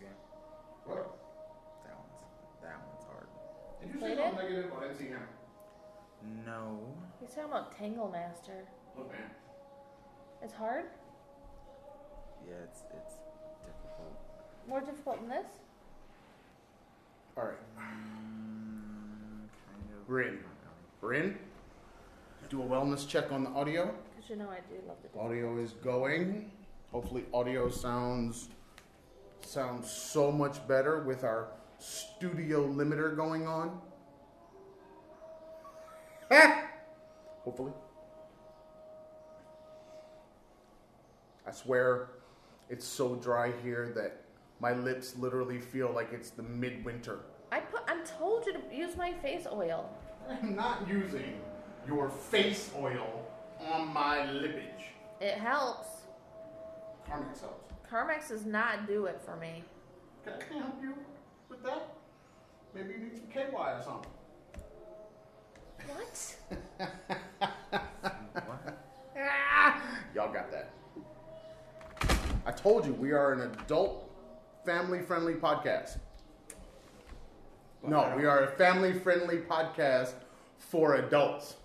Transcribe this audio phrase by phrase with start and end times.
[0.00, 0.16] this game.
[0.84, 1.18] What?
[1.84, 2.20] That one's
[2.62, 3.26] that one's hard.
[3.80, 4.26] Did you Played say it?
[4.26, 4.72] something negative?
[4.78, 6.44] I didn't.
[6.46, 6.78] No.
[7.20, 8.66] He's talking about Tangle Master.
[8.96, 9.30] Look, man.
[10.42, 10.84] It's hard?
[12.46, 13.14] Yeah, it's it's
[13.64, 14.18] difficult.
[14.68, 15.46] More difficult than this?
[17.36, 17.54] All right.
[17.78, 20.08] Mm, kind of.
[20.08, 20.38] We're in.
[21.00, 21.38] We're in.
[22.48, 23.94] Do a wellness check on the audio.
[24.16, 26.50] Because you know I do love the Audio is going.
[26.90, 28.48] Hopefully, audio sounds
[29.50, 33.80] sounds so much better with our studio limiter going on.
[37.44, 37.72] Hopefully.
[41.46, 42.10] I swear,
[42.68, 44.22] it's so dry here that
[44.60, 47.20] my lips literally feel like it's the midwinter.
[47.50, 49.90] I put I'm told you to use my face oil.
[50.28, 51.40] I'm not using
[51.88, 53.26] your face oil
[53.58, 54.92] on my lippage.
[55.20, 55.88] It helps.
[57.08, 57.69] Carmex helps.
[57.90, 59.64] Carmex does not do it for me.
[60.24, 60.94] Can I help you
[61.48, 61.96] with that?
[62.74, 64.10] Maybe you need some KY or something.
[65.88, 66.36] What?
[68.32, 68.78] What?
[69.18, 69.82] Ah!
[70.14, 70.70] Y'all got that.
[72.46, 74.10] I told you we are an adult,
[74.64, 75.98] family friendly podcast.
[77.86, 80.14] No, we are a family friendly podcast
[80.58, 81.56] for adults.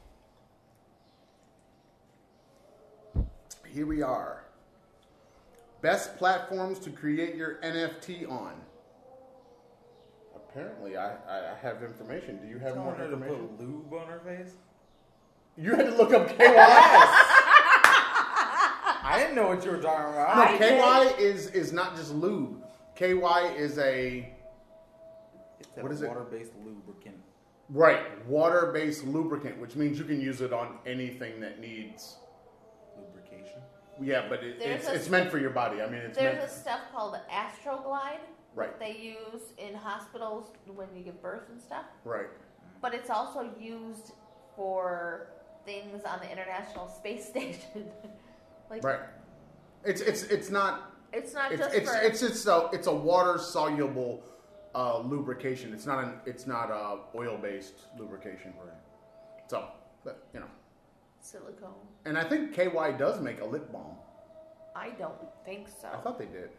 [3.67, 4.44] Here we are.
[5.81, 8.53] Best platforms to create your NFT on.
[10.35, 12.39] Apparently, I, I have information.
[12.41, 13.47] Do you have more Telling her to information?
[13.49, 14.53] put lube on her face?
[15.57, 16.35] You had to look up KY.
[19.07, 20.35] I didn't know what you were talking about.
[20.37, 22.63] No, I KY is is not just lube.
[22.95, 24.33] KY is a
[25.59, 26.07] It's a What is it?
[26.07, 27.17] water-based lubricant.
[27.69, 32.15] right water-based lubricant, which means you can use it on anything that needs.
[34.01, 35.81] Yeah, but it, There's it's a- it's meant for your body.
[35.81, 38.19] I mean, it's There's meant a stuff called Astroglide
[38.53, 41.85] right, that they use in hospitals when you give birth and stuff.
[42.03, 42.27] right.
[42.81, 44.11] But it's also used
[44.55, 45.27] for
[45.65, 47.85] things on the International Space Station.
[48.69, 48.99] like Right.
[49.83, 52.93] It's it's it's not it's not it's just it's for it's it's a it's a
[52.93, 54.23] water soluble
[54.73, 55.73] uh, lubrication.
[55.73, 58.53] It's not an it's not a oil based lubrication.
[58.59, 58.73] Right.
[59.47, 59.67] So,
[60.03, 60.47] but, you know,
[61.25, 61.73] silicone.
[62.05, 63.95] and I think KY does make a lip balm.
[64.75, 65.15] I don't
[65.45, 65.89] think so.
[65.93, 66.49] I thought they did.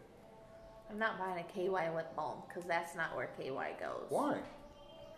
[0.89, 4.05] I'm not buying a KY lip balm because that's not where KY goes.
[4.09, 4.39] Why?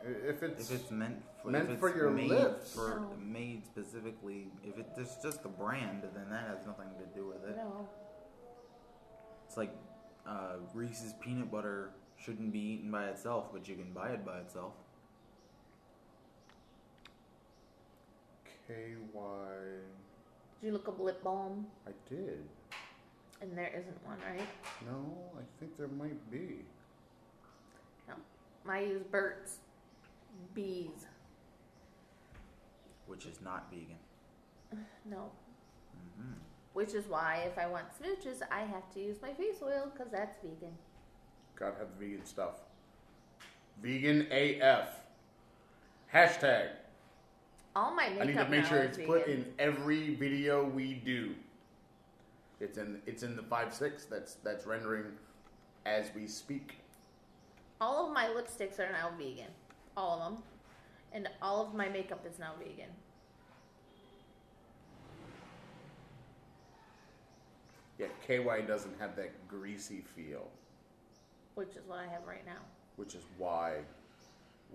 [0.04, 2.74] If it's, If it's meant for, Meant if it's for your made lips.
[2.74, 3.18] for No.
[3.22, 7.44] made specifically, if it, it's just the brand, then that has nothing to do with
[7.50, 7.58] it.
[7.58, 7.88] No.
[9.48, 9.76] It's like
[10.28, 14.40] uh, Reese's peanut butter shouldn't be eaten by itself, but you can buy it by
[14.40, 14.74] itself.
[18.70, 18.76] KY.
[20.62, 21.66] Did you look up lip balm?
[21.88, 22.44] I did.
[23.42, 24.48] And there isn't one, right?
[24.86, 26.60] No, I think there might be.
[28.08, 28.14] No.
[28.70, 29.58] I use Burt's
[30.54, 31.06] Bees.
[33.08, 33.98] which is not vegan.
[35.10, 35.32] No.
[36.18, 36.34] hmm
[36.74, 40.12] Which is why if I want smooches, I have to use my face oil because
[40.12, 40.76] that's vegan.
[41.56, 42.56] Gotta have the vegan stuff.
[43.82, 45.00] Vegan AF.
[46.14, 46.70] Hashtag.
[47.76, 49.12] All my makeup I need to make sure it's vegan.
[49.12, 51.34] put in every video we do.
[52.60, 55.06] It's in it's in the five six that's that's rendering
[55.86, 56.78] as we speak.
[57.80, 59.52] All of my lipsticks are now vegan.
[59.96, 60.44] All of them.
[61.14, 62.90] And all of my makeup is now vegan.
[67.98, 70.48] Yeah, KY doesn't have that greasy feel,
[71.56, 72.62] Which is what I have right now.
[72.96, 73.78] which is why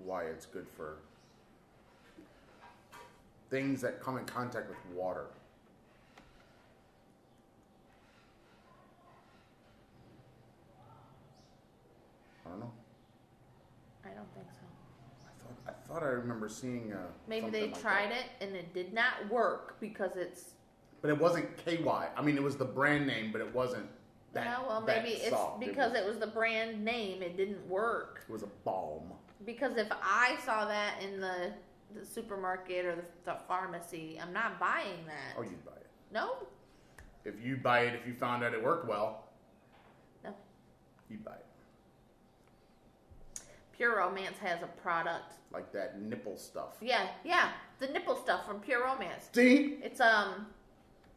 [0.04, 0.96] why it's good for
[3.50, 5.26] things that come in contact with water.
[12.46, 12.72] I don't know.
[14.04, 14.66] I don't think so.
[15.26, 16.92] I thought I thought I remember seeing.
[16.92, 18.18] Uh, Maybe they like tried that.
[18.40, 20.50] it and it did not work because it's
[21.00, 21.86] but it wasn't KY.
[21.86, 23.86] I mean, it was the brand name, but it wasn't
[24.32, 24.46] that.
[24.46, 25.60] no, well maybe it's soft.
[25.60, 28.24] because it it was the brand name, it didn't work.
[28.26, 29.12] it was a balm.
[29.44, 31.52] Because if I saw that in the
[31.94, 35.36] the supermarket or the, the pharmacy, I'm not buying that.
[35.38, 36.36] Oh, you'd buy it No,
[37.24, 37.94] if you buy it.
[37.94, 39.24] If you found out it worked well,
[40.24, 40.34] no.
[41.08, 41.46] you'd buy it.
[43.72, 45.34] Pure Romance has a product.
[45.52, 46.74] Like that nipple stuff.
[46.80, 47.50] Yeah, yeah,
[47.80, 49.28] the nipple stuff from Pure Romance.
[49.32, 50.46] See, It's um,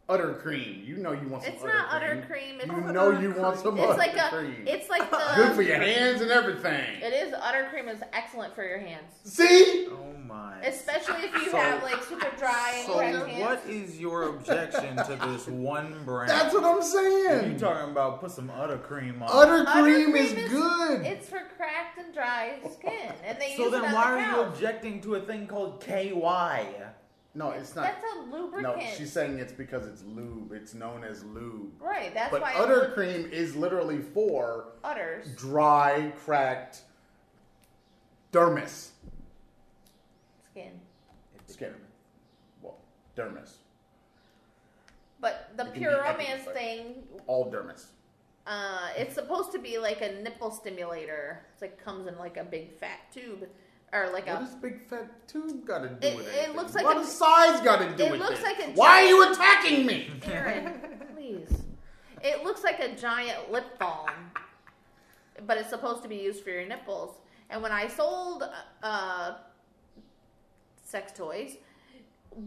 [0.09, 0.83] Udder cream.
[0.86, 2.01] You know you want some It's udder not cream.
[2.12, 2.56] udder cream.
[2.62, 4.30] It's, You know you want some it's udder like a.
[4.30, 4.63] cream.
[4.65, 5.18] It's like the.
[5.36, 7.01] Good for your hands and everything.
[7.01, 9.89] It is udder cream is excellent for your hands, See?
[9.92, 10.62] Oh my.
[10.62, 13.42] especially if you So- have like super dry and So cracked hands.
[13.42, 16.30] what is your objection to this one brand?
[16.30, 17.21] That's what I'm saying.
[17.24, 17.57] you saying.
[17.57, 19.27] talking about put some udder cream on.
[19.30, 21.01] Udder Udder cream, cream is, is- good.
[21.06, 24.18] It's for cracked and dry skin, and they so use then it on why the
[24.21, 26.13] are you objecting to a thing called KY?
[27.38, 27.84] No, it's not.
[27.84, 28.78] That's a lubricant.
[28.78, 30.51] No, she's saying it's because it's lube.
[30.54, 31.72] It's known as lube.
[31.80, 32.12] right.
[32.12, 35.28] That's But why udder it cream is literally for udders.
[35.36, 36.81] dry, cracked
[38.31, 38.89] dermis
[40.50, 40.72] skin.
[41.45, 41.74] skin.
[42.63, 42.80] Well,
[43.16, 43.57] dermis.
[45.19, 47.86] But the pure romance thing, All dermis.
[48.48, 51.45] uh, it's supposed to be like a nipple stimulator.
[51.54, 53.48] It's like comes in like a big fat tube,
[53.94, 54.45] or like What a.
[54.45, 56.56] does big fat tube got to do It- with it anything?
[56.56, 58.44] looks like what a- does size got to do it with looks it?
[58.44, 60.10] like a Why are you attacking me?
[60.25, 60.81] Aaron,
[61.16, 61.50] please.
[62.24, 64.10] It looks like a giant lip balm,
[65.45, 67.16] but it's supposed to be used for your nipples.
[67.50, 68.44] And when I sold
[68.84, 69.36] uh,
[70.84, 71.56] sex toys,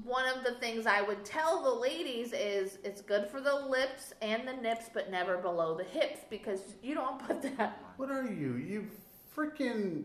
[0.05, 4.13] one of the things I would tell the ladies is it's good for the lips
[4.23, 7.79] and the nips, but never below the hips because you don't put that.
[7.97, 8.57] What are you?
[8.57, 8.87] You
[9.35, 10.05] freaking.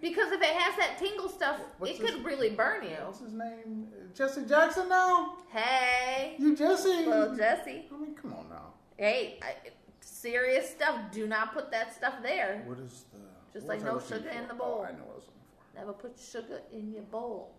[0.00, 2.96] Because if it has that tingle stuff, What's it this- could really burn you.
[3.04, 3.88] What's his name?
[4.14, 5.38] Jesse Jackson now?
[5.50, 7.04] Hey, You Jesse?
[7.06, 7.86] little Jesse.
[7.92, 8.74] I mean, come on now.
[8.96, 9.54] Hey, I,
[10.00, 10.96] serious stuff.
[11.10, 12.62] Do not put that stuff there.
[12.66, 13.18] What is the.
[13.52, 14.38] Just like no sugar for?
[14.38, 14.80] in the bowl.
[14.82, 15.42] Oh, I know what I was looking
[15.72, 15.78] for.
[15.78, 17.54] Never put sugar in your bowl.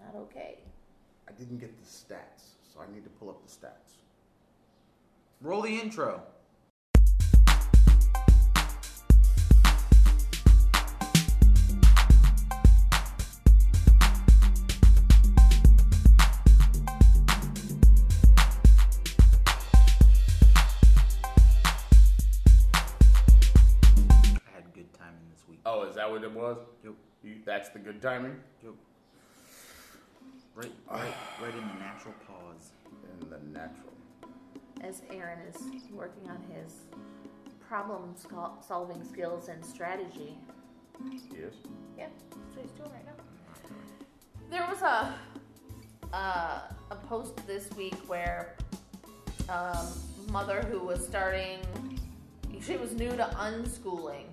[0.00, 0.58] Not okay.
[1.28, 3.96] I didn't get the stats, so I need to pull up the stats.
[5.40, 6.22] Roll the intro.
[26.18, 26.58] What it was?
[26.84, 26.94] Yep.
[27.22, 28.36] You, that's the good timing?
[28.62, 28.72] Yep.
[30.56, 32.70] Right, right, right in the natural pause.
[33.20, 33.92] In the natural.
[34.80, 35.56] As Aaron is
[35.92, 36.74] working on his
[37.68, 40.36] problem sol- solving skills and strategy.
[41.30, 41.52] Yes.
[41.96, 43.12] Yeah, that's what he's doing right now.
[44.50, 45.14] There was a
[46.12, 46.60] uh,
[46.90, 48.56] a post this week where
[49.48, 49.86] um,
[50.32, 51.60] mother who was starting,
[52.60, 54.24] she was new to unschooling.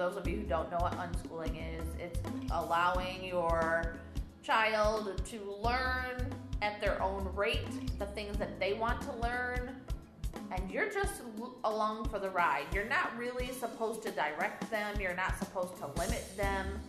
[0.00, 2.18] Those of you who don't know what unschooling is, it's
[2.52, 3.96] allowing your
[4.42, 6.32] child to learn
[6.62, 9.76] at their own rate the things that they want to learn
[10.52, 11.20] and you're just
[11.64, 12.64] along for the ride.
[12.72, 16.80] You're not really supposed to direct them, you're not supposed to limit them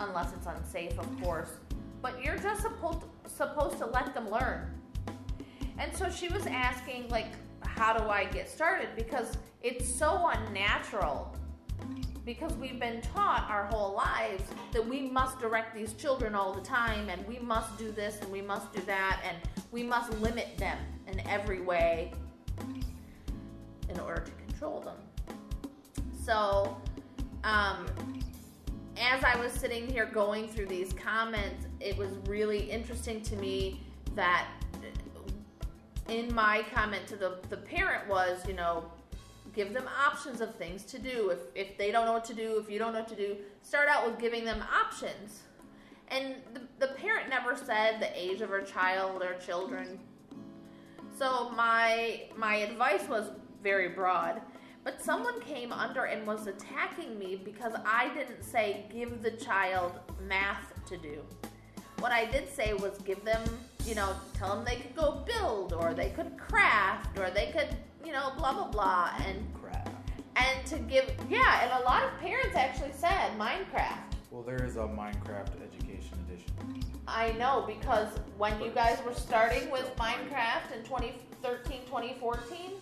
[0.00, 1.50] unless it's unsafe, of course.
[2.02, 4.74] But you're just supposed supposed to let them learn.
[5.78, 7.28] And so she was asking like
[7.60, 11.36] how do I get started because it's so unnatural
[12.28, 16.60] because we've been taught our whole lives that we must direct these children all the
[16.60, 19.38] time and we must do this and we must do that and
[19.72, 20.76] we must limit them
[21.06, 22.12] in every way
[23.88, 24.98] in order to control them.
[26.22, 26.76] So,
[27.44, 27.86] um,
[29.00, 33.80] as I was sitting here going through these comments, it was really interesting to me
[34.16, 34.46] that
[36.10, 38.84] in my comment to the, the parent was, you know,
[39.58, 41.30] give them options of things to do.
[41.30, 43.36] If, if they don't know what to do, if you don't know what to do,
[43.62, 45.42] start out with giving them options.
[46.06, 49.98] And the, the parent never said the age of her child or children.
[51.18, 54.40] So my my advice was very broad,
[54.84, 59.98] but someone came under and was attacking me because I didn't say give the child
[60.28, 61.24] math to do.
[61.98, 63.42] What I did say was give them,
[63.84, 67.76] you know, tell them they could go build or they could craft or they could,
[68.04, 69.88] you know, blah blah blah and Crap.
[70.36, 74.14] and to give yeah, and a lot of parents actually said Minecraft.
[74.30, 76.52] Well, there is a Minecraft Education Edition.
[77.06, 82.72] I know because when you guys were starting with Minecraft in 2013, 2014,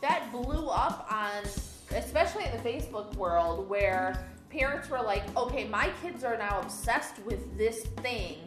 [0.00, 1.44] that blew up on,
[1.96, 7.20] especially in the Facebook world, where parents were like, okay, my kids are now obsessed
[7.24, 8.38] with this thing.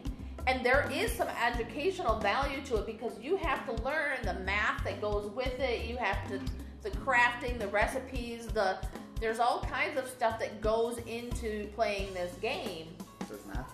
[0.46, 4.84] And there is some educational value to it because you have to learn the math
[4.84, 5.86] that goes with it.
[5.86, 6.40] You have to,
[6.82, 8.78] the crafting, the recipes, the,
[9.20, 12.88] there's all kinds of stuff that goes into playing this game.
[13.28, 13.72] There's math?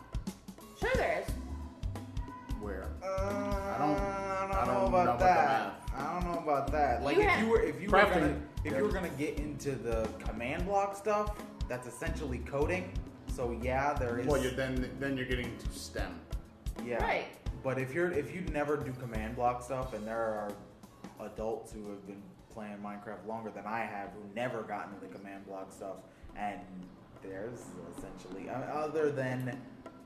[0.81, 1.35] Sure, there is.
[2.61, 2.89] Where?
[3.03, 5.81] Uh, I don't- I don't, I know don't about know about that.
[5.97, 7.03] I don't know about that.
[7.03, 8.79] Like You if have- you were if you were gonna if Yeah.
[8.79, 11.37] you were gonna get into the command block stuff,
[11.69, 12.93] that's essentially coding.
[13.35, 14.27] So yeah, there is.
[14.27, 16.19] Well, you're then then you're getting to STEM.
[16.85, 17.03] Yeah.
[17.03, 17.27] Right.
[17.63, 20.53] But if you're if you never do command block stuff, and there are
[21.21, 25.07] adults who have been playing Minecraft longer than I have, who never got into the
[25.19, 25.97] command block stuff,
[26.37, 26.61] and
[27.23, 27.61] there's
[27.97, 29.59] essentially uh, other than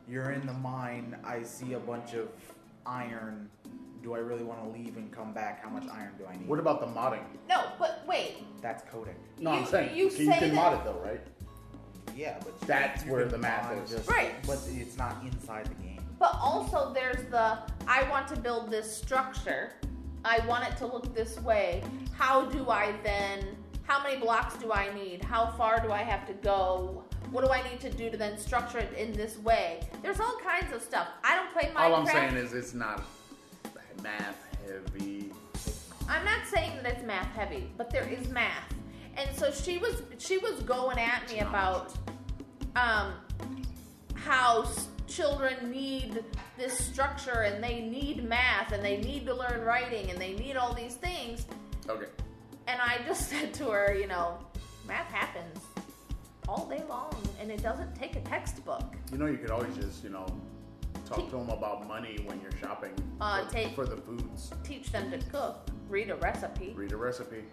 [0.09, 2.29] you're in the mine, I see a bunch of
[2.85, 3.49] iron.
[4.03, 5.65] Do I really want to leave and come back?
[5.65, 6.47] How much iron do I need?
[6.47, 7.25] What about the modding?
[7.49, 8.35] No, but wait.
[8.63, 9.17] That's coding.
[9.41, 11.21] No, I'm saying you you, say can that- mod it though, right?
[12.15, 13.91] Yeah, but you- That's you where can the math mod is.
[13.91, 14.31] just- Right.
[14.47, 15.96] But it's not inside the game.
[16.19, 19.73] But also, there's the I want to build this structure.
[20.25, 21.83] I want it to look this way.
[22.13, 23.57] How do I then?
[23.85, 25.23] How many blocks do I need?
[25.23, 27.05] How far do I have to go?
[27.31, 29.81] What do I need to do to then structure it in this way?
[30.03, 31.09] There's all kinds of stuff.
[31.23, 31.81] I don't play Minecraft.
[31.81, 33.05] All I'm saying is it's not
[34.03, 35.31] math heavy.
[36.09, 38.75] I'm not saying that it's math heavy, but there is math.
[39.17, 41.95] And so she was she was going at me about
[42.77, 43.15] um,
[44.15, 44.69] how
[45.07, 46.23] children need
[46.59, 50.57] this structure and they need math and they need to learn writing and they need
[50.57, 51.47] all these things.
[51.89, 52.07] Okay.
[52.67, 54.39] And I just said to her, you know,
[54.87, 55.59] math happens
[56.49, 58.95] all day long and it doesn't take a textbook.
[59.13, 60.27] You know, you could always just, you know,
[61.05, 64.51] talk to them about money when you're shopping Uh, for, take- for the foods.
[64.65, 67.45] Teach them to cook, read a recipe, Read a recipe.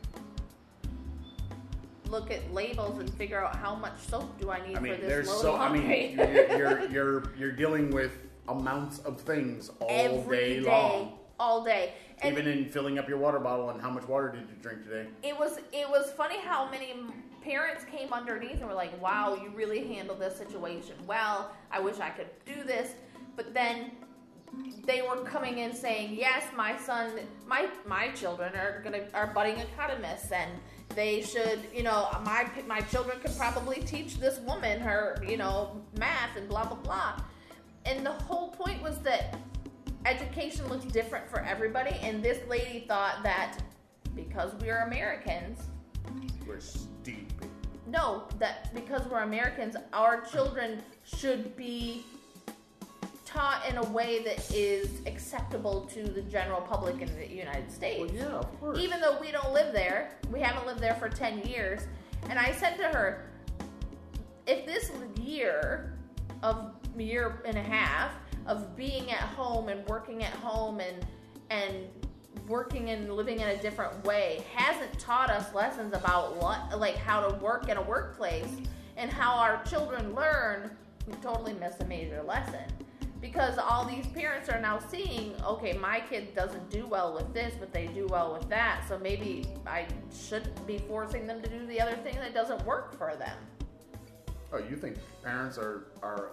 [2.13, 5.01] Look at labels and figure out how much soap do I need I mean, for
[5.01, 5.55] this there's load so.
[5.55, 8.11] of I mean, you're, you're you're you're dealing with
[8.47, 11.17] amounts of things all every day, day, long.
[11.39, 11.93] all day.
[12.21, 14.83] And Even in filling up your water bottle and how much water did you drink
[14.83, 15.07] today?
[15.23, 16.93] it was it was funny how many
[17.41, 21.51] parents came underneath and were like, "Wow, you really handled this situation well.
[21.71, 22.91] I wish I could do this."
[23.35, 23.91] But then
[24.85, 27.11] they were coming in saying, "Yes, my son,
[27.47, 30.51] my my children are gonna are budding economists, and
[30.95, 35.81] they should, you know, my my children could probably teach this woman her, you know,
[35.97, 37.19] math and blah blah blah."
[37.85, 39.35] And the whole point was that
[40.05, 43.57] education looks different for everybody, and this lady thought that
[44.15, 45.59] because we are Americans,
[46.47, 47.49] We're stupid.
[47.87, 52.05] no, that because we're Americans, our children should be
[53.33, 58.13] taught in a way that is acceptable to the general public in the United States.
[58.13, 58.79] Well, yeah, of course.
[58.79, 61.81] Even though we don't live there, we haven't lived there for 10 years.
[62.29, 63.29] And I said to her,
[64.45, 65.97] if this year
[66.43, 68.11] of year and a half
[68.45, 71.05] of being at home and working at home and
[71.49, 71.87] and
[72.47, 77.25] working and living in a different way hasn't taught us lessons about what like how
[77.25, 78.49] to work in a workplace
[78.97, 80.69] and how our children learn,
[81.07, 82.65] we totally miss a major lesson.
[83.23, 87.53] Because all these parents are now seeing, okay, my kid doesn't do well with this,
[87.57, 88.83] but they do well with that.
[88.89, 92.97] So maybe I shouldn't be forcing them to do the other thing that doesn't work
[92.97, 93.37] for them.
[94.51, 96.31] Oh, you think parents are are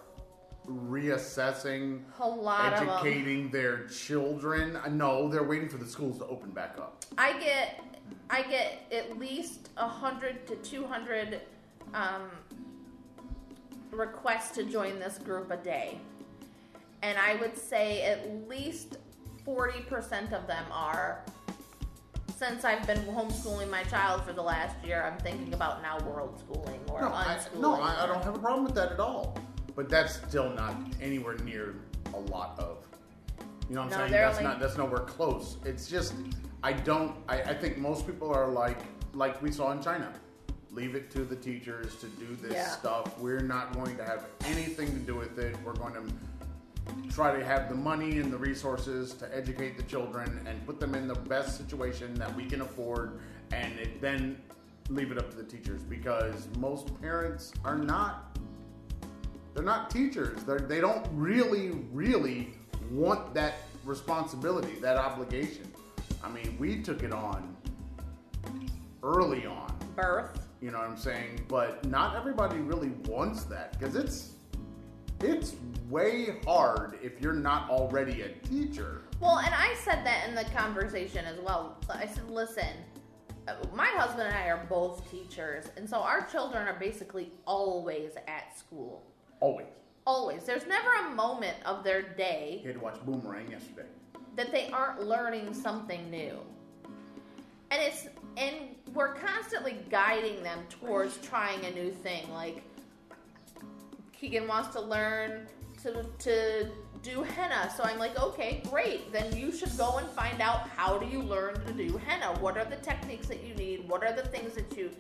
[0.68, 4.76] reassessing, A lot educating their children?
[4.90, 7.04] No, they're waiting for the schools to open back up.
[7.16, 7.84] I get
[8.28, 11.40] I get at least a hundred to two hundred
[11.94, 12.30] um,
[13.92, 16.00] requests to join this group a day,
[17.02, 18.98] and I would say at least
[19.44, 21.24] forty percent of them are.
[22.36, 26.38] Since I've been homeschooling my child for the last year, I'm thinking about now world
[26.40, 29.36] schooling or No, I, no, I, I don't have a problem with that at all.
[29.76, 31.74] But that's still not anywhere near
[32.14, 32.78] a lot of.
[33.68, 34.12] You know what I'm No, saying?
[34.12, 34.58] That's only- not.
[34.58, 35.58] That's nowhere close.
[35.66, 36.14] It's just.
[36.62, 37.14] I don't.
[37.28, 38.78] I, I think most people are like
[39.12, 40.10] like we saw in China.
[40.72, 42.68] Leave it to the teachers to do this Yeah.
[42.68, 43.18] stuff.
[43.18, 45.56] We're not going to have anything to do with it.
[45.64, 46.02] We're going to
[47.10, 50.94] try to have the money and the resources to educate the children and put them
[50.94, 53.20] in the best situation that we can afford
[53.52, 54.40] and it, then
[54.88, 58.36] leave it up to the teachers because most parents are not
[59.54, 62.54] they're not teachers they're, they don't really really
[62.90, 65.70] want that responsibility that obligation
[66.24, 67.56] i mean we took it on
[69.02, 70.46] early on birth.
[70.60, 71.44] you know what I'm saying?
[71.48, 74.32] But not everybody really wants that because it's
[75.20, 75.54] it's
[75.90, 79.02] way hard if you're not already a teacher.
[79.20, 81.76] Well, and I said that in the conversation as well.
[81.90, 82.68] I said, listen,
[83.74, 88.56] my husband and I are both teachers, and so our children are basically always at
[88.56, 89.02] school.
[89.40, 89.66] Always.
[90.06, 90.44] Always.
[90.44, 93.88] There's never a moment of their day You had to watch Boomerang yesterday.
[94.36, 96.38] that they aren't learning something new.
[97.72, 98.54] And it's and
[98.94, 102.28] we're constantly guiding them towards trying a new thing.
[102.32, 102.62] Like
[104.12, 105.46] Keegan wants to learn
[105.82, 106.70] to to
[107.02, 107.72] do henna.
[107.76, 109.12] So I'm like, okay, great.
[109.12, 112.38] Then you should go and find out how do you learn to do henna?
[112.40, 113.88] What are the techniques that you need?
[113.88, 114.90] What are the things that you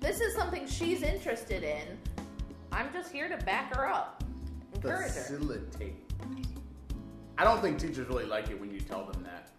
[0.00, 1.98] This is something she's interested in.
[2.72, 4.22] I'm just here to back her up.
[4.74, 5.22] Encourage her.
[5.22, 5.94] Facilitate.
[7.38, 9.50] I don't think teachers really like it when you tell them that.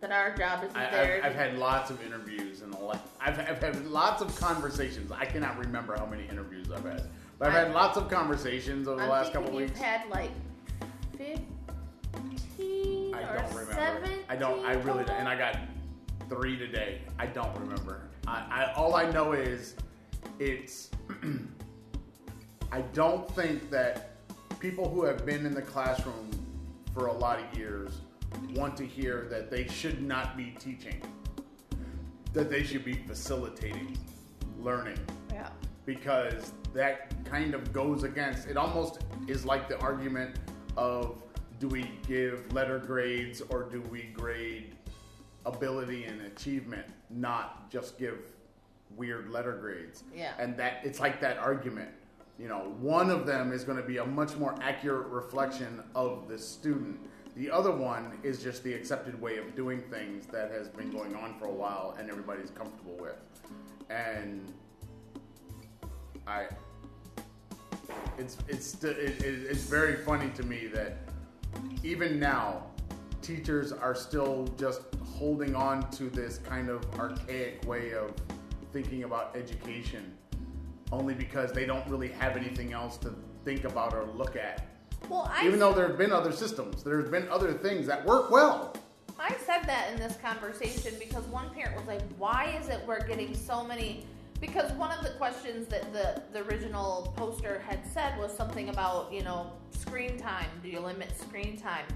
[0.00, 1.18] That our job isn't I, there.
[1.18, 2.74] I've, I've had lots of interviews and.
[3.20, 5.12] I've, I've had lots of conversations.
[5.12, 7.08] I cannot remember how many interviews I've had,
[7.42, 9.80] but I've had lots of conversations over the I'm last thinking couple you've weeks.
[9.80, 10.30] had like
[11.18, 13.72] fifteen I don't remember.
[13.74, 14.18] seventeen.
[14.28, 14.64] I don't.
[14.64, 15.04] I really.
[15.04, 15.16] don't.
[15.18, 15.58] And I got
[16.28, 17.00] three today.
[17.18, 18.02] I don't remember.
[18.28, 19.74] I, I all I know is
[20.38, 20.90] it's.
[22.72, 24.10] I don't think that
[24.60, 26.30] people who have been in the classroom
[26.94, 28.02] for a lot of years
[28.54, 31.02] want to hear that they should not be teaching.
[32.34, 33.98] That they should be facilitating
[34.60, 34.98] learning
[35.32, 35.48] Yeah.
[35.84, 40.36] Because that kind of goes against it almost is like the argument
[40.76, 41.16] of
[41.58, 44.74] do we give letter grades or do we grade
[45.46, 48.32] ability and achievement not just give
[48.96, 50.04] weird letter grades.
[50.14, 50.32] Yeah.
[50.38, 51.90] and that it's like that argument
[52.38, 56.28] you know one of them is going to be a much more accurate reflection of
[56.28, 56.98] the student.
[57.34, 61.16] The other one is just the accepted way of doing things that has been going
[61.16, 63.16] on for a while and everybody's comfortable with.
[63.88, 64.52] And
[66.32, 66.46] I
[68.18, 70.98] it's it's it, it, it's very funny to me that
[71.82, 72.66] even now
[73.20, 78.12] teachers are still just holding on to this kind of archaic way of
[78.72, 80.16] thinking about education
[80.90, 84.66] only because they don't really have anything else to think about or look at
[85.08, 88.30] Well, I even though there have been other systems there's been other things that work
[88.30, 88.74] well
[89.20, 93.06] I said that in this conversation because one parent was like, "Why is it we're
[93.06, 94.04] getting so many?"
[94.42, 99.12] Because one of the questions that the the original poster had said was something about
[99.12, 100.48] you know screen time.
[100.64, 101.86] Do you limit screen time?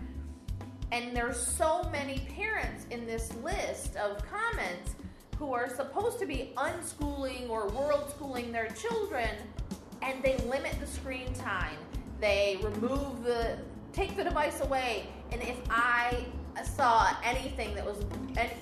[0.93, 4.95] And there's so many parents in this list of comments
[5.39, 9.29] who are supposed to be unschooling or world schooling their children,
[10.01, 11.77] and they limit the screen time.
[12.21, 13.59] They remove the
[13.93, 15.09] take the device away.
[15.33, 16.27] And if I
[16.63, 17.99] saw anything that was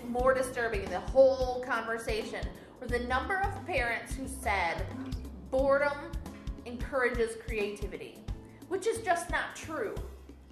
[0.09, 2.47] more disturbing in the whole conversation,
[2.85, 4.85] were the number of parents who said
[5.51, 5.97] boredom
[6.67, 8.19] encourages creativity,
[8.69, 9.95] which is just not true.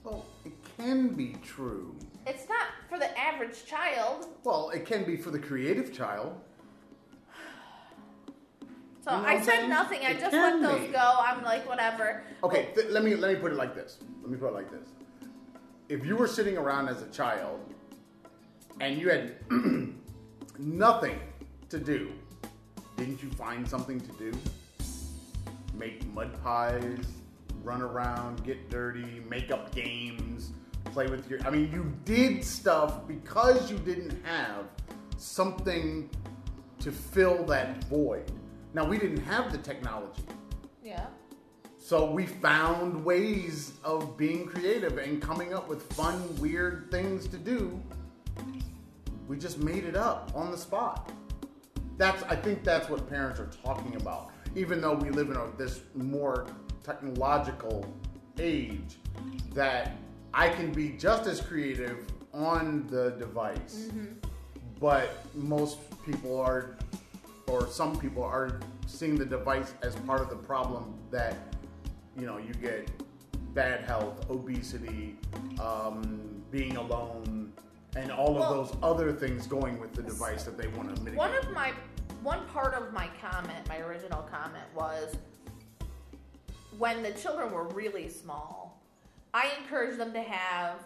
[0.05, 1.95] well it can be true
[2.27, 4.27] It's not for the average child.
[4.45, 6.41] well it can be for the creative child
[9.05, 10.01] So You know I said nothing.
[10.07, 10.93] I just let those be.
[10.93, 11.07] go.
[11.19, 12.23] I'm like, whatever.
[12.45, 13.99] Okay, th- let me let me put it like this.
[14.23, 14.89] Let me put it like this.
[15.89, 17.59] If you were sitting around as a child
[18.81, 19.35] and you had
[20.59, 21.19] nothing
[21.71, 22.13] to do,
[22.97, 24.33] didn't you find something to do?
[25.75, 27.05] Make mud pies,
[27.63, 30.53] run around, get dirty, make up games,
[30.87, 34.67] play with your I mean, you did stuff because you didn't have
[35.17, 36.11] something
[36.81, 38.31] to fill that void.
[38.75, 40.23] Now, we didn't have the technology.
[40.83, 41.07] Yeah.
[41.79, 47.37] So we found ways of being creative and coming up with fun, weird things to
[47.37, 47.81] do.
[49.29, 51.11] We just made it up on the spot.
[52.03, 54.33] That's I think that's what parents are talking about.
[54.57, 56.49] Even though we live in a, this more
[56.83, 57.87] technological
[58.41, 58.99] age,
[59.55, 59.97] that
[60.35, 61.99] I can be just as creative
[62.35, 63.89] on the device,
[64.81, 66.77] but most people are
[67.47, 71.37] or some people are seeing the device as part of the problem that
[72.19, 72.91] you know you get
[73.55, 75.15] bad health obesity
[75.61, 77.53] um, being alone
[77.95, 81.03] and all Well- of those other things going with the device that they want to
[81.03, 81.19] mitigate.
[81.19, 81.73] One of my
[82.23, 85.15] one part of my comment, my original comment was
[86.79, 88.81] when the children were really small,
[89.35, 90.77] I encouraged them to have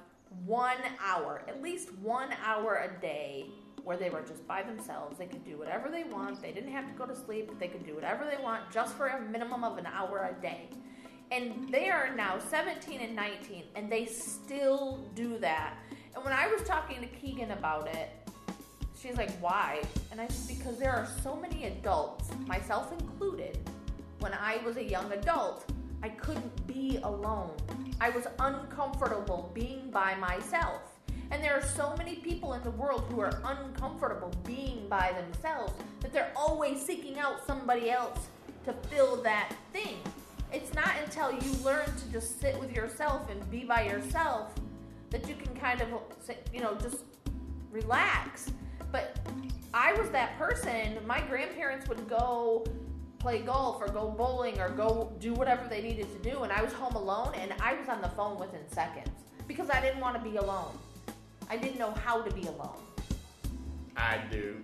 [0.45, 3.47] one hour, at least one hour a day
[3.85, 5.19] where they were just by themselves.
[5.19, 6.43] They could do whatever they want.
[6.43, 7.57] They didn't have to go to sleep.
[7.61, 10.69] They could do whatever they want just for a minimum of an hour a day.
[11.31, 15.75] And they are now 17 and 19, and they still do that.
[16.15, 18.11] And when I was talking to Keegan about it,
[19.07, 19.83] she's like, why?
[20.11, 23.59] And I said, because there are so many adults, myself included,
[24.21, 25.71] when I was a young adult,
[26.03, 27.53] I couldn't be alone.
[28.01, 30.81] I was uncomfortable being by myself.
[31.31, 35.73] And there are so many people in the world who are uncomfortable being by themselves
[36.01, 38.29] that they're always seeking out somebody else
[38.65, 39.97] to fill that thing.
[40.53, 44.53] It's not until you learn to just sit with yourself and be by yourself
[45.11, 45.89] that you can kind of,
[46.53, 47.05] you know, just
[47.71, 48.51] relax.
[48.93, 49.19] But
[49.75, 50.99] I was that person.
[51.07, 52.65] My grandparents would go
[53.19, 56.63] play golf or go bowling or go do whatever they needed to do, and I
[56.63, 59.11] was home alone and I was on the phone within seconds
[59.49, 60.79] because I didn't want to be alone.
[61.51, 62.79] I didn't know how to be alone.
[63.97, 64.57] i do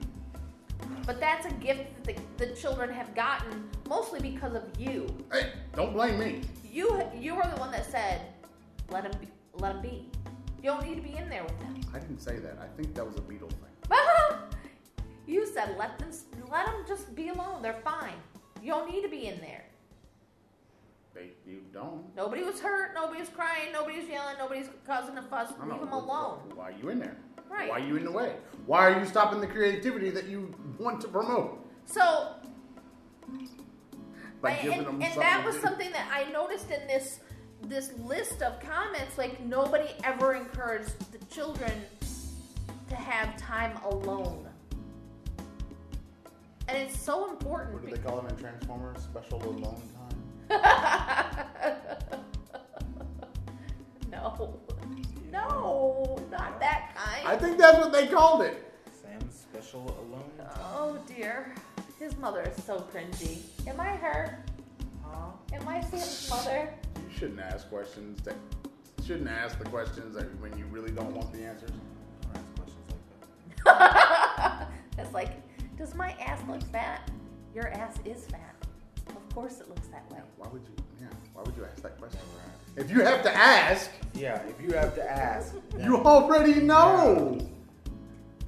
[1.07, 5.07] But that's a gift that the, the children have gotten mostly because of you.
[5.33, 8.21] hey don't blame me You you were the one that said,
[8.91, 10.09] "Let him be, let him be."
[10.63, 11.75] You don't need to be in there with them.
[11.93, 12.57] I didn't say that.
[12.61, 13.72] I think that was a Beatle thing.
[15.27, 16.11] you said let them
[16.51, 17.63] let them just be alone.
[17.63, 18.15] They're fine.
[18.63, 19.65] You don't need to be in there.
[21.15, 22.05] They, you don't.
[22.17, 22.95] Nobody was hurt.
[22.95, 23.73] Nobody was crying.
[23.73, 24.37] Nobody's yelling.
[24.39, 25.53] Nobody's causing a fuss.
[25.61, 26.39] Leave them alone.
[26.55, 27.17] Why are you in there?
[27.51, 27.69] Right.
[27.69, 28.37] Why are you in the way?
[28.65, 31.69] Why are you stopping the creativity that you want to promote?
[31.85, 32.37] So
[34.41, 37.21] By I- and, and that was something that I noticed in this
[37.63, 39.19] this list of comments.
[39.19, 41.73] Like nobody ever encouraged the children
[42.93, 44.47] to have time alone,
[46.69, 47.73] and it's so important.
[47.73, 49.03] What do they call it in Transformers?
[49.03, 50.51] Special alone time?
[54.11, 54.61] no,
[55.33, 57.27] no, not that kind.
[57.27, 58.63] I think that's what they called it.
[59.03, 60.31] Sam's special alone.
[60.37, 60.51] time.
[60.75, 61.55] oh dear,
[61.99, 63.39] his mother is so cringy.
[63.67, 64.45] Am I her?
[65.03, 65.31] Huh?
[65.55, 66.75] Am I Sam's mother?
[66.97, 68.37] You shouldn't ask questions that
[69.03, 71.71] shouldn't ask the questions that when you really don't want the answers.
[73.65, 77.11] Don't ask questions like it's like, does my ass look fat?
[77.55, 78.55] Your ass is fat.
[79.09, 80.19] Of course it looks that way.
[80.37, 80.75] Why would you?
[81.01, 81.07] Yeah.
[81.35, 82.21] Why would you ask that question?
[82.77, 82.85] Never.
[82.85, 87.39] If you have to ask, Yeah, if you have to ask, you already know.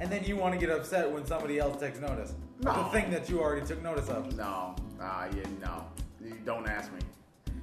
[0.01, 2.31] and then you want to get upset when somebody else takes notice.
[2.31, 2.73] of No.
[2.85, 4.35] The thing that you already took notice of.
[4.37, 4.75] No.
[5.01, 5.85] Ah, yeah, no.
[6.25, 7.01] You don't ask me.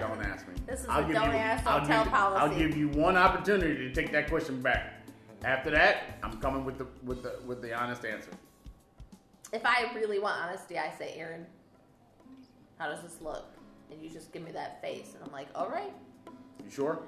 [0.00, 0.54] Don't ask me.
[0.66, 2.42] This is I'll a give don't you- ask, don't I'll tell give, policy.
[2.42, 5.01] I'll give you one opportunity to take that question back.
[5.44, 8.30] After that, I'm coming with the with the with the honest answer.
[9.52, 11.46] If I really want honesty, I say, Aaron,
[12.78, 13.46] how does this look?
[13.90, 15.92] And you just give me that face, and I'm like, all right.
[16.64, 17.00] You sure?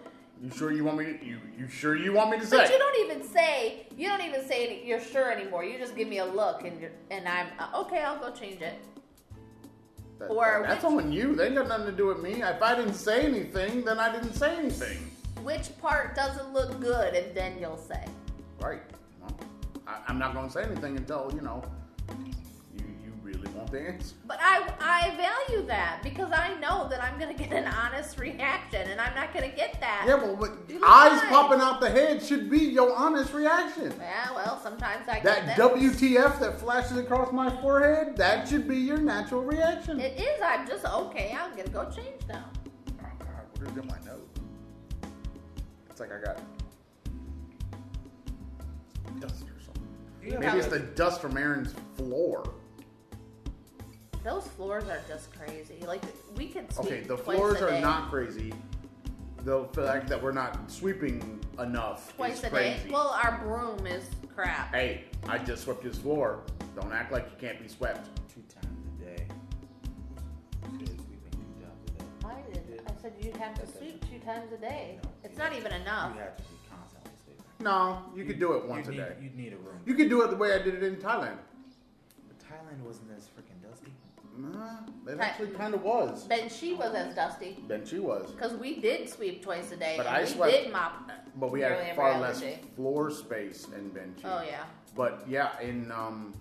[0.43, 1.05] You sure you want me?
[1.05, 2.57] To, you you sure you want me to say?
[2.59, 5.65] But you don't even say you don't even say any- you're sure anymore.
[5.65, 8.03] You just give me a look, and you're, and I'm uh, okay.
[8.03, 8.75] I'll go change it.
[10.19, 11.37] That- or that's which- on you.
[11.37, 12.43] They got nothing to do with me.
[12.43, 15.11] If I didn't say anything, then I didn't say anything.
[15.45, 18.05] Which part doesn't look good, and then you'll say.
[18.65, 18.81] Right.
[19.21, 19.39] Well,
[19.87, 21.63] I, I'm not going to say anything until you know
[22.75, 24.15] you you really want the answer.
[24.27, 28.89] But I I value that because I know that I'm gonna get an honest reaction,
[28.89, 30.05] and I'm not gonna get that.
[30.09, 31.27] Yeah, well, but eyes lie.
[31.29, 33.93] popping out the head should be your honest reaction.
[33.99, 35.71] Yeah, well, sometimes I That get them.
[35.71, 40.01] WTF that flashes across my forehead, that should be your natural reaction.
[40.01, 40.41] It is.
[40.43, 41.37] I'm just okay.
[41.39, 42.45] I'm gonna go change now.
[42.89, 44.23] oh God, what is in my nose?
[45.91, 46.41] It's like I got
[50.25, 52.45] Maybe it's a- the dust from Aaron's floor.
[54.23, 55.85] Those floors are just crazy.
[55.87, 56.03] Like
[56.37, 57.81] we could sweep Okay, the twice floors a are day.
[57.81, 58.55] not crazy.
[59.45, 62.85] The fact that we're not sweeping enough twice is a crazy.
[62.85, 62.91] day.
[62.91, 64.75] Well, our broom is crap.
[64.75, 66.41] hey, I just swept his floor.
[66.75, 68.09] Don't act like you can't be swept.
[68.35, 69.27] Two times a day.
[70.63, 72.05] Who said sweeping two times a day?
[72.25, 72.81] I did.
[72.89, 74.99] I said you'd have to sweep two times a day.
[75.23, 76.15] It's not even enough.
[76.15, 76.54] You have to be constantly sweeping.
[77.61, 79.17] No, you could do it once you'd a need, day.
[79.23, 79.79] You'd need a room.
[79.87, 81.37] You could do it the way I did it in Thailand.
[82.29, 83.93] But Thailand wasn't as freaking dusty.
[84.37, 84.79] Nah,
[85.11, 86.27] it Thai- actually kind of was.
[86.27, 88.33] Then she was as dusty Then she was.
[88.33, 89.95] because we did sweep twice a day.
[89.97, 91.11] But and I we swept- did mop.
[91.37, 92.59] But we nearly had every far other less day.
[92.75, 94.25] floor space in Benxi.
[94.25, 94.65] Oh yeah.
[94.97, 96.35] But yeah, in um,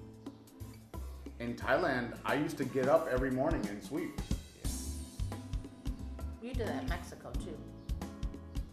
[1.39, 4.19] in Thailand, I used to get up every morning and sweep.
[6.41, 7.58] You did that in Mexico too.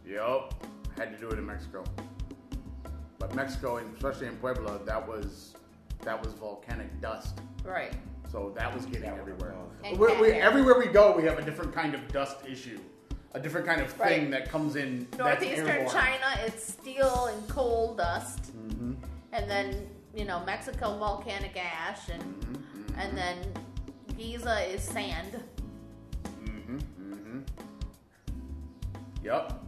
[0.06, 0.54] Yup,
[0.96, 1.84] had to do it in Mexico.
[3.20, 5.54] But Mexico, and especially in Puebla, that was
[6.02, 7.38] that was volcanic dust.
[7.62, 7.92] Right.
[8.32, 9.54] So that was getting That everywhere.
[9.92, 12.78] We, we, everywhere we go, we have a different kind of dust issue,
[13.34, 14.30] a different kind of thing Right.
[14.30, 15.06] that comes in.
[15.10, 15.92] that's Northeastern airborne.
[15.94, 18.96] China, it's steel and coal dust, Mhm,
[19.32, 23.36] and then you know Mexico volcanic ash, and mhm, mhm, and then
[24.16, 25.42] Giza is sand.
[26.44, 27.42] Mm mhm, mm mhm.
[29.22, 29.62] Yup.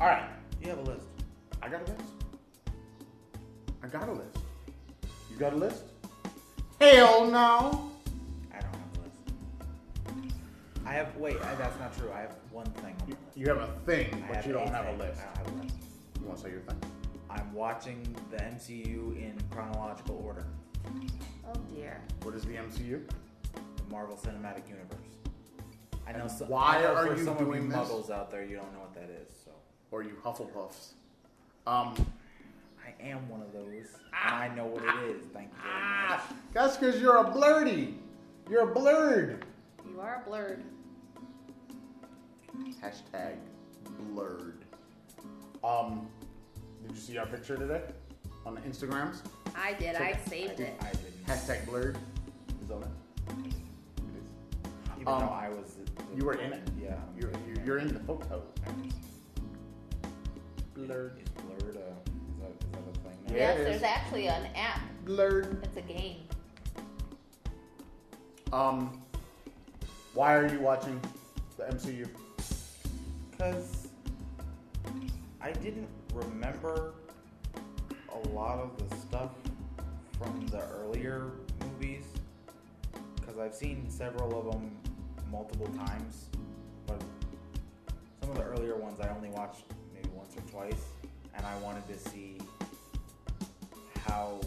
[0.00, 0.28] All right,
[0.60, 1.06] You have a list.
[1.62, 2.04] I got a list.
[3.82, 4.38] I got a list.
[5.30, 5.84] You got a list?
[6.80, 7.90] Hell no.
[8.52, 10.34] I don't have a list.
[10.86, 11.36] I have wait.
[11.42, 12.10] I, that's not true.
[12.12, 12.96] I have one thing.
[13.02, 13.36] On You, my list.
[13.36, 14.98] you have a thing, I but you don't have a thing.
[14.98, 15.20] list.
[15.20, 15.76] I don't have a list.
[16.20, 16.80] You want to say your thing?
[17.28, 20.46] I'm watching the MCU in chronological order.
[21.46, 22.00] Oh dear.
[22.22, 23.02] What is the MCU?
[23.52, 24.96] The Marvel Cinematic Universe.
[26.06, 26.22] I know.
[26.22, 27.78] And Some, why I know are for you some doing of you this?
[27.78, 28.44] muggles out there?
[28.44, 29.28] You don't know what that is.
[29.44, 29.52] So
[29.90, 30.94] Or you Hufflepuffs?
[31.70, 31.94] Um,
[32.84, 33.86] I am one of those,
[34.26, 35.22] and I know what it is.
[35.32, 36.36] Thank you very ah, much.
[36.52, 37.94] that's because you're a blurdy.
[38.50, 39.42] You're a blerd.
[39.88, 40.62] You are a blerd.
[42.82, 43.36] Hashtag
[44.12, 44.54] blerd.
[45.62, 46.08] Um,
[46.82, 47.82] did you see our picture today
[48.44, 49.20] on the Instagrams?
[49.54, 49.94] I did.
[49.94, 50.74] I saved I, it.
[50.80, 51.26] I didn't.
[51.26, 51.94] Hashtag blerd
[52.64, 52.88] is on it.
[53.46, 53.54] It is.
[54.96, 55.74] Even Um, though I was.
[55.74, 56.68] the- the You were in it.
[56.82, 56.96] Yeah.
[57.16, 58.42] You're, you're, you're in the photo.
[60.74, 61.12] Blerd.
[61.22, 61.49] Is blerd?
[61.76, 63.18] Uh, is that is that a thing?
[63.26, 63.32] now?
[63.32, 64.80] Yeah, yes, there's actually an app.
[65.04, 65.62] Blurred.
[65.64, 66.22] It's a game.
[68.52, 69.00] Um,
[70.14, 71.00] why are you watching
[71.56, 72.08] the MCU?
[73.30, 73.88] Because
[75.40, 76.94] I didn't remember
[78.12, 79.30] a lot of the stuff
[80.18, 81.30] from the earlier
[81.64, 82.04] movies.
[83.16, 84.76] Because I've seen several of them
[85.30, 86.26] multiple times,
[86.86, 87.00] but
[88.20, 90.82] some of the earlier ones I only watched maybe once or twice,
[91.34, 92.38] and I wanted to see
[94.06, 94.40] how,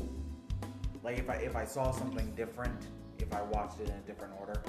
[1.04, 2.88] like, if I if I saw something different,
[3.20, 4.62] if I watched it in a different order,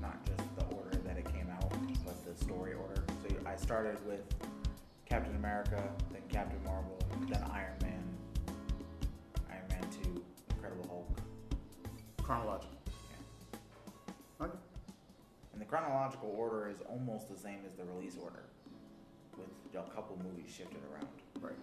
[0.00, 1.72] not just the order that it came out,
[2.04, 3.02] but the story order.
[3.22, 4.22] So I started with
[5.06, 8.02] Captain America, then Captain Marvel, then Iron Man,
[9.50, 11.20] Iron Man 2, Incredible Hulk.
[12.22, 12.78] Chronological.
[13.50, 14.46] Yeah.
[14.46, 14.58] Okay.
[15.52, 18.44] And the chronological order is almost the same as the release order,
[19.40, 21.08] with a couple movies shifted around.
[21.40, 21.54] Right.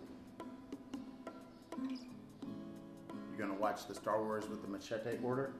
[3.37, 5.53] You're gonna watch the Star Wars with the machete order?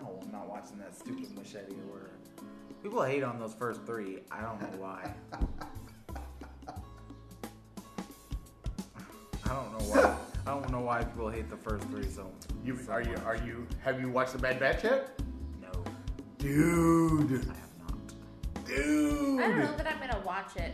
[0.00, 2.10] No, I'm not watching that stupid machete order.
[2.82, 4.20] People hate on those first three.
[4.30, 5.12] I don't know why.
[9.44, 10.16] I don't know why.
[10.46, 12.30] I don't know why people hate the first three so.
[12.64, 15.20] You so are you are you have you watched the Bad Batch yet?
[15.60, 15.70] No,
[16.38, 17.32] Dude.
[17.32, 18.66] I have not.
[18.66, 19.40] Dude.
[19.40, 20.72] I don't know that I'm gonna watch it.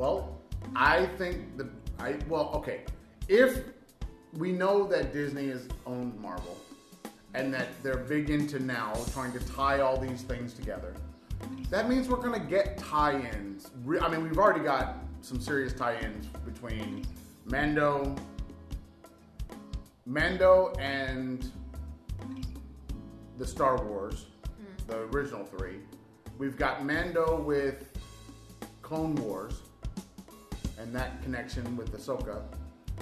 [0.00, 0.40] Well,
[0.74, 2.84] I think the I well okay.
[3.28, 3.64] If
[4.32, 6.56] we know that Disney has owned Marvel
[7.34, 10.94] and that they're big into now trying to tie all these things together,
[11.68, 13.72] that means we're gonna get tie-ins.
[14.00, 17.04] I mean, we've already got some serious tie-ins between
[17.44, 18.16] Mando,
[20.06, 21.52] Mando, and
[23.36, 24.90] the Star Wars, hmm.
[24.90, 25.80] the original three.
[26.38, 27.84] We've got Mando with
[28.80, 29.60] Clone Wars
[30.80, 32.42] and that connection with Ahsoka.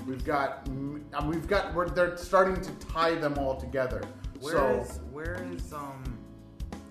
[0.06, 4.02] We've got, we've got, we're, they're starting to tie them all together.
[4.40, 6.04] Where so is where is um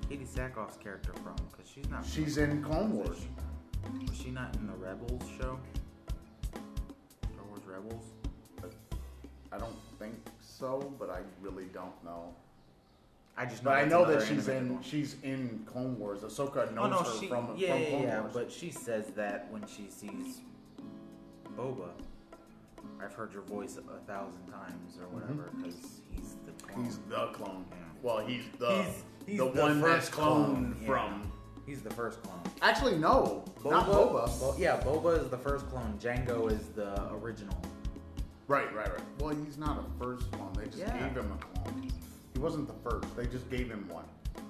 [0.10, 1.36] Katee Sackhoff's character from?
[1.50, 2.06] Because she's not.
[2.06, 3.10] she's in Clone Wars.
[3.10, 5.58] Was she, was she not in the Rebels show?
[6.52, 8.04] Star Wars Rebels.
[9.54, 12.36] I don't think so, but I really don't know.
[13.38, 13.69] I just know.
[13.69, 14.84] But I know that she's in one.
[14.84, 16.21] she's in Clone Wars.
[16.21, 18.34] Ahsoka knows Oh no, her she from, yeah from Clone yeah Wars.
[18.34, 20.41] but she says that when she sees
[21.58, 21.89] Boba.
[23.04, 26.78] I've heard your voice a thousand times or whatever because he's the clone.
[26.78, 26.84] Mm-hmm.
[26.86, 27.65] He's the clone.
[27.72, 27.78] Yeah.
[28.02, 30.88] Well, he's the He's- he's the, the one that's first cloned clone, yeah.
[30.88, 31.32] from.
[31.65, 32.39] He's the first clone.
[32.62, 34.39] Actually, no, not Boba.
[34.39, 35.98] Bo- yeah, Boba is the first clone.
[36.02, 37.58] Jango is the original.
[38.48, 39.02] Right, right, right.
[39.20, 40.54] Well, he's not a first clone.
[40.54, 40.98] They just Yeah.
[40.98, 41.91] gave him a clone.
[42.34, 43.13] He wasn't the first.
[43.17, 44.06] They just gave him one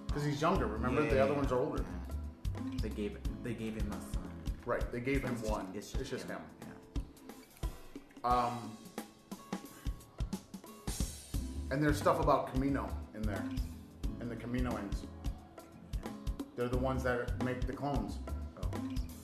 [0.05, 0.67] because he's younger.
[0.67, 1.83] Remember, Yeah, the other yeah, ones are older.
[1.83, 2.71] yeah.
[2.83, 4.23] They gave they gave him a son.
[4.67, 5.67] Right, they gave him It's just- one.
[5.73, 6.39] It's just, him.
[8.23, 8.77] Um,
[11.71, 13.43] and there's stuff about Kamino in there,
[14.19, 15.05] and the Kaminoans.
[16.55, 18.17] They're the ones that make the clones.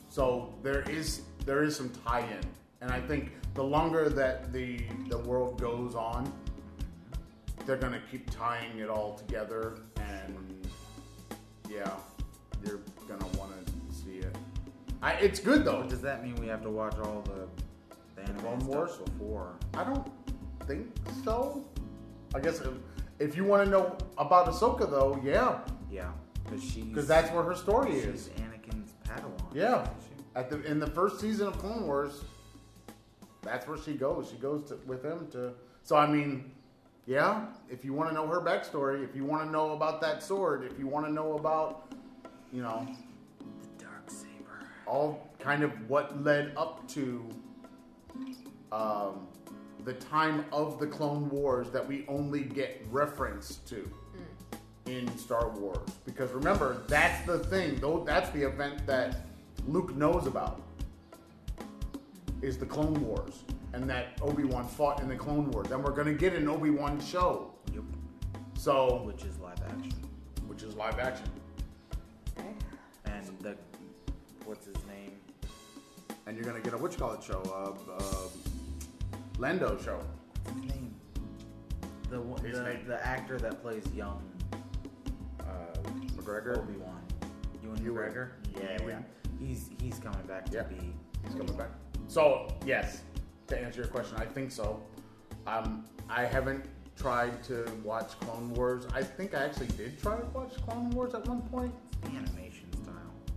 [0.10, 2.42] So there is there is some tie-in,
[2.82, 4.80] and I think the longer that the
[5.10, 6.32] the world goes on,
[7.66, 10.68] they're gonna keep tying it all together, and
[11.70, 11.90] yeah,
[12.64, 14.36] you're gonna want to see it.
[15.02, 15.84] I, it's good though.
[15.84, 17.48] Does that mean we have to watch all the
[18.24, 18.98] anime Clone stuff Wars?
[18.98, 19.56] before?
[19.76, 20.10] I don't
[20.68, 20.88] think
[21.24, 21.66] so.
[22.36, 22.70] I guess if,
[23.20, 25.60] if you want to know about Ahsoka, though, yeah,
[25.92, 26.12] Yeah,
[26.44, 28.30] because she's because that's where her story she's is.
[28.40, 29.54] Anakin's Padawan.
[29.54, 30.24] Yeah, isn't she?
[30.36, 32.24] at the in the first season of Clone Wars,
[33.44, 34.30] that's where she goes.
[34.32, 35.54] She goes to, with him to.
[35.84, 36.52] So I mean,
[37.06, 40.24] yeah, if you want to know her backstory, if you want to know about that
[40.24, 41.94] sword, if you want to know about,
[42.52, 42.88] you know,
[43.78, 44.60] The dark saber.
[44.88, 47.28] all kind of what led up to
[48.74, 49.28] um,
[49.86, 53.90] the time of the Clone Wars that we only get reference to
[54.86, 55.90] in Star Wars.
[56.06, 59.28] Because remember, that's the thing, though that's the event that
[59.68, 60.62] Luke knows about
[62.42, 63.44] is the Clone Wars.
[63.74, 65.68] And that Obi Wan fought in the Clone Wars.
[65.68, 67.54] Then we're gonna get an Obi Wan show.
[67.74, 67.84] Yep.
[68.56, 69.94] So Which is live action.
[70.48, 71.26] which is live action.
[72.38, 72.50] Okay.
[73.06, 73.56] And the
[74.46, 75.14] what's his name?
[76.28, 78.28] And you're gonna get a what you call it show, uh, uh,
[79.38, 80.00] Lando show.
[80.44, 80.96] What's his name?
[82.10, 82.88] The one- His the, name.
[82.88, 84.22] the actor that plays young
[85.40, 85.44] uh,
[86.16, 86.58] McGregor?
[86.60, 87.02] Obi Wan.
[87.64, 88.04] Ewan Ewan.
[88.12, 88.30] McGregor.
[88.56, 88.90] Yeah, Ewan.
[88.90, 89.46] yeah.
[89.46, 90.64] He's he's coming back to Yeah.
[90.64, 90.94] be.
[91.26, 91.70] He's coming back.
[92.08, 93.02] So yes,
[93.48, 94.82] to answer your question, I think so.
[95.48, 96.66] Um, I haven't
[96.96, 98.86] tried to watch Clone Wars.
[98.94, 101.74] I think I actually did try to watch Clone Wars at one point.
[102.02, 102.94] The animation style.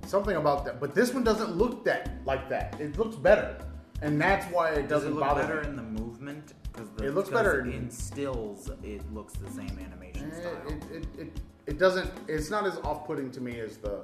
[0.07, 2.79] Something about that, but this one doesn't look that like that.
[2.81, 3.57] It looks better.
[4.03, 5.69] And that's why it Does doesn't it look bother better me.
[5.69, 6.53] in the movement?
[6.73, 8.71] Because It looks better in- stills.
[8.83, 10.69] It looks the same animation Eh, style.
[10.69, 12.11] It, it, it, it doesn't.
[12.29, 14.03] It's not as off-putting to me as the.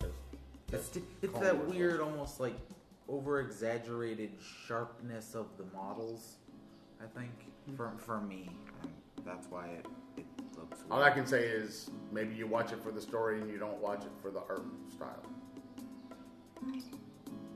[0.00, 0.10] As,
[0.72, 2.54] It's, it's that it it weird, almost like
[3.08, 4.30] over exaggerated
[4.66, 6.36] sharpness of the models.
[7.02, 7.30] I think
[7.76, 8.48] for for me,
[8.82, 8.90] um,
[9.26, 10.24] that's why it, it
[10.56, 10.78] looks.
[10.80, 10.90] Weird.
[10.90, 13.78] all I can say is maybe you watch it for the story and you don't
[13.82, 15.22] watch it for the art style.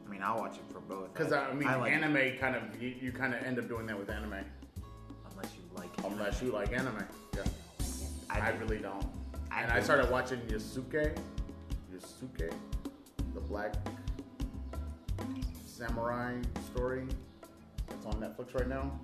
[0.09, 1.13] I mean, I'll watch it for both.
[1.13, 3.99] Because I mean, like, anime kind of you, you kind of end up doing that
[3.99, 4.43] with anime,
[5.31, 5.91] unless you like.
[6.03, 7.05] unless you like anime.
[7.37, 7.43] Yeah,
[8.31, 9.05] I, I, really don't.
[9.51, 9.85] I and I do.
[9.85, 11.15] started watching Yasuke,
[11.95, 12.53] Yasuke,
[13.35, 13.75] the black
[15.67, 16.37] samurai
[16.73, 17.07] story.
[17.89, 18.99] That's on Netflix right now.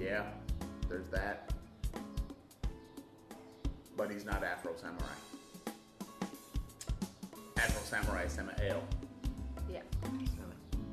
[0.00, 0.24] Yeah,
[0.88, 1.52] there's that.
[3.96, 5.06] But he's not Afro Samurai.
[7.64, 8.82] Afro Samurai Samael.
[9.70, 9.80] Yeah.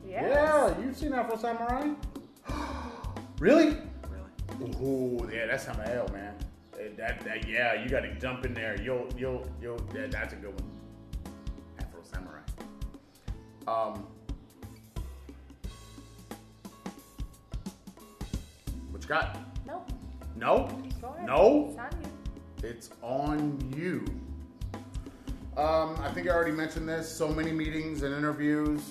[0.07, 0.23] Yes.
[0.29, 1.89] Yeah, you've seen Afro Samurai?
[3.39, 3.77] really?
[4.09, 4.71] Really?
[4.81, 6.33] Ooh, yeah, that's Samael, man.
[6.79, 8.81] Eh, That, that, yeah, you got to jump in there.
[8.81, 9.81] You'll, you'll, you'll.
[9.93, 10.71] Yeah, that's a good one.
[11.79, 12.39] Afro Samurai.
[13.67, 14.07] Um.
[18.91, 19.37] What you got?
[19.67, 19.85] No.
[20.37, 20.69] No.
[21.01, 21.27] Go ahead.
[21.27, 21.67] No.
[21.69, 22.69] It's on you.
[22.69, 24.05] It's on you.
[25.57, 27.13] Um, I think I already mentioned this.
[27.13, 28.81] So many meetings and interviews.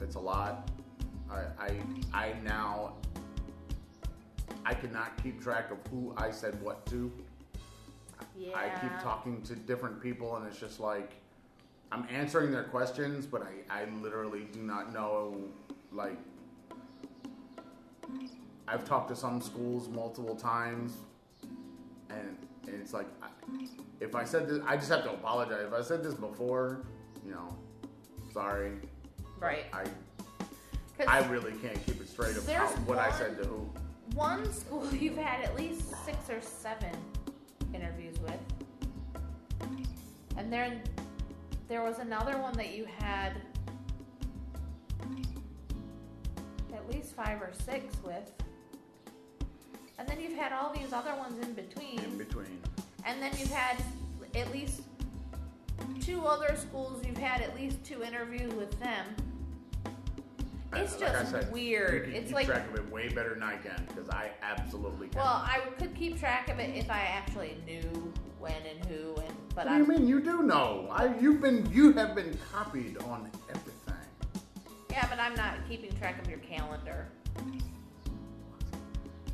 [0.00, 0.70] It's a lot.
[1.30, 1.76] I, I,
[2.12, 2.94] I now.
[4.64, 7.12] I cannot keep track of who I said what to.
[8.36, 8.56] Yeah.
[8.56, 11.12] I keep talking to different people, and it's just like
[11.92, 15.36] I'm answering their questions, but I, I literally do not know.
[15.92, 16.18] Like,
[18.66, 20.96] I've talked to some schools multiple times,
[22.08, 22.36] and,
[22.66, 23.28] and it's like, I,
[24.00, 25.64] if I said this, I just have to apologize.
[25.66, 26.84] If I said this before,
[27.24, 27.56] you know,
[28.32, 28.72] sorry.
[29.40, 29.66] Right.
[29.72, 29.84] I
[31.06, 33.68] I really can't keep it straight There's what I said to who.
[34.14, 36.94] one school you've had at least six or seven
[37.74, 38.40] interviews with.
[40.36, 40.82] And then
[41.68, 43.32] there was another one that you had
[46.72, 48.30] at least five or six with.
[49.98, 52.00] And then you've had all these other ones in between.
[52.00, 52.60] In between.
[53.04, 53.82] And then you've had
[54.34, 54.82] at least
[56.00, 59.06] two other schools, you've had at least two interviews with them.
[60.76, 62.08] It's Like just said, weird.
[62.08, 65.18] It's keep like track of it way better than I can because I absolutely can.
[65.18, 69.32] Well, I could keep track of it if I actually knew when and who and
[69.54, 70.08] but what do you I'm mean?
[70.08, 70.88] You do know.
[70.90, 73.94] I, you've been, you have been copied on everything.
[74.90, 77.06] yeah, but I'm not keeping track of your calendar.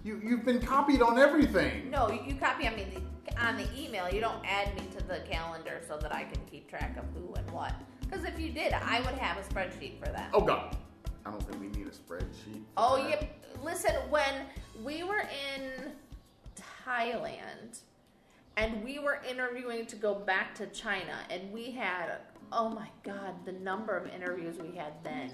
[0.03, 1.91] You, you've been copied on everything.
[1.91, 4.09] No, you, copy on me the, on the email.
[4.09, 7.35] You don't add me to the calendar so that I can keep track of who
[7.35, 7.75] and what.
[8.01, 10.31] Because if you did, I would have a spreadsheet for that.
[10.33, 10.75] Oh God,
[11.27, 12.63] I don't think we need a spreadsheet.
[12.77, 13.11] Oh, that.
[13.11, 13.45] yep.
[13.63, 14.47] Listen, when
[14.83, 15.93] we were in
[16.87, 17.81] Thailand
[18.57, 22.17] and we were interviewing to go back to China, and we had,
[22.53, 25.31] oh my God, the number of interviews we had then.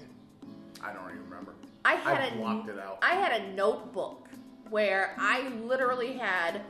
[0.83, 1.53] I don't even remember.
[1.85, 2.99] I had I a blocked it out.
[3.01, 4.26] I had a notebook
[4.69, 6.61] where I literally had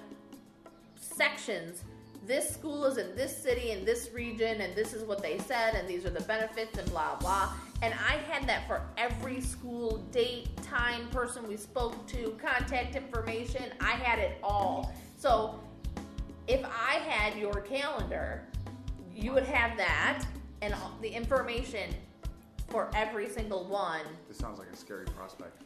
[0.95, 1.83] sections.
[2.25, 5.75] This school is in this city in this region, and this is what they said,
[5.75, 7.53] and these are the benefits, and blah blah.
[7.81, 13.63] And I had that for every school, date, time, person we spoke to, contact information.
[13.79, 14.91] I had it all.
[15.15, 15.59] So
[16.47, 18.43] if I had your calendar,
[19.15, 20.25] you would have that
[20.61, 21.93] and all the information
[22.69, 24.01] for every single one.
[24.27, 25.61] This sounds like a scary prospect.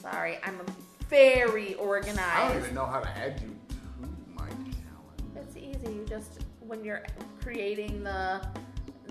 [0.00, 0.60] Sorry, I'm
[1.08, 2.20] very organized.
[2.20, 5.36] I don't even know how to add you to my calendar.
[5.36, 5.94] It's easy.
[5.94, 7.02] You just when you're
[7.40, 8.46] creating the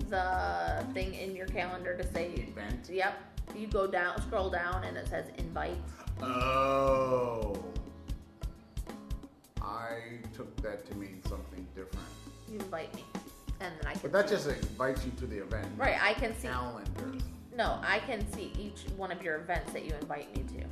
[0.08, 2.88] the thing in your calendar to say Event.
[2.90, 3.14] Yep.
[3.56, 5.76] You go down, scroll down, and it says invite.
[6.22, 7.62] Oh.
[9.60, 9.98] I
[10.34, 12.06] took that to mean something different.
[12.50, 13.04] You invite me,
[13.60, 14.00] and then I can.
[14.02, 15.66] But that see- just invites you to the event.
[15.76, 15.96] right.
[16.00, 16.48] I can see.
[16.48, 17.12] Calendar.
[17.56, 20.64] No, I can see each one of your events that you invite me to.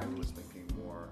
[0.00, 1.08] I was thinking more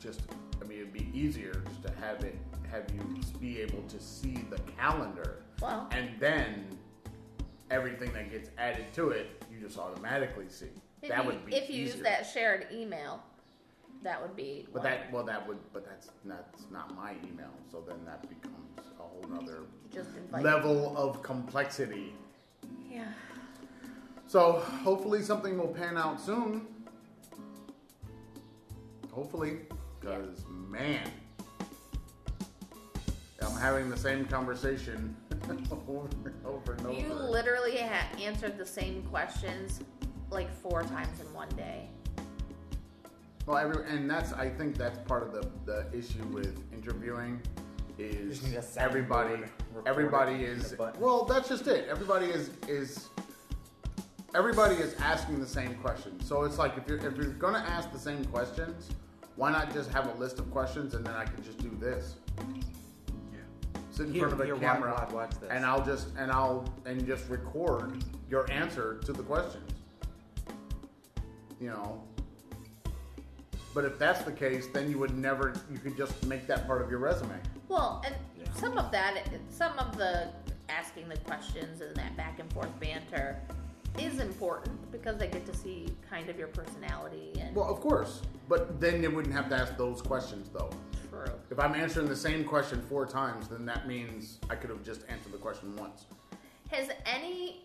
[0.00, 0.22] just,
[0.60, 2.36] I mean, it'd be easier just to have it,
[2.70, 5.42] have you be able to see the calendar.
[5.60, 6.66] Well, And then
[7.70, 10.66] everything that gets added to it, you just automatically see.
[11.02, 13.20] if that you, would be if you use that shared email,
[14.02, 14.66] that would be.
[14.72, 17.50] But that, well, that would, but that's not, that's not my email.
[17.70, 19.24] So then that becomes a whole
[20.16, 20.42] invite.
[20.42, 22.12] level of complexity.
[22.90, 23.04] Yeah.
[24.26, 24.52] So
[24.84, 26.66] hopefully something will pan out soon.
[29.12, 29.58] Hopefully,
[30.00, 31.06] because man,
[33.42, 35.14] I'm having the same conversation
[35.70, 36.98] over and over and over.
[36.98, 39.80] You literally ha- answered the same questions
[40.30, 41.88] like four times in one day.
[43.44, 47.42] Well, every, and that's I think that's part of the, the issue with interviewing
[47.98, 49.42] is Just need a soundboard everybody
[49.84, 51.86] everybody is well that's just it.
[51.88, 53.08] Everybody is is
[54.34, 56.26] everybody is asking the same questions.
[56.26, 58.88] So it's like if you're if you're gonna ask the same questions,
[59.36, 62.16] why not just have a list of questions and then I can just do this.
[62.38, 63.38] Yeah.
[63.90, 65.50] Sit in Here- front of a here, camera watch- watch this.
[65.50, 69.70] and I'll just and I'll and just record your answer to the questions.
[71.60, 72.02] You know,
[73.72, 76.82] but if that's the case, then you would never, you could just make that part
[76.82, 77.38] of your resume.
[77.68, 78.52] Well, and Yeah.
[78.54, 80.28] some of that, some of the
[80.68, 83.38] asking the questions and that back and forth banter
[83.98, 88.22] is important because they get to see kind of your personality and Well, of course.
[88.48, 90.70] But then you wouldn't have to ask those questions, though.
[91.10, 91.24] true.
[91.50, 95.02] If I'm answering the same question four times, then that means I could have just
[95.08, 96.06] answered the question once.
[96.70, 97.64] Has any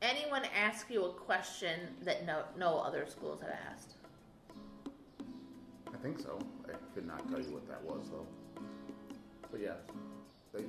[0.00, 3.94] anyone asked you a question that no no other schools have asked?
[5.92, 6.38] I think so.
[6.66, 8.26] I could not tell you what that was, though.
[9.50, 9.74] But yeah,
[10.54, 10.64] they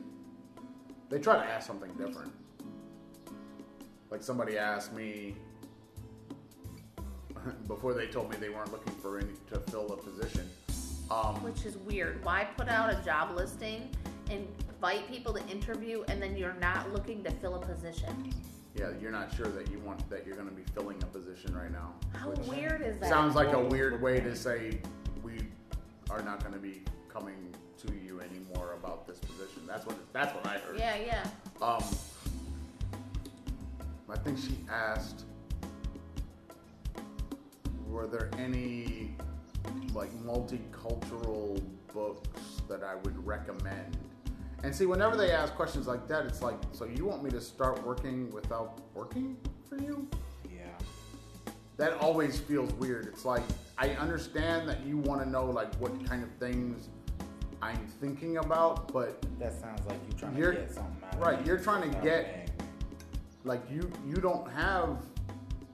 [1.10, 2.34] they try to ask something different.
[4.14, 5.34] Like somebody asked me
[7.68, 10.48] before they told me they weren't looking for any to fill a position.
[11.10, 12.24] Um, Which is weird.
[12.24, 13.90] Why put out a job listing
[14.30, 18.32] and invite people to interview and then you're not looking to fill a position?
[18.76, 21.56] yeah, you're not sure that you want that you're going to be filling a position
[21.56, 21.94] right now.
[22.14, 23.10] How weird is that?
[23.10, 24.80] Sounds like a weird way to say
[25.24, 25.40] we
[26.12, 27.54] are not going to be coming
[27.86, 29.64] to you anymore about this position.
[29.68, 30.78] That's what that's what I heard.
[30.78, 31.28] Yeah, yeah.
[31.66, 31.84] Um,
[34.14, 35.26] I think she asked,
[37.88, 39.16] were there any
[39.94, 41.60] like multicultural
[41.92, 43.98] books that I would recommend?
[44.64, 47.42] And see, whenever they ask questions like that, it's like, so you want me to
[47.42, 49.36] start working without working
[49.68, 50.08] for you?
[50.46, 50.68] Yeah.
[51.78, 53.08] That always feels weird.
[53.08, 53.44] It's like
[53.80, 56.90] I understand that you want to know like what kind of things
[57.64, 61.46] I'm thinking about, but That sounds like you're trying to get something out of right,
[61.48, 62.43] you're trying to oh, without get-.
[63.44, 64.98] Like you you don't have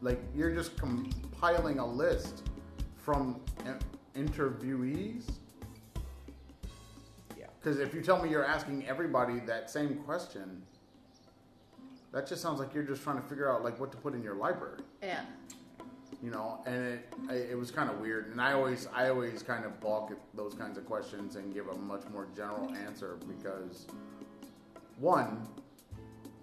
[0.02, 2.44] like you're just compiling a list
[2.98, 3.74] from eh,
[4.16, 5.30] interviewees
[7.38, 7.46] Yeah.
[7.62, 10.62] because if you tell me you're asking everybody that same question
[12.12, 14.24] that just sounds like you're just trying to figure out like what to put in
[14.24, 15.22] your library Yeah.
[16.24, 17.14] you know and it
[17.52, 20.54] it was kind of weird and i always i always kind of balk at those
[20.56, 23.86] kinds of questions and give a much more general answer because
[24.98, 25.48] one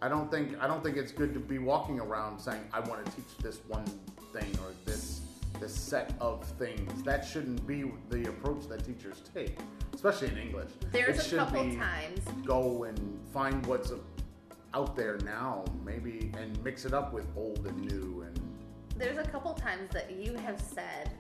[0.07, 3.05] i don't think i don't think it's good to be walking around saying i want
[3.05, 3.85] to teach this one
[4.33, 5.21] thing or this
[5.61, 9.59] this set of things that shouldn't be the approach that teachers take
[9.95, 12.99] especially in english There's it a should couple be times go and
[13.33, 13.93] find what's
[14.75, 18.41] out there now maybe and mix it up with old and new and
[18.99, 21.11] there's a couple times that you have said,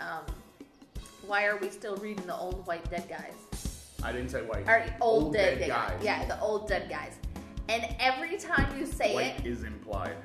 [0.00, 0.24] um,
[1.26, 3.86] why are we still reading the old white dead guys?
[4.02, 4.66] I didn't say white.
[4.66, 6.00] Or old, dead, guys.
[6.02, 7.18] Yeah, the old dead guys.
[7.70, 10.16] And every time you say White it, is implied.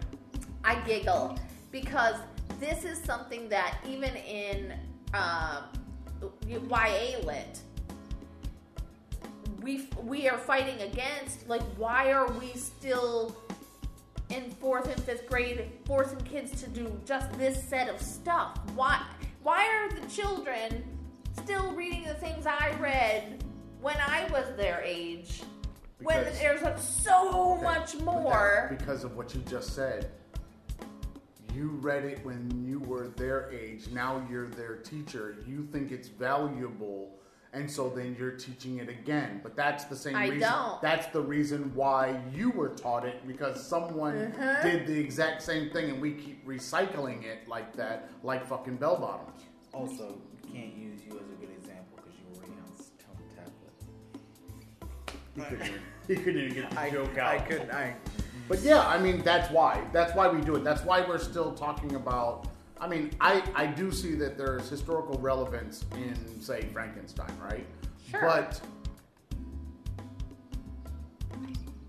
[0.64, 1.38] I giggle
[1.72, 2.16] because
[2.60, 4.74] this is something that even in
[5.14, 5.66] um,
[6.48, 7.60] YA lit,
[9.62, 11.48] we we are fighting against.
[11.48, 13.38] Like, why are we still
[14.32, 18.58] in fourth and fifth grade forcing kids to do just this set of stuff?
[18.74, 19.06] Why
[19.44, 20.84] why are the children
[21.44, 23.44] still reading the things I read
[23.82, 25.44] when I was their age?
[26.02, 28.68] When Because- there's like so Okay, much but that- more.
[28.70, 30.12] because of what you just said.
[31.54, 33.88] You read it when you were their age.
[33.90, 35.38] Now you're their teacher.
[35.48, 37.18] You think it's valuable,
[37.54, 39.40] and so then you're teaching it again.
[39.42, 40.40] But that's the same I reason.
[40.52, 40.82] don't.
[40.82, 44.64] That's the reason why you were taught it because someone Uh-huh.
[44.64, 48.98] did the exact same thing, and we keep recycling it like that, like fucking bell
[48.98, 49.42] bottoms.
[49.72, 50.18] Also,
[50.52, 50.85] can't you
[55.36, 57.72] He couldn't, even- he couldn't even get the I, joke I couldn't.
[57.72, 57.96] I.
[58.48, 59.84] But yeah, I mean that's why.
[59.92, 60.64] That's why we do it.
[60.64, 62.48] That's why we're still talking about.
[62.80, 67.66] I mean, I I do see that there's historical relevance in say Frankenstein, right?
[68.10, 68.22] Sure.
[68.22, 68.62] But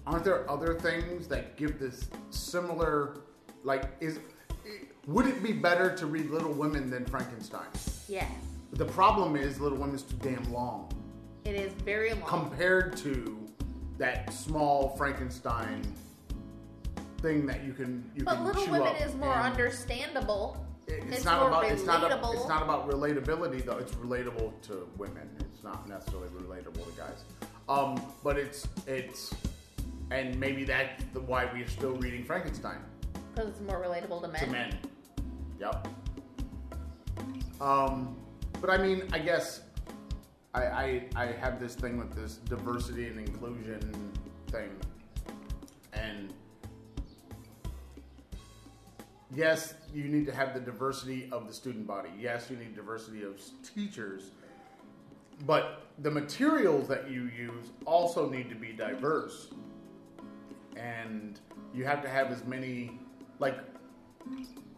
[0.06, 3.18] aren't there other things that give this similar?
[3.64, 4.18] Like, is
[5.06, 7.66] would it be better to read Little Women than Frankenstein?
[8.08, 8.30] Yes,
[8.72, 10.90] The problem is Little Women's too damn long
[11.46, 12.22] it is very long.
[12.22, 13.38] compared to
[13.98, 15.82] that small Frankenstein
[17.22, 20.64] thing that you can you but can Little chew Women up is more and understandable.
[20.86, 22.34] it- It's, it's not more about it's not a, relatable.
[22.34, 23.78] it's not about relatability though.
[23.78, 25.28] It's relatable to women.
[25.40, 27.24] It's not necessarily relatable to guys.
[27.68, 29.34] Um, but it's it's,
[30.10, 32.78] and maybe that's the, why we're still reading Frankenstein
[33.34, 34.40] Because it's more relatable to men.
[34.44, 34.78] to men.
[35.58, 35.88] Yep.
[37.60, 38.14] Um,
[38.60, 39.62] but I mean, I guess
[40.56, 44.12] I, I I have this thing with this diversity and inclusion
[44.50, 44.70] thing,
[45.92, 46.32] and
[49.34, 52.08] yes, you need to have the diversity of the student body.
[52.18, 53.38] Yes, you need diversity of
[53.74, 54.30] teachers,
[55.44, 59.48] but the materials that you use also need to be diverse,
[60.74, 61.38] and
[61.74, 62.98] you have to have as many
[63.40, 63.58] like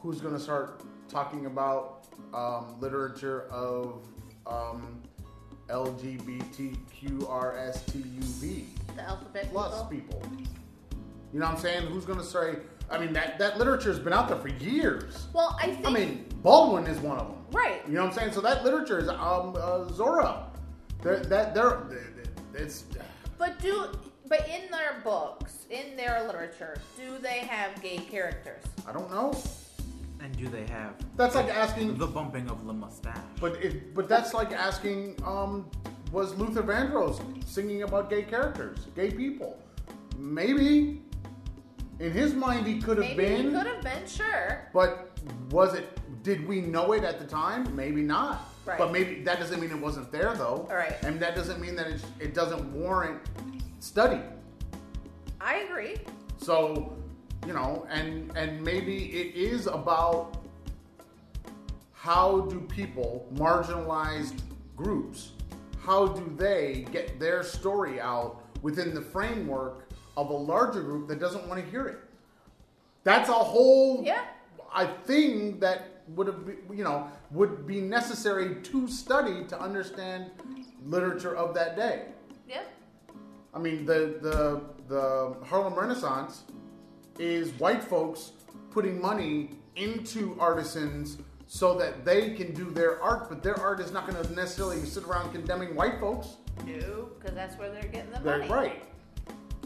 [0.00, 4.02] who's going to start talking about um, literature of
[4.44, 5.00] um,
[5.68, 8.64] LGBTQRSTUV
[8.96, 10.20] The alphabet plus people.
[10.20, 10.52] people.
[11.32, 11.86] You know what I'm saying?
[11.86, 12.56] Who's going to say?
[12.90, 15.26] I mean, that that literature's been out there for years.
[15.34, 15.86] Well, I think.
[15.86, 17.36] I mean, Baldwin is one of them.
[17.52, 17.82] Right.
[17.86, 18.32] You know what I'm saying?
[18.32, 20.46] So that literature is um, uh, Zora.
[21.02, 21.82] They're, that they're
[22.54, 22.84] it's
[23.38, 23.86] But do
[24.28, 28.62] but in their books, in their literature, do they have gay characters?
[28.86, 29.32] I don't know.
[30.20, 33.16] And do they have That's like asking the bumping of the mustache?
[33.40, 35.70] But it, but that's like asking, um,
[36.12, 39.58] was Luther Vandross singing about gay characters, gay people?
[40.16, 41.02] Maybe.
[42.00, 43.52] In his mind, he could have Maybe he been.
[43.52, 44.68] could have been, sure.
[44.72, 45.18] But
[45.50, 45.88] was it?
[46.22, 47.74] Did we know it at the time?
[47.74, 48.48] Maybe not.
[48.64, 48.78] Right.
[48.78, 50.66] But maybe that doesn't mean it wasn't there, though.
[50.70, 50.94] All right.
[51.02, 53.20] And that doesn't mean that it, it doesn't warrant
[53.80, 54.20] study.
[55.40, 55.96] I agree.
[56.36, 56.97] So,
[57.46, 60.36] you know, and and maybe it is about
[61.92, 64.40] how do people, marginalized
[64.76, 65.32] groups,
[65.80, 71.18] how do they get their story out within the framework of a larger group that
[71.20, 71.98] doesn't want to hear it?
[73.04, 74.24] That's a whole Yeah.
[74.72, 76.40] I thing that would have
[76.72, 80.30] you know would be necessary to study to understand
[80.86, 82.02] literature of that day.
[82.48, 82.62] Yeah.
[83.54, 86.44] I mean, the the the Harlem Renaissance
[87.18, 88.32] is white folks
[88.70, 93.90] putting money into artisans so that they can do their art, but their art is
[93.92, 96.36] not going to necessarily sit around condemning white folks.
[96.66, 98.50] No, because that's where they're getting the They're money.
[98.52, 98.82] right.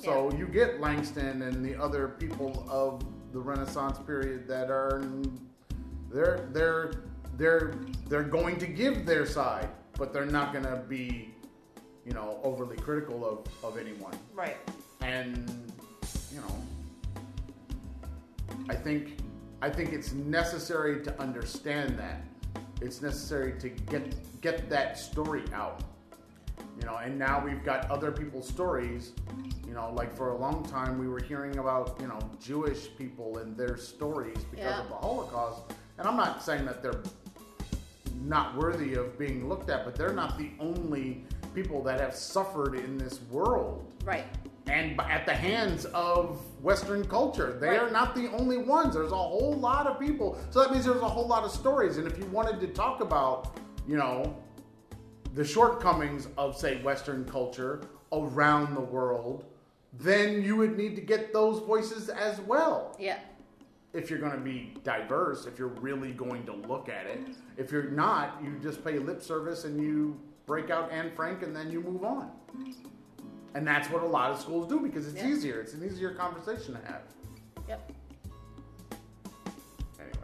[0.02, 5.02] So you get Langston and the other people of the Renaissance period that are
[6.10, 6.92] they're they're
[7.36, 7.74] they're
[8.08, 11.32] they're going to give their side, but they're not going to be
[12.04, 14.14] you know overly critical of of anyone.
[14.34, 14.56] Right.
[15.00, 15.72] and
[16.32, 16.61] you know
[18.68, 19.18] i think
[19.60, 22.22] i think it's necessary to understand that.
[22.80, 24.02] It's necessary to get
[24.40, 25.82] get that story out.
[26.80, 29.12] You know and now we've got other people's stories.
[29.68, 33.38] You know like for a long time we were hearing about you know jewish people
[33.38, 34.80] and their stories because Yeah.
[34.82, 35.60] of the holocaust.
[35.98, 37.02] And i'm not saying that they're
[38.24, 42.74] not worthy of being looked at but they're not the only people that have suffered
[42.74, 43.92] in this world.
[44.04, 44.24] Right.
[44.66, 47.58] And at the hands of Western culture.
[47.60, 48.94] They are not the only ones.
[48.94, 50.38] There's a whole lot of people.
[50.50, 51.96] So that means there's a whole lot of stories.
[51.96, 53.58] And if you wanted to talk about,
[53.88, 54.36] you know,
[55.34, 57.82] the shortcomings of, say, Western culture
[58.12, 59.44] around the world,
[59.94, 62.96] then you would need to get those voices as well.
[62.98, 63.18] Yeah.
[63.92, 67.20] If you're going to be diverse, if you're really going to look at it.
[67.58, 71.54] If you're not, you just pay lip service and you break out Anne Frank and
[71.54, 72.30] then you move on.
[73.54, 75.28] And that's what a lot of schools do because it's Yeah.
[75.28, 75.60] easier.
[75.60, 77.02] It's an easier conversation to have.
[77.68, 77.92] Yep.
[80.00, 80.18] Anyway.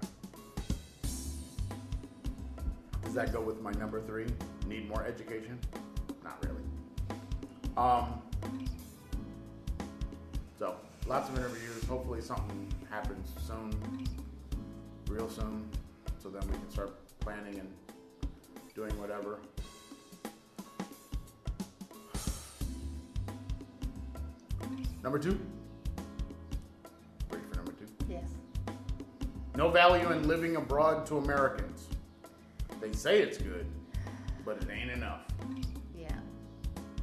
[3.03, 4.27] Does that go with my number three?
[4.67, 5.59] Need more education?
[6.25, 6.63] Not really.
[7.77, 8.23] Um,
[10.59, 10.77] so,
[11.07, 11.85] lots of interviews.
[11.85, 14.07] Hopefully, something happens soon,
[15.09, 15.69] real soon,
[16.23, 17.69] so then we can start planning and
[18.75, 19.39] doing whatever.
[25.09, 25.41] Number two.
[27.31, 27.87] Ready for number two?
[28.11, 28.29] Yes.
[29.57, 31.89] No value in living abroad to Americans.
[32.79, 33.65] They say it's good,
[34.45, 35.23] but it ain't enough.
[35.97, 36.13] Yeah.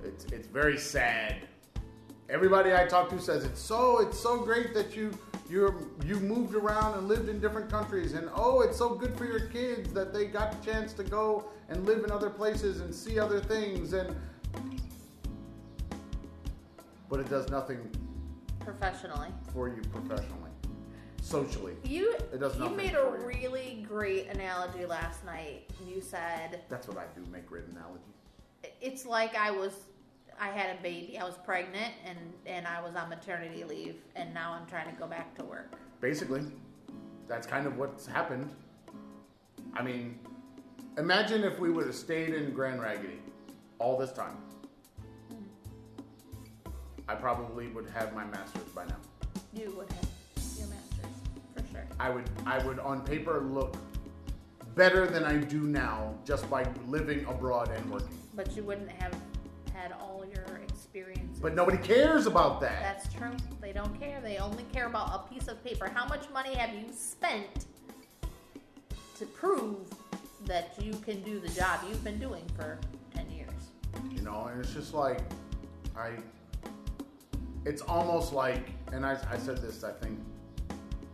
[0.04, 1.48] It's it's very sad.
[2.30, 5.10] Everybody I talk to says it's so it's so great that you
[5.50, 5.76] you're
[6.06, 9.48] you moved around and lived in different countries and oh it's so good for your
[9.48, 13.18] kids that they got the chance to go and live in other places and see
[13.18, 14.16] other things and
[17.10, 17.90] but it does nothing
[18.60, 19.30] Professionally.
[19.54, 20.52] for you professionally,
[21.22, 21.74] socially.
[21.84, 23.26] You It does you nothing made for a you.
[23.28, 25.70] really great analogy last night.
[25.86, 27.24] You said That's what I do.
[27.32, 28.02] Make great analogies.
[28.82, 29.74] it's like I was
[30.40, 31.18] I had a baby.
[31.18, 35.00] I was pregnant and and I was on maternity leave and now I'm trying to
[35.00, 35.76] go back to work.
[36.02, 36.42] Basically,
[37.28, 38.50] that's kind of what's happened.
[39.76, 40.18] I mean,
[40.98, 43.20] imagine if we would have stayed in Grand Raggedy
[43.80, 44.38] all this time.
[47.08, 48.98] I probably would have my master's by now.
[49.54, 50.10] You would have
[50.58, 51.16] your masters
[51.56, 51.86] for sure.
[52.00, 53.78] I would I would on paper look
[54.76, 58.18] better than I do now just by living abroad and working.
[58.34, 59.16] But you wouldn't have
[59.74, 61.40] had all your experiences.
[61.40, 62.82] But nobody cares about that.
[62.82, 63.36] That's true.
[63.62, 64.20] They don't care.
[64.22, 65.90] They only care about a piece of paper.
[65.94, 67.66] How much money have you spent
[69.18, 69.88] to prove
[70.46, 72.80] that you can do the job you've been doing for
[73.14, 73.50] 10 years?
[74.12, 75.22] You know, and it's just like
[75.98, 76.12] I
[77.66, 80.20] it's almost like and I, I said this I think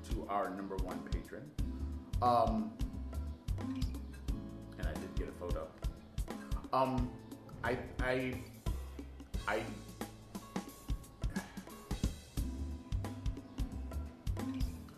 [0.10, 1.50] to our number one patron.
[2.22, 2.72] Um
[4.78, 5.68] and I did get a photo.
[6.74, 7.10] Um
[7.64, 8.34] I I
[9.48, 9.64] I I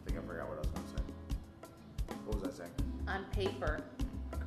[0.06, 2.14] think I forgot what I was gonna say.
[2.26, 2.72] What was I saying?
[3.08, 3.84] On paper,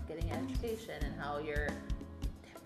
[0.08, 1.68] getting an education and how your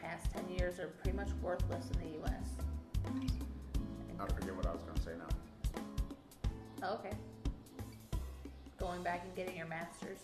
[0.00, 3.49] past 10 years are pretty much worthless in the U.S.
[4.20, 5.80] I forget what I was gonna say now.
[6.82, 7.16] Oh, okay.
[8.78, 10.18] Going back and getting your master's.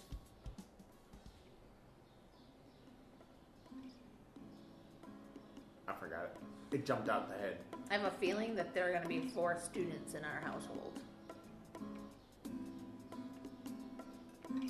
[5.89, 6.75] I forgot it.
[6.75, 7.59] It jumped out of the head.
[7.91, 10.99] I have a feeling that there are going to be four students in our household.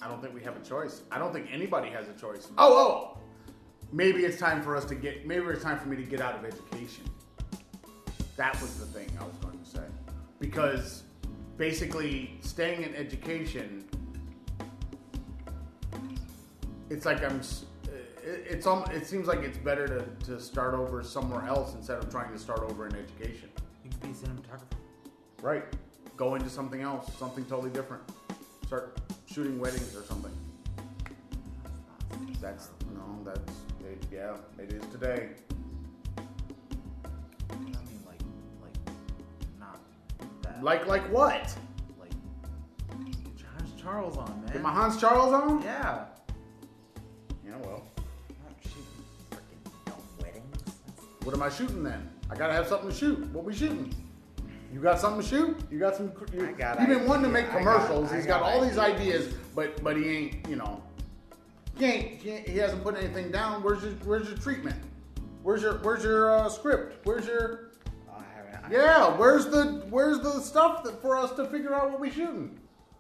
[0.02, 1.02] I don't think we have a choice.
[1.10, 2.48] I don't think anybody has a choice.
[2.58, 3.18] Oh, oh!
[3.92, 6.34] Maybe it's time for us to get, maybe it's time for me to get out
[6.34, 7.04] of education.
[8.36, 9.82] That was the thing I was going to say.
[10.38, 11.02] Because
[11.56, 13.84] basically, staying in education,
[16.90, 21.74] it's like I'm, it's, it seems like it's better to, to start over somewhere else
[21.74, 23.48] instead of trying to start over in education.
[23.84, 24.78] You can be a cinematographer.
[25.40, 25.64] Right.
[26.16, 28.02] Go into something else, something totally different.
[28.66, 30.32] Start shooting weddings or something.
[32.40, 35.30] That's no, that's it, yeah, it is today.
[40.62, 41.56] Like like what?
[41.98, 42.12] like,
[43.56, 44.52] Hans Charles on, man.
[44.52, 45.62] Get my Hans Charles on?
[45.62, 46.04] Yeah.
[47.44, 47.82] Yeah, well.
[48.44, 48.82] Not shooting
[49.30, 50.74] freaking dumb weddings.
[51.22, 52.10] What am I shooting then?
[52.30, 53.18] I gotta have something to shoot.
[53.32, 53.94] What we shooting?
[54.72, 55.56] You got something to shoot?
[55.70, 56.12] You got some?
[56.34, 58.12] You, I got You've been wanting to make I got- commercials.
[58.12, 59.26] He's got, got all these ideas.
[59.28, 60.48] ideas, but but he ain't.
[60.48, 60.82] You know,
[61.78, 62.20] he ain't.
[62.20, 63.62] He, ain't, he hasn't put anything down.
[63.62, 64.76] Where's your Where's your treatment?
[65.42, 67.06] Where's your Where's your uh, script?
[67.06, 67.65] Where's your
[68.66, 72.10] I Yeah, where's the where's the stuff that, for us to figure out what we
[72.10, 72.58] shouldn't?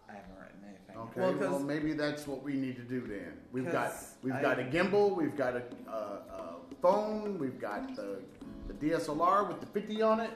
[0.08, 0.96] I haven't written anything.
[0.96, 3.32] Okay, Well, well, maybe that's what we need to do then.
[3.52, 3.92] We've got
[4.22, 8.20] we've I- got a gimbal, we've got a, a, a phone, we've got the
[8.68, 10.30] the DSLR with the 50 on it.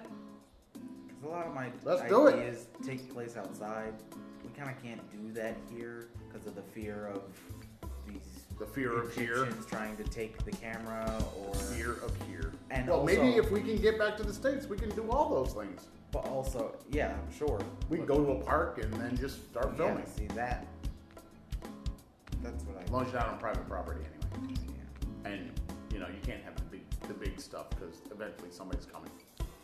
[0.74, 2.34] 'cause a lot of my Let's do it.
[2.36, 3.92] ideas take place outside.
[4.42, 7.22] We kind of can't do that here because of the fear of
[8.06, 9.44] these The fear of here.
[9.44, 12.52] Egyptians trying to take the camera or Fear of here.
[12.70, 15.30] And well, maybe if we can get back to the states, we can do all
[15.30, 15.88] those things.
[16.12, 17.58] But also, yeah, I'm sure.
[17.88, 20.04] We can go to a park and then just start filming.
[20.06, 20.66] Yeah, see that.
[22.42, 22.82] That's what I.
[22.82, 24.54] As long as you're not on private property anyway.
[25.24, 25.30] Yeah.
[25.30, 25.50] And
[25.90, 29.10] you know you can't have the big the big stuff because eventually somebody's coming.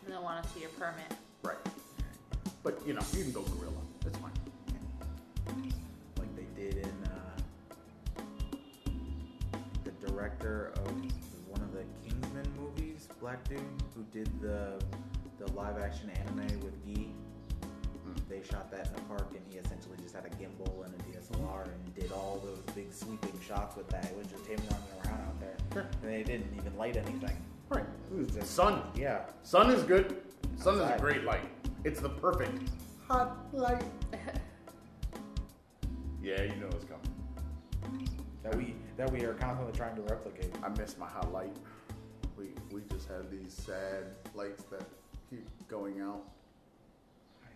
[0.07, 1.13] They don't want to see your permit.
[1.43, 1.59] Right.
[2.63, 3.75] But you know you can go guerrilla.
[4.07, 4.33] It's fine.
[6.19, 7.06] like they did in
[10.17, 10.87] director of
[11.51, 13.61] one of the Kingsman movies, Black Dude,
[13.95, 14.81] who did the
[15.39, 17.11] the live action anime with Gee.
[17.63, 18.15] Hmm.
[18.27, 20.99] They shot that in a park, and he essentially just had a gimbal and a
[21.05, 24.07] DSLR and did all those big sweeping shots with that.
[24.07, 25.87] It was just him running around out there, Sure.
[26.03, 27.37] and they didn't even light anything.
[27.69, 27.85] Right.
[28.11, 28.83] It was just Sun.
[28.97, 30.23] Yeah, Sun is good.
[30.57, 31.45] Sun is a great light.
[31.85, 32.71] It's the perfect
[33.07, 33.85] hot light.
[36.23, 37.07] Yeah, you know it's coming.
[38.47, 40.55] That we that we are constantly trying to replicate.
[40.63, 41.57] I miss my hot light.
[42.39, 44.85] We we just have these sad lights that
[45.29, 46.23] keep going out.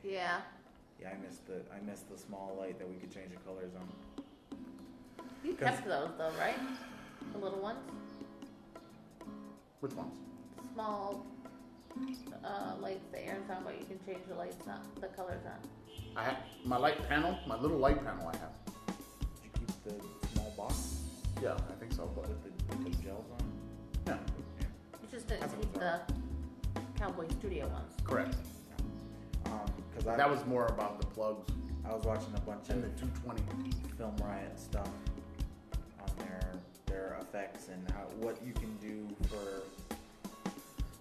[0.03, 0.41] Yeah.
[1.01, 3.70] Yeah, I miss the I missed the small light that we could change the colors
[3.78, 4.24] on.
[5.45, 6.59] You kept those though, right?
[7.32, 7.78] The little ones?
[9.78, 10.18] Which ones?
[10.74, 11.24] Small
[12.45, 13.78] uh, lights that Aaron's talking about.
[13.78, 16.16] You can change the lights on, the colors on.
[16.16, 18.53] I have my light panel, my little light panel I have.
[18.66, 20.20] Did you keep the small
[20.61, 21.00] box
[21.42, 22.11] Yeah, I think so.
[22.14, 23.46] But with the, with the gels on?
[24.06, 24.16] yeah,
[25.02, 26.00] You just didn't That's keep the
[26.98, 27.94] Cowboy Studio ones.
[28.04, 28.34] correct.
[29.46, 29.61] Um,
[29.94, 31.50] cause I, That was more about the plugs
[31.88, 33.42] I was watching a bunch and of the 220.
[33.96, 34.88] Film Riot stuff
[36.00, 36.52] on their
[36.86, 39.62] their effects and how what you can do for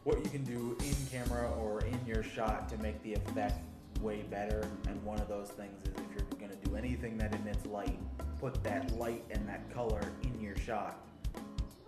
[0.04, 3.56] what you can do in camera or in your shot to make the effect
[4.02, 4.68] way better.
[4.88, 7.98] And one of those things is if you're gonna do anything that emits light,
[8.40, 11.06] put that light and that color in your shot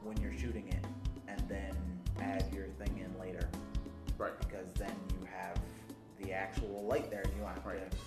[0.04, 0.86] when you're shooting it,
[1.28, 1.76] and then
[2.20, 3.48] add your thing in later
[4.18, 4.38] Right.
[4.40, 5.58] because then you have
[6.20, 7.90] the actual light there, and you have Right.
[7.92, 7.98] to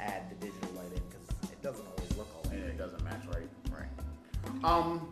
[0.00, 3.24] add the digital light in because it doesn't always look all and it doesn't match
[3.26, 3.48] right.
[3.70, 4.64] Right.
[4.64, 5.10] Um.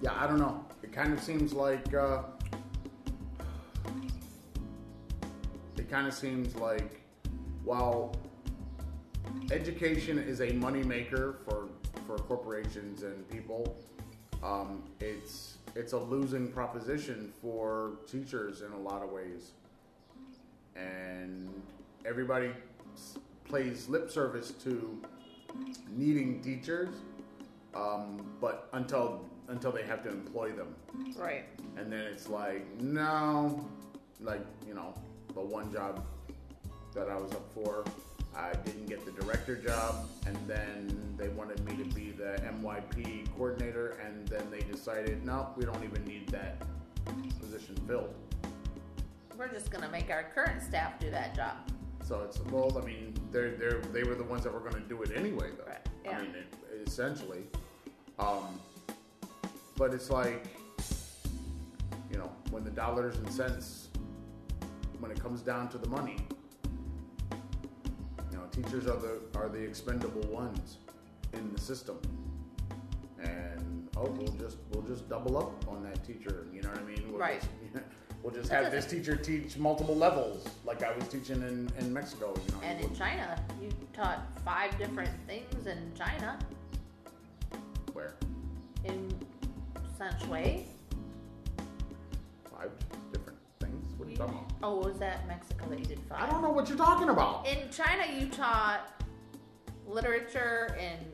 [0.00, 0.64] Yeah, I don't know.
[0.82, 1.94] It kind of seems like.
[1.94, 2.22] Uh,
[5.76, 7.00] it kind of seems like,
[7.64, 8.14] while
[9.50, 11.61] education is a moneymaker for
[12.16, 13.76] for corporations and people,
[14.42, 19.52] um, it's it's a losing proposition for teachers in a lot of ways,
[20.76, 21.48] and
[22.04, 22.50] everybody
[22.94, 25.00] s- plays lip service to
[25.88, 26.94] needing teachers,
[27.74, 30.74] um, but until until they have to employ them,
[31.16, 31.44] Right.
[31.76, 33.66] and then it's like no,
[34.20, 34.92] like you know,
[35.34, 36.04] the one job
[36.94, 37.84] that I was up for,
[38.36, 43.30] I didn't get the director job, and then they wanted me to be the MYP
[43.36, 46.56] coordinator, and then they decided no, we don't even need that
[47.40, 48.14] position filled.
[49.36, 51.56] We're just gonna make our current staff do that job.
[52.04, 54.88] So it's well, I mean, they're they're they were the ones that were going to
[54.88, 55.64] do it anyway, though.
[55.70, 56.18] Right, yeah.
[56.18, 57.44] I mean, it, essentially.
[58.18, 58.60] Um,
[59.76, 60.46] but it's like,
[62.10, 63.88] you know, when the dollars and cents,
[64.98, 66.16] when it comes down to the money,
[68.52, 70.78] teachers are the are the expendable ones
[71.32, 71.98] in the system,
[73.22, 76.46] and oh, we'll just we'll just double up on that teacher.
[76.52, 77.04] You know what I mean?
[77.10, 77.40] We'll Right.
[77.40, 77.84] Just,
[78.22, 82.34] we'll just have this teacher teach multiple levels, like I was teaching in, in Mexico.
[82.46, 86.38] You know, And in China, you taught five different things in China.
[87.92, 88.14] where
[88.84, 89.12] In
[89.98, 90.66] San Shui.
[94.16, 94.20] Things.
[94.20, 94.68] What are you talking about?
[94.68, 96.22] Oh, was that Mexico that you did five?
[96.22, 97.46] I don't know what you're talking about.
[97.46, 99.02] In China, you taught
[99.86, 101.06] literature and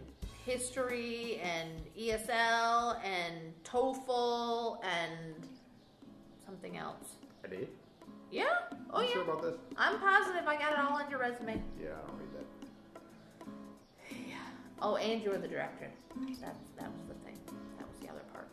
[0.44, 5.46] history and ESL and TOEFL and
[6.44, 7.12] something else.
[7.44, 7.68] I did.
[8.30, 8.44] Yeah?
[8.92, 9.12] Oh, you yeah.
[9.14, 9.54] Sure about this?
[9.76, 11.60] I'm positive I got it all on your resume.
[11.80, 14.16] Yeah, I don't read that.
[14.28, 14.36] Yeah.
[14.82, 15.90] Oh, and you were the director.
[16.26, 17.38] That's that was the thing.
[17.78, 18.48] That was the other part.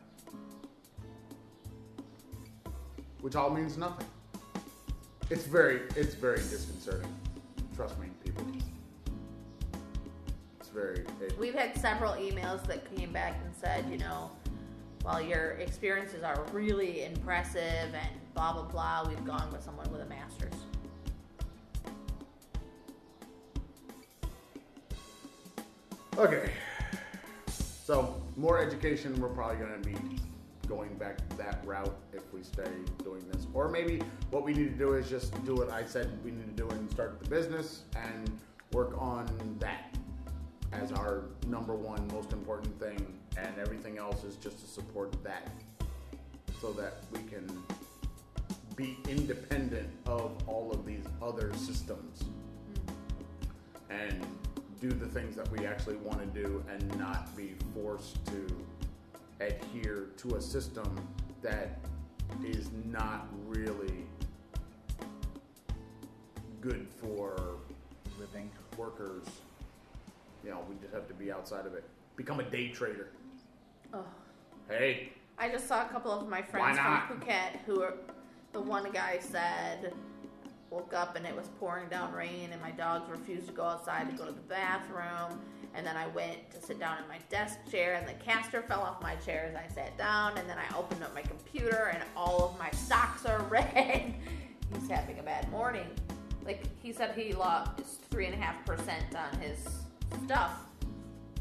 [3.22, 4.08] Which all means nothing.
[5.30, 7.14] It's very, it's very disconcerting.
[7.76, 8.46] Trust me, people.
[10.60, 11.04] It's very.
[11.20, 14.30] It, We've had several emails that came back and said, you know,
[15.02, 17.62] while your experiences are really impressive
[17.94, 20.54] and blah blah blah, we've gone with someone with a master's.
[26.18, 26.52] Okay.
[27.48, 29.96] So, more education, we're probably going to be
[30.68, 32.70] going back that route if we stay
[33.04, 33.48] doing this.
[33.54, 34.02] Or maybe
[34.32, 36.70] what we need to do is just do what I said we need to do
[36.70, 38.32] and start the business and
[38.74, 39.28] work on
[39.60, 39.96] that
[40.72, 43.06] as our number one most important thing.
[43.38, 45.50] And everything else is just to support that
[46.62, 47.48] so that we can
[48.76, 52.24] be independent of all of these other systems
[53.90, 54.26] and
[54.82, 58.48] do the things that we actually want to do and not be forced to
[59.40, 61.08] adhere to a system
[61.42, 61.80] that
[62.44, 64.06] is not really
[66.62, 67.58] good for
[68.20, 68.50] Living.
[68.78, 69.26] workers.
[70.44, 71.84] You know, we just have to be outside of it.
[72.16, 73.10] Become a day trader.
[73.94, 74.06] Oh.
[74.70, 77.08] Hey, I just saw a couple of my friends not?
[77.08, 77.94] from Phuket who are.
[78.54, 79.94] The one guy said,
[80.76, 84.10] woke up and it was pouring down rain, and my dogs refused to go outside
[84.10, 85.40] to go to the bathroom.
[85.74, 88.82] And then I went to sit down in my desk chair, and the caster fell
[88.82, 90.38] off my chair as I sat down.
[90.38, 94.14] And then I opened up my computer, and all of my socks are red.
[94.74, 95.88] He's having a bad morning.
[96.46, 99.58] Like he said, he lost three and a half percent on his
[100.26, 100.60] stuff.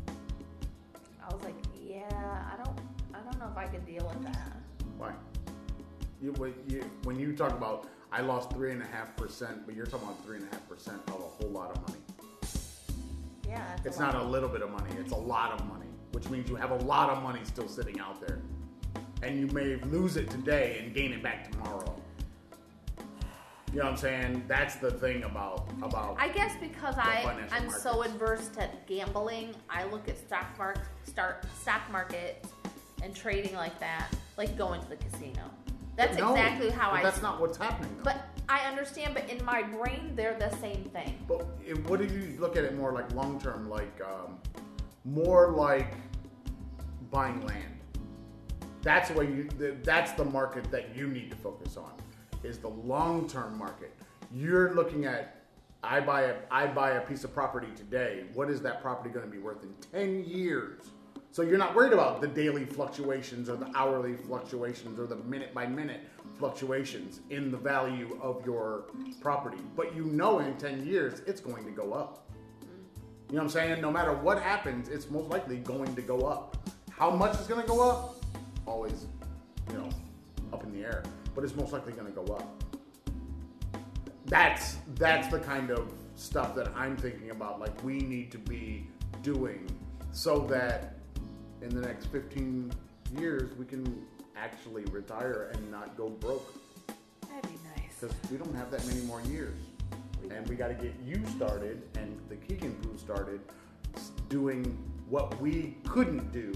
[0.09, 2.78] I was like, yeah, I don't,
[3.12, 4.53] I don't know if I can deal with that.
[4.97, 5.12] why?
[6.20, 6.32] You
[7.03, 10.24] when you talk about I lost three and a half percent, but you're talking about
[10.24, 12.00] three and a half percent of a whole lot of money.
[13.48, 16.30] Yeah, It's a not a little bit of money, it's a lot of money, which
[16.30, 18.40] means you have a lot of money still sitting out there.
[19.24, 21.92] And you may lose it today and gain it back tomorrow.
[23.72, 24.44] You know what I'm saying?
[24.46, 29.86] That's the thing about about I guess because I I'm so adverse to gambling, I
[29.86, 32.46] look at stock market, start stock market,
[33.02, 35.50] and trading like that, like going to the casino.
[35.97, 37.03] That's No, exactly how I.
[37.03, 37.95] That's not what's happening.
[37.99, 38.05] Though.
[38.05, 39.14] But I understand.
[39.14, 41.18] But in my brain, they're the same thing.
[41.28, 41.47] But
[41.88, 44.38] what do you look at it more like long term, like um,
[45.05, 45.95] more like
[47.11, 47.78] buying land?
[48.82, 49.49] That's what you.
[49.82, 51.92] That's the market that you need to focus on.
[52.42, 53.95] Is the long term market.
[54.32, 55.40] You're looking at.
[55.82, 58.24] I buy a I buy a piece of property today.
[58.32, 60.80] What is that property going to be worth in ten years?
[61.35, 65.53] So you're not worried about the daily fluctuations or the hourly fluctuations or the minute
[65.53, 66.03] by minute
[66.39, 68.85] fluctuations in the value of your
[69.20, 69.59] property.
[69.74, 72.30] But you know in 10 years it's going to go up.
[73.30, 73.80] You know what I'm saying?
[73.80, 76.57] No matter what happens, it's most likely going to go up.
[76.93, 78.14] How much is going to go up?
[78.64, 79.07] Always,
[79.72, 79.89] you know,
[80.53, 81.03] up in the air.
[81.35, 82.64] But it's most likely going to go up.
[84.26, 87.59] That's that's the kind of stuff that I'm thinking about.
[87.59, 88.87] Like we need to be
[89.24, 89.68] doing
[90.12, 90.93] so that
[91.64, 92.70] in the next 15
[93.18, 94.04] years we can
[94.36, 96.54] actually retire and not go broke
[97.28, 97.98] That'd be nice.
[98.00, 99.58] because we don't have that many more years.
[100.30, 103.40] And we got to get you started and the Keegan crew started
[104.28, 104.76] doing
[105.08, 106.52] what we couldn't do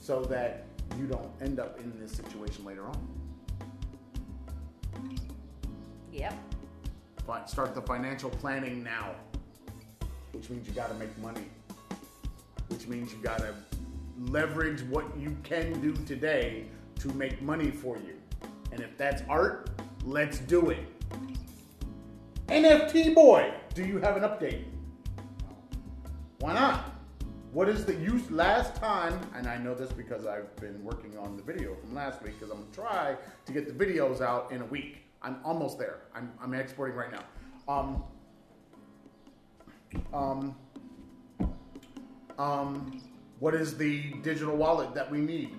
[0.00, 0.66] so that
[0.98, 3.08] you don't end up in this situation later on.
[6.12, 6.34] Yep.
[7.26, 9.14] But Start the financial planning now,
[10.32, 11.46] which means you got to make money,
[12.68, 13.54] which means you got to
[14.18, 16.66] leverage what you can do today
[17.00, 18.16] to make money for you.
[18.72, 19.70] And if that's art,
[20.04, 20.86] let's do it.
[22.48, 24.64] NFT boy, do you have an update?
[26.40, 26.92] Why not?
[27.52, 29.18] What is the use last time?
[29.34, 32.50] And I know this because I've been working on the video from last week because
[32.50, 34.98] I'm gonna try to get the videos out in a week.
[35.22, 36.00] I'm almost there.
[36.14, 37.24] I'm, I'm exporting right now.
[37.72, 38.04] Um,
[40.12, 40.56] um,
[42.38, 43.00] um,
[43.40, 45.50] what is the digital wallet that we need?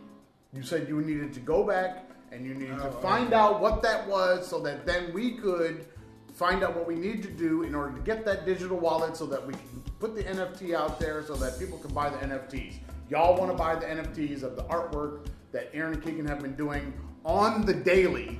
[0.54, 3.82] You said you needed to go back and you needed to Oh, find out what
[3.84, 5.86] that was so that then we could
[6.34, 9.26] find out what we need to do in order to get that digital wallet so
[9.26, 12.76] that we can put the NFT out there so that people can buy the NFTs.
[13.10, 16.56] Y'all want to buy the NFTs of the artwork that Aaron and Keegan have been
[16.56, 18.40] doing on the daily.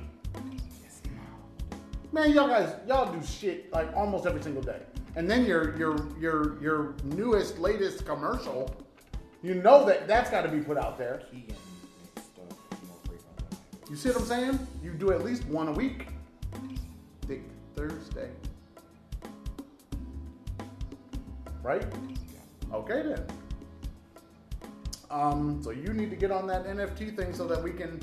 [2.12, 4.80] Man, y'all guys, y'all do shit like almost every single day.
[5.16, 8.74] And then your your your your newest, latest commercial,
[9.46, 11.22] you know that that's got to be put out there.
[11.30, 11.54] Keegan
[12.16, 12.48] makes stuff
[12.88, 13.92] more frequent than I do.
[13.92, 14.66] You see what I'm saying?
[14.82, 16.08] You do at least one a week.
[17.28, 17.42] Thick
[17.76, 18.30] Thursday.
[21.62, 21.84] Right?
[22.72, 23.24] Okay then.
[25.12, 28.00] Um, so you need to get on that NFT thing so that we can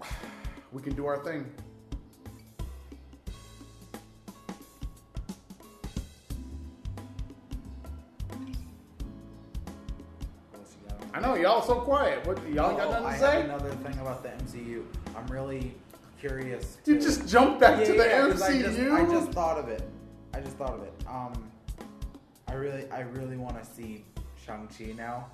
[0.72, 1.44] we can do our thing.
[11.36, 12.26] On y'all so quiet.
[12.26, 13.32] What y'all got Oh, nothing I to say?
[13.36, 14.84] have another thing about the MCU.
[15.16, 15.74] I'm really
[16.18, 16.78] curious.
[16.86, 18.62] You to- just jumped back to the Yeah, 'cause I MCU.
[18.62, 19.82] just, I just thought of it.
[20.34, 20.92] I just thought of it.
[21.06, 21.50] Um,
[22.48, 24.04] I really, I really want to see
[24.44, 25.26] Shang Chi now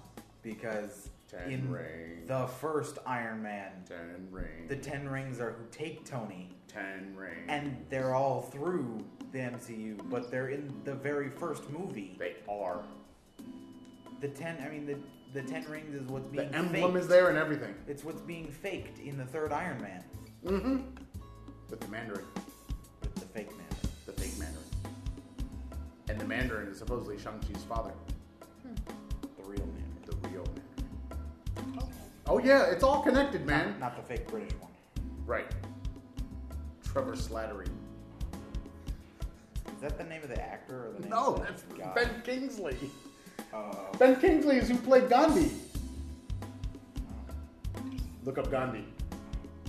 [0.42, 2.28] because Ten in rings.
[2.28, 4.68] the first Iron Man, Ten rings.
[4.68, 7.44] the Ten Rings are who take Tony, ten rings.
[7.48, 8.98] and they're all through
[9.32, 12.16] the MCU, but they're in the very first movie.
[12.18, 12.82] they are.
[14.20, 14.96] The ten, I mean, the
[15.32, 17.02] the Ten Rings is what's being The emblem faked.
[17.04, 17.74] is there and everything.
[17.86, 20.04] It's what's being faked in the third Iron Man
[20.44, 20.78] Mm-hmm.
[21.70, 22.24] With the Mandarin,
[23.00, 23.66] with the fake man.
[24.06, 24.64] the fake Mandarin,
[26.08, 27.92] and the Mandarin is supposedly Shang Chi's father,
[28.64, 29.84] The real man.
[30.04, 31.78] the real Mandarin.
[31.78, 31.86] Okay.
[32.26, 33.70] Oh yeah, it's all connected, man.
[33.78, 34.72] Not, not the fake British one.
[35.24, 35.46] Right.
[36.84, 37.68] Trevor Slattery.
[39.74, 41.92] Is that the name of the actor or the name No, of the that's guy?
[41.94, 42.76] Ben Kingsley.
[43.52, 45.50] Uh, Ben Kingsley is who played Gandhi.
[48.24, 48.84] Look up Gandhi.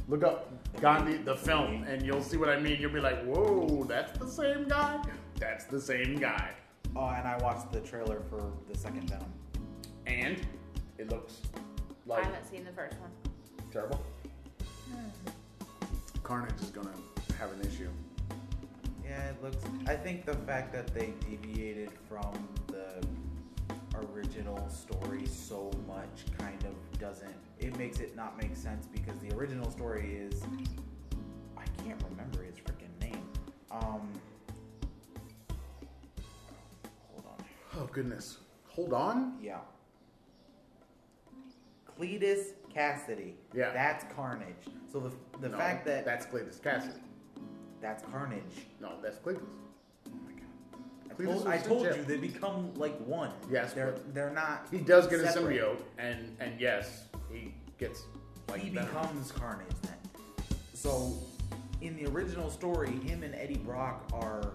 [0.07, 0.49] Look up
[0.79, 2.79] Gandhi, the film, and you'll see what I mean.
[2.79, 5.01] You'll be like, whoa, that's the same guy?
[5.39, 6.51] That's the same guy.
[6.95, 9.31] oh, and I watched the trailer for the second Venom.
[10.05, 10.41] And
[10.97, 11.41] it looks
[12.05, 13.09] like I haven't seen the first one.
[13.71, 13.99] terrible.
[16.23, 16.93] Carnage is gonna
[17.39, 17.89] have an issue.
[19.03, 19.57] Yeah, it looks.
[19.87, 23.05] I think the fact that they deviated from the
[24.13, 27.35] original story so much kind of doesn't.
[27.59, 30.41] It makes it not make sense because the original story is.
[31.57, 33.23] I can't remember his freaking name.
[33.71, 34.11] Um.
[37.11, 37.45] Hold on.
[37.79, 38.37] Oh goodness.
[38.69, 39.37] Hold on.
[39.41, 39.59] Yeah.
[41.99, 43.35] Cletus Cassidy.
[43.53, 43.71] Yeah.
[43.71, 44.47] That's Carnage.
[44.91, 46.99] So the the No, fact that that's Cletus Cassidy.
[47.81, 48.67] that's Carnage.
[48.81, 49.41] No, that's Cletus.
[51.19, 53.31] I told, I told you they become like one.
[53.49, 54.67] Yes, They're they're not.
[54.71, 55.57] He does get a separate.
[55.59, 58.03] symbiote, and and yes, he gets
[58.49, 58.87] like he Venom.
[58.89, 59.97] becomes Carnage then.
[60.73, 61.13] So
[61.81, 64.53] in the original story, him and Eddie Brock are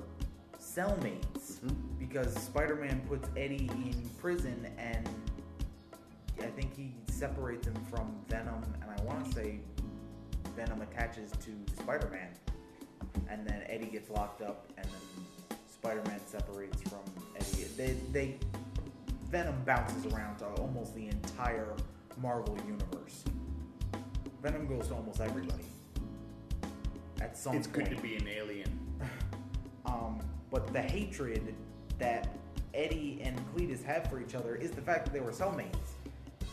[0.61, 1.75] cellmates Mhm.
[1.99, 5.09] because Spider-Man puts Eddie in prison and
[6.41, 9.61] I think he separates him from Venom and I want to say
[10.55, 11.53] Venom attaches to
[11.83, 12.29] Spider-Man
[13.29, 15.25] and then Eddie gets locked up and then
[15.81, 17.01] Spider-Man separates from
[17.37, 17.65] Eddie.
[17.77, 18.39] They they
[19.31, 21.75] Venom bounces around to almost the entire
[22.21, 23.25] Marvel universe.
[24.43, 25.65] Venom goes to almost everybody.
[27.21, 28.79] At some It's good to be an alien.
[29.87, 30.21] Um,
[30.51, 31.55] but the hatred
[31.99, 32.29] that
[32.75, 35.79] Eddie and Cletus have for each other is the fact that they were cellmates.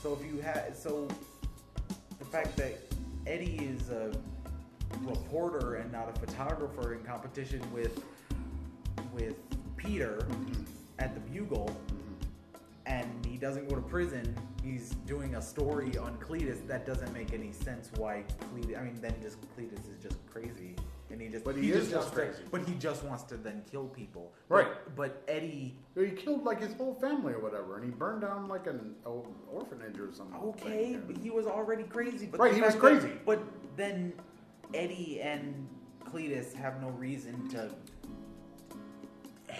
[0.01, 1.09] So if you had, so
[2.17, 2.79] the fact that
[3.27, 4.13] Eddie is a
[5.01, 8.01] reporter and not a photographer in competition with
[9.15, 9.35] with
[9.77, 10.63] Peter mm-hmm.
[10.99, 12.61] at the Bugle, mm-hmm.
[12.85, 14.35] and he doesn't go to prison.
[14.63, 17.89] He's doing a story on Cletus that doesn't make any sense.
[17.97, 18.79] Why Cletus?
[18.79, 20.75] I mean, then just Cletus is just crazy,
[21.09, 22.43] and he just But he is just wants to- crazy.
[22.51, 24.33] but he just wants to then kill people.
[24.49, 24.67] Right.
[24.67, 28.47] But, but Eddie, He killed like his whole family or whatever, and he burned down
[28.47, 30.39] like an orphanage or something.
[30.49, 32.25] okay, but he was already crazy.
[32.25, 33.17] But Right, he was fact that- crazy.
[33.25, 33.41] but
[33.77, 34.13] then
[34.73, 35.67] Eddie and
[36.05, 37.69] Cletus have no reason to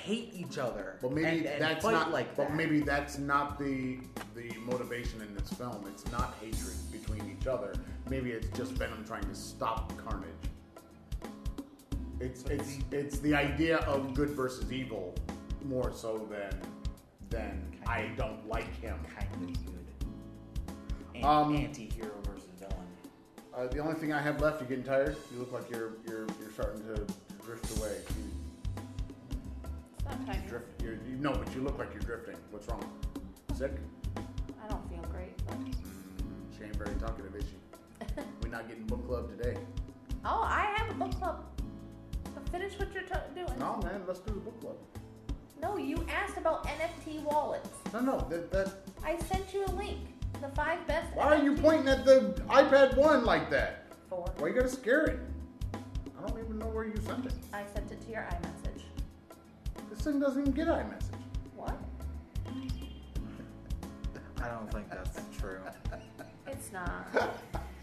[0.05, 0.97] hate each other.
[1.01, 2.11] But maybe and, and that's not.
[2.11, 2.55] like but that.
[2.55, 3.97] maybe that's not the
[4.35, 5.85] the motivation in this film.
[5.91, 7.73] It's not hatred between each other.
[8.09, 10.29] Maybe it's just Venom trying to stop Carnage.
[12.19, 15.15] It's it's it's the idea of good versus evil
[15.63, 16.53] more so than
[17.29, 18.97] than I don't like him.
[19.17, 19.85] kind of good.
[21.15, 22.87] An- Um, anti-hero versus villain.
[23.55, 25.15] Uh, the only thing I have left, you getting tired?
[25.31, 27.13] You look like you're you're you're starting to, to
[27.45, 27.95] drift away.
[28.17, 28.31] You,
[30.05, 30.43] Time.
[30.47, 30.81] drift.
[30.81, 32.35] You're, you no, but you look like you're drifting.
[32.51, 32.83] What's wrong?
[33.55, 33.71] Sick?
[34.63, 35.35] I don't feel great.
[35.47, 35.73] Mm,
[36.57, 38.21] she ain't very talkative, is she?
[38.43, 39.57] We're not getting book club today.
[40.23, 41.45] Oh, I have a book club.
[42.33, 43.59] But finish what you're t- doing.
[43.59, 44.75] No, man, let's do the book club.
[45.61, 47.69] No, you asked about NFT wallets.
[47.93, 48.73] No, no, that, that.
[49.03, 49.99] I sent you a link.
[50.41, 51.15] The five best.
[51.15, 53.85] Why are you NFT pointing at the iPad one like that?
[54.09, 54.25] For.
[54.37, 55.19] Why you gotta scare it?
[55.73, 57.33] I don't even know where you sent it.
[57.53, 58.54] I sent it to your iMessage.
[59.95, 61.15] This thing doesn't even get iMessage.
[61.55, 61.77] What?
[64.41, 65.59] I don't think that's true.
[66.47, 67.07] It's not.
[67.13, 67.27] Uh,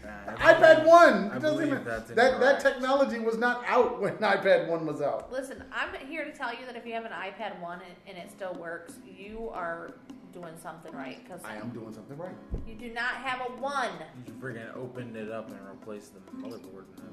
[0.37, 1.29] iPad one.
[1.31, 2.61] I It doesn't believe even, that's that that incorrect.
[2.61, 5.31] technology was not out when iPad one was out.
[5.31, 8.17] Listen, I'm here to tell you that if you have an iPad 1 and, and
[8.17, 9.93] it still works, you are
[10.31, 11.21] doing something right.
[11.23, 12.33] Because I am doing something right.
[12.65, 13.89] you do not have a 1.
[14.25, 17.03] You friggin' opened it up and replaced the motherboard in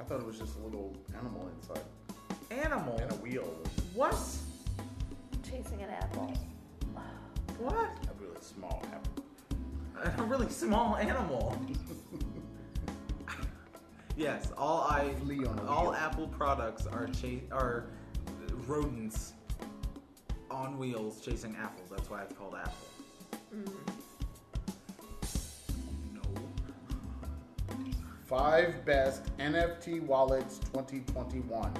[0.00, 1.82] I thought it was just a little animal inside
[2.50, 2.96] Animal.
[2.98, 3.48] and a wheel.
[3.94, 4.16] What?
[5.42, 6.32] Chasing an apple.
[7.58, 7.74] What?
[7.74, 9.24] A really small apple.
[10.18, 11.60] A really small animal.
[14.16, 15.94] yes, all I Flea on a all wheel.
[15.94, 17.86] Apple products are cha- are
[18.66, 19.32] rodents
[20.50, 21.90] on wheels chasing apples.
[21.90, 22.88] That's why it's called Apple.
[23.52, 23.72] No.
[28.28, 31.72] Five best NFT wallets 2021.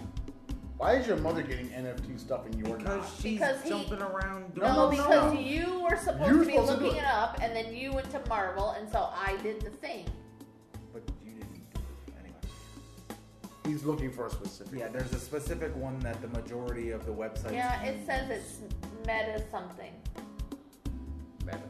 [0.78, 3.12] Why is your mother getting NFT stuff and you're Because not?
[3.20, 5.38] she's Because he- jumping around doing No, No, no, because no.
[5.38, 7.03] you were supposed You were to be supposed to do looking it.
[7.03, 10.07] it up, and then you went to Marvel, and so I did the thing.
[10.94, 11.61] But you didn't do
[12.07, 13.18] it anyway.
[13.66, 14.78] He's looking for a specific.
[14.78, 17.53] Yeah, there's a specific one that the majority of the websites.
[17.53, 18.07] Yeah, it use.
[18.07, 18.61] says it's
[19.07, 19.92] meta something.
[21.44, 21.61] Meta.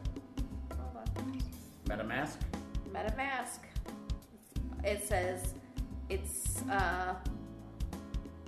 [0.77, 1.41] Hold on.
[1.87, 2.37] MetaMask.
[2.93, 3.59] MetaMask.
[4.83, 5.53] It says
[6.09, 7.15] it's uh,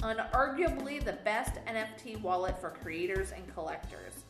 [0.02, 4.24] unarguably the best NFT wallet for creators and collectors.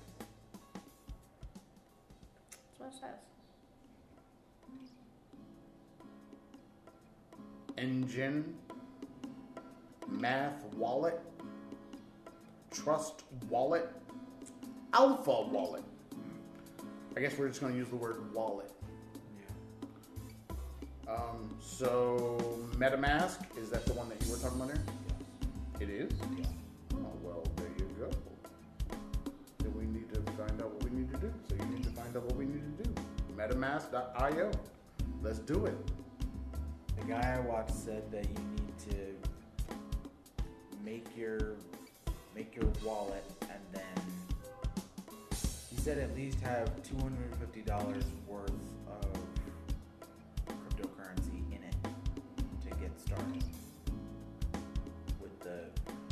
[2.80, 3.20] That's what it says.
[7.78, 8.44] Enjin.
[10.08, 11.22] Math Wallet.
[12.72, 13.90] Trust Wallet.
[14.94, 15.84] Alpha Wallet.
[17.16, 18.72] I guess we're just going to use the word wallet.
[21.12, 22.38] Um, so
[22.78, 24.84] MetaMask is that the one that you were talking about there?
[25.80, 26.12] It is.
[26.38, 26.46] Yeah.
[26.96, 28.10] Oh well, there you go.
[29.60, 31.34] Then we need to find out what we need to do.
[31.50, 32.94] So you need to find out what we need to do.
[33.36, 34.52] MetaMask.io.
[35.22, 35.78] Let's do it.
[37.00, 39.76] The guy I watched said that you need to
[40.86, 41.56] make your
[42.36, 44.04] make your wallet and then
[45.70, 48.50] he said at least have two hundred and fifty dollars worth
[48.88, 49.21] of
[53.12, 53.44] started
[55.22, 55.60] with the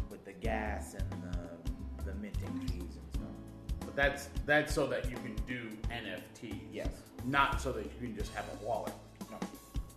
[0.10, 3.86] with the gas and the the minting fees and stuff.
[3.86, 6.60] But that's that's so that you can do NFTs.
[6.72, 6.90] Yes.
[7.26, 8.94] Not so that you can just have a wallet.
[9.32, 9.38] No.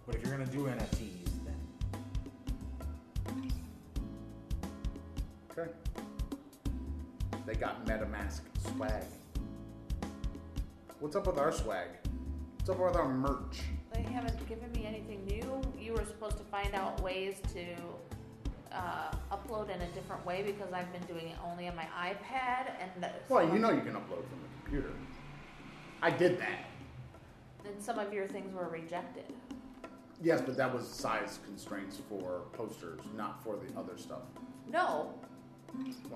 [0.07, 1.57] But if you're gonna do NFTs, then
[5.51, 5.71] Okay.
[7.47, 9.05] They got MetaMask swag.
[11.01, 11.89] What's up with our swag?
[12.59, 13.63] What's up with our merch?
[14.05, 15.63] They haven't given me anything new.
[15.81, 17.65] You were supposed to find out ways to
[18.77, 22.73] uh, upload in a different way because I've been doing it only on my iPad
[22.81, 24.91] and the, Well, you know you can upload from the computer.
[26.01, 26.65] I did that.
[27.65, 29.25] and some of your things were rejected.
[30.21, 34.23] Yes, but that was size constraints for posters, not for the other stuff.
[34.71, 35.13] No,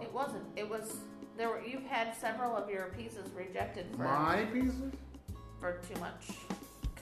[0.00, 0.44] it wasn't.
[0.56, 0.96] It was
[1.36, 4.92] there were you've had several of your pieces rejected for My pieces?
[5.60, 6.28] for too much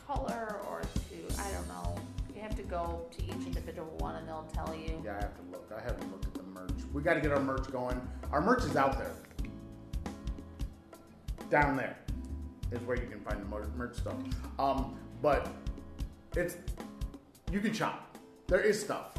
[0.06, 1.96] color or to, I don't know.
[2.34, 5.00] You have to go to each individual one and they'll tell you.
[5.04, 5.70] Yeah, I have to look.
[5.76, 6.70] I haven't looked at the merch.
[6.92, 8.00] We got to get our merch going.
[8.32, 9.12] Our merch is out there.
[11.50, 11.96] Down there
[12.72, 14.16] is where you can find the merch stuff.
[14.58, 15.48] Um, but
[16.36, 16.56] it's
[17.52, 18.16] you can shop.
[18.46, 19.14] There is stuff.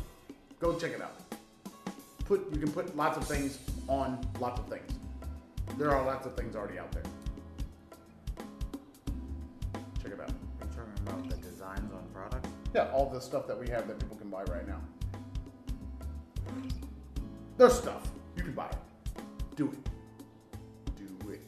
[0.60, 1.16] Go check it out.
[2.26, 4.92] Put you can put lots of things on lots of things.
[5.78, 7.04] There are lots of things already out there.
[12.76, 14.82] Yeah, all the stuff that we have that people can buy right now.
[17.58, 18.06] There's stuff.
[18.36, 18.76] You can buy it.
[19.56, 19.90] Do it.
[20.98, 21.42] Do it.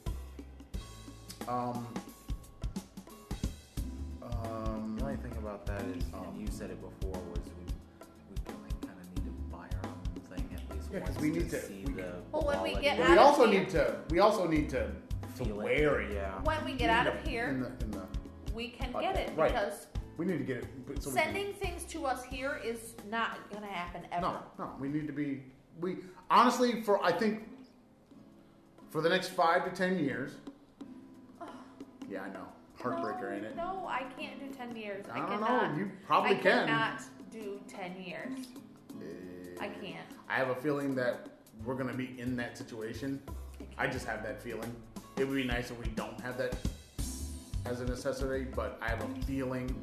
[1.50, 1.86] Um.
[4.24, 4.96] Um.
[4.98, 8.54] The only thing about that is, Um, and you said it before, was we we
[8.64, 11.30] like, kind of need to buy our own thing at least Yeah, 'cause once we
[11.32, 13.70] need to- see we- the Well, when we get out we of also here- need
[13.72, 14.00] to.
[14.12, 14.90] We also need to
[15.36, 15.64] to Feel it.
[15.66, 16.14] wear it.
[16.14, 16.42] Yeah.
[16.44, 18.02] When we get out of here, In the, in the,
[18.54, 19.52] we can Okay, get it right.
[19.52, 19.88] because
[20.18, 20.66] we need to get it.
[21.04, 24.22] So sending things to us here is not gonna happen ever.
[24.22, 25.44] No, no, we need to be.
[25.80, 25.98] We
[26.30, 27.48] honestly, for I think,
[28.90, 30.34] for the next five to ten years.
[32.10, 32.48] Yeah, I know,
[32.82, 33.56] heartbreaker, no, ain't it?
[33.58, 35.06] No, I can't do ten years.
[35.12, 35.74] I, I don't cannot.
[35.74, 35.78] know.
[35.78, 36.68] You probably I can.
[36.68, 37.02] cannot
[37.32, 38.48] do ten years.
[38.92, 39.04] Uh,
[39.62, 40.08] I can't.
[40.30, 41.28] I have a feeling that
[41.66, 43.22] we're gonna be in that situation.
[43.78, 44.74] I just have that feeling.
[45.18, 46.56] It would be nice if we don't have that
[47.66, 49.76] as a necessity, but I have a feeling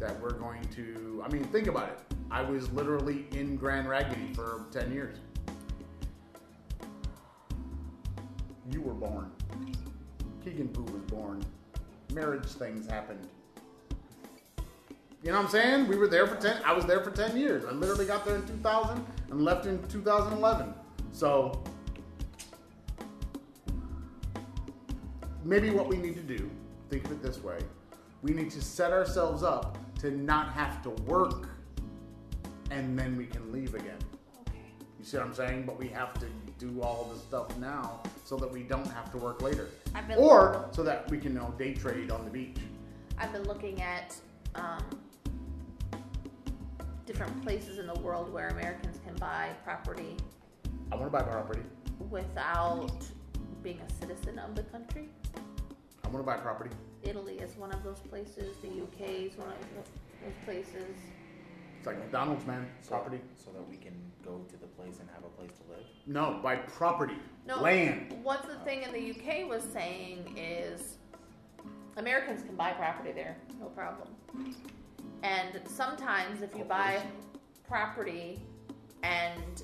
[0.00, 1.22] that we're going to.
[1.24, 1.98] I mean, think about it.
[2.30, 5.18] I was literally in Grand Raggedy for ten years.
[8.72, 9.30] You were born.
[10.44, 11.44] Keegan Pooh was born.
[12.12, 13.28] Marriage things happened.
[15.22, 15.88] You know what I'm saying?
[15.88, 17.66] We were there for 10, I was there for 10 years.
[17.66, 20.72] I literally got there in 2000 and left in 2011.
[21.12, 21.62] So,
[25.44, 26.50] maybe what we need to do,
[26.88, 27.58] think of it this way,
[28.22, 31.48] we need to set ourselves up to not have to work
[32.70, 33.98] and then we can leave again.
[34.48, 34.58] Okay.
[34.98, 35.64] You see what I'm saying?
[35.66, 36.26] But we have to
[36.58, 39.68] do all this stuff now so that we don't have to work later.
[39.94, 42.58] I've been Or so that we can you know, day trade on the beach.
[43.18, 44.14] I've been looking at
[44.54, 44.82] um,
[47.04, 50.16] different places in the world where Americans can buy property
[50.92, 51.62] I want to buy property.
[52.08, 53.04] without
[53.62, 55.08] being a citizen of the country.
[56.10, 56.70] I want to buy property.
[57.04, 58.56] Italy is one of those places.
[58.62, 60.96] The UK is one of those places.
[61.78, 62.66] It's like McDonald's, man.
[62.82, 63.20] So- Property.
[63.36, 63.94] so that we can
[64.24, 65.86] go to the place and have a place to live.
[66.08, 67.14] No, buy property.
[67.46, 68.18] No, Land.
[68.24, 70.96] What the thing in the UK was saying is
[71.96, 74.08] Americans can buy property there, no problem.
[75.22, 77.00] And sometimes if you buy
[77.68, 78.40] property
[79.04, 79.62] and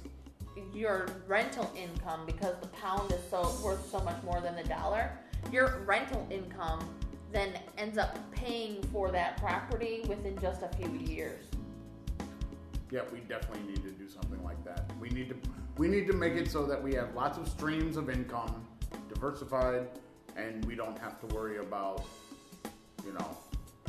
[0.73, 5.11] your rental income, because the pound is so worth so much more than the dollar,
[5.53, 6.89] your rental income
[7.33, 11.45] then ends up paying for that property within just a few years.
[12.91, 14.91] Yeah, we definitely need to do something like that.
[15.01, 15.37] We need to
[15.77, 18.67] we need to make it so that we have lots of streams of income,
[19.13, 19.89] diversified,
[20.37, 22.05] and we don't have to worry about,
[23.05, 23.37] you know,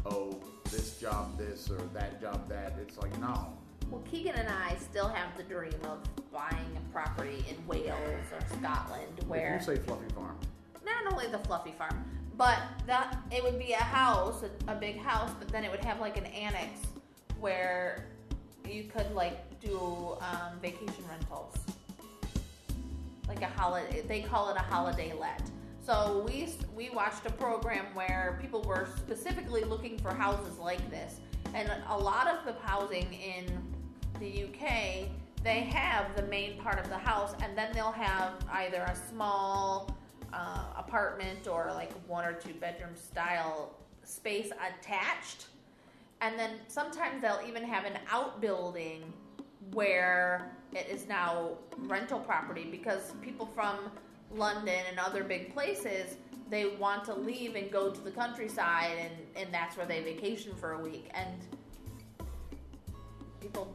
[0.05, 2.75] oh, this job this or that job that.
[2.81, 3.53] It's like no.
[3.89, 5.99] Well, Keegan and I still have the dream of
[6.31, 7.93] buying a property in Wales
[8.34, 10.38] or Scotland where If you say fluffy farm.
[10.88, 12.03] Not only the fluffy farm,
[12.35, 15.84] but that it would be a house, a, a big house, but then it would
[15.84, 16.88] have like an annex
[17.39, 18.05] where
[18.68, 21.55] you could like do um, vacation rentals,
[23.27, 24.03] like a holiday.
[24.07, 25.41] They call it a holiday let.
[25.85, 31.19] So we we watched a program where people were specifically looking for houses like this,
[31.53, 33.45] and a lot of the housing in
[34.19, 35.09] the UK
[35.43, 39.95] they have the main part of the house, and then they'll have either a small
[40.33, 45.47] uh, apartment or like one or two bedroom style space attached.
[46.21, 49.13] And then sometimes they'll even have an outbuilding
[49.73, 53.77] where it is now rental property because people from
[54.31, 56.15] London and other big places
[56.49, 60.53] they want to leave and go to the countryside and, and that's where they vacation
[60.55, 61.29] for a week and
[63.41, 63.73] people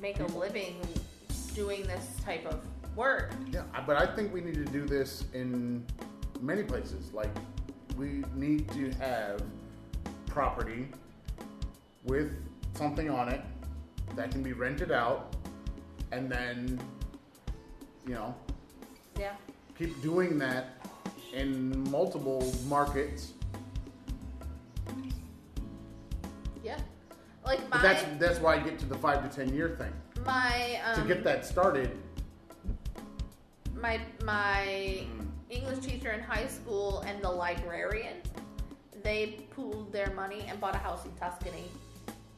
[0.00, 0.80] make a living
[1.54, 2.60] doing this type of
[2.96, 3.32] work.
[3.52, 5.84] Yeah, but I think we need to do this in
[6.40, 7.12] many places.
[7.12, 7.30] Like,
[7.96, 9.42] we need to have
[10.26, 10.88] property
[12.04, 12.32] with
[12.74, 13.42] something on it
[14.14, 15.34] that can be rented out
[16.12, 16.80] and then,
[18.06, 18.34] you know,
[19.18, 19.32] Yeah.
[19.76, 20.66] keep doing that
[21.32, 23.32] in multiple markets.
[26.62, 26.78] Yeah.
[27.44, 29.92] Like my But that's that's why I get to the five to ten year thing
[30.24, 31.96] my um, to get that started.
[33.80, 35.26] My my mm.
[35.50, 38.16] English teacher in high school and the librarian,
[39.02, 41.70] they pooled their money and bought a house in Tuscany,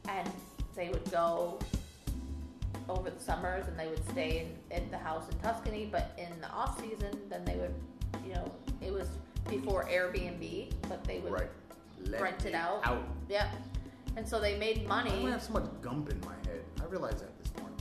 [0.07, 0.29] and
[0.75, 1.59] they would go
[2.87, 5.87] over the summers and they would stay in, in the house in Tuscany.
[5.91, 7.73] But in the off season, then they would,
[8.25, 8.51] you know,
[8.81, 9.07] it was
[9.47, 11.49] before Airbnb, but they would Right.
[12.05, 12.85] Let rent it out.
[12.85, 13.03] Out.
[13.27, 13.47] Yep.
[14.15, 16.63] And so they made do money I have so much gump in my head?
[16.81, 17.77] I realize that this morning.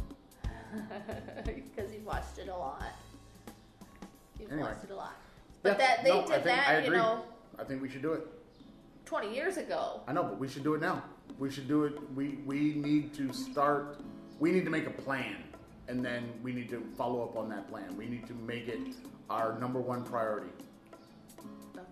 [1.45, 2.83] because you watched it a lot.
[4.39, 4.73] You've Anyway.
[4.83, 5.15] it a lot.
[5.63, 7.25] But Yeah, that they no, did think- that, you know,
[7.59, 8.27] I think we should do it.
[9.05, 10.01] 20 years ago.
[10.07, 11.03] I know, but we should do it now.
[11.39, 11.95] We should do it.
[12.15, 13.99] We we need to start.
[14.39, 15.37] We need to make a plan,
[15.89, 17.97] and then we need to follow up on that plan.
[17.97, 18.81] We need to make it
[19.31, 20.51] our number one priority,
[21.77, 21.85] Okay.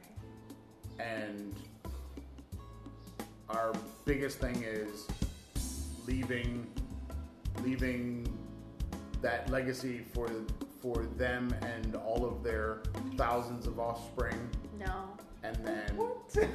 [0.98, 1.54] and
[3.48, 3.72] our
[4.04, 5.06] biggest thing is
[6.06, 6.66] leaving
[7.62, 8.26] leaving
[9.22, 10.28] that legacy for
[10.94, 12.78] for them and all of their
[13.16, 14.38] thousands of offspring
[14.78, 15.08] No.
[15.42, 16.36] and then What?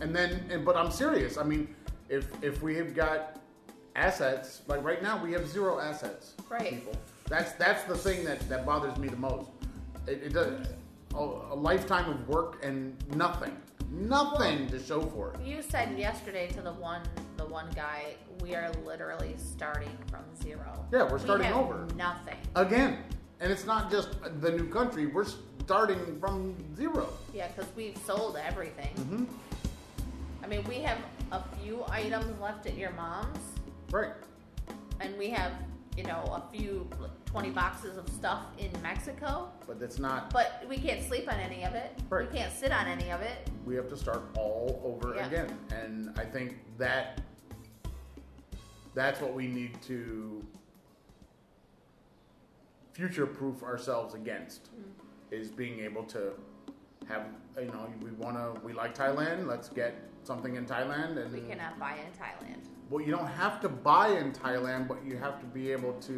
[0.00, 1.74] and then and, but i'm serious i mean
[2.08, 3.40] if if we have got
[3.96, 6.70] assets like right now we have zero assets Right.
[6.70, 6.94] people
[7.28, 9.50] that's that's the thing that that bothers me the most
[10.06, 10.68] it, it does
[11.14, 13.56] a, a lifetime of work and nothing
[13.90, 17.02] nothing to show for it You said yesterday to the one
[17.36, 20.84] the one guy, we are literally starting from zero.
[20.92, 21.86] Yeah, we're We starting have over.
[21.96, 22.36] Nothing.
[22.56, 22.98] again
[23.40, 24.08] and it's not just
[24.40, 25.26] the new country we're
[25.64, 28.94] starting from zero Yeah, because we've sold everything.
[29.04, 29.24] hmm
[30.42, 30.98] I mean, we have
[31.32, 33.38] a few items left at your mom's,
[33.90, 34.12] right
[35.00, 35.52] and we have,
[35.96, 36.88] you know, a few
[37.34, 41.64] 20 boxes of stuff in Mexico, but that's not but we can't sleep on any
[41.64, 41.90] of it.
[42.08, 42.30] Right.
[42.30, 43.50] We can't sit on any of it.
[43.66, 45.26] we have to start all over Yeah.
[45.26, 46.48] again and i think
[46.78, 47.20] that
[48.94, 50.44] that's what we need to
[52.92, 55.34] future proof ourselves against mm-hmm.
[55.34, 56.34] is being able to
[57.08, 57.22] have
[57.58, 59.92] you know we want to we like thailand let's get
[60.22, 62.60] something in thailand and We cannot buy in Thailand.
[62.90, 66.16] well you don't have to buy in thailand but you have to be able to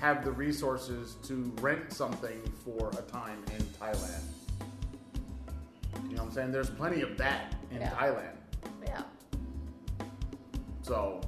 [0.00, 4.22] have the resources to rent something for a time in thailand
[6.08, 7.90] you know what i'm saying there's plenty of that in Yeah.
[7.90, 8.36] thailand
[8.86, 9.02] Yeah.
[10.82, 11.20] so,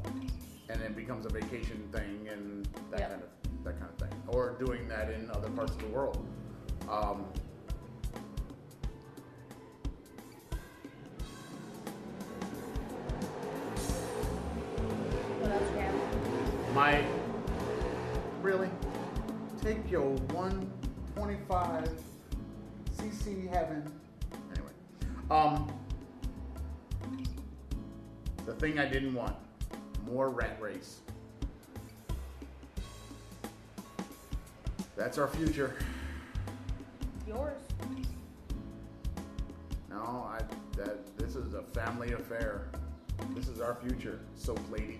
[0.69, 3.09] and it becomes a vacation thing and that Yeah.
[3.09, 3.29] kind of
[3.65, 6.25] that kind of thing, or doing that in other parts of the world.
[6.89, 7.27] Um,
[15.41, 17.05] What else you my
[18.43, 18.71] really
[19.63, 21.91] take your 125
[22.97, 23.91] CC heaven.
[24.55, 24.73] Anyway,
[25.31, 25.71] um,
[28.47, 29.37] the thing I didn't want
[30.07, 31.01] more rat race.
[34.97, 35.75] That's our future.
[37.27, 37.61] Yours.
[39.91, 40.41] No, I
[40.77, 42.69] that this is a family affair.
[43.35, 44.21] This is our future.
[44.37, 44.99] Soap lady.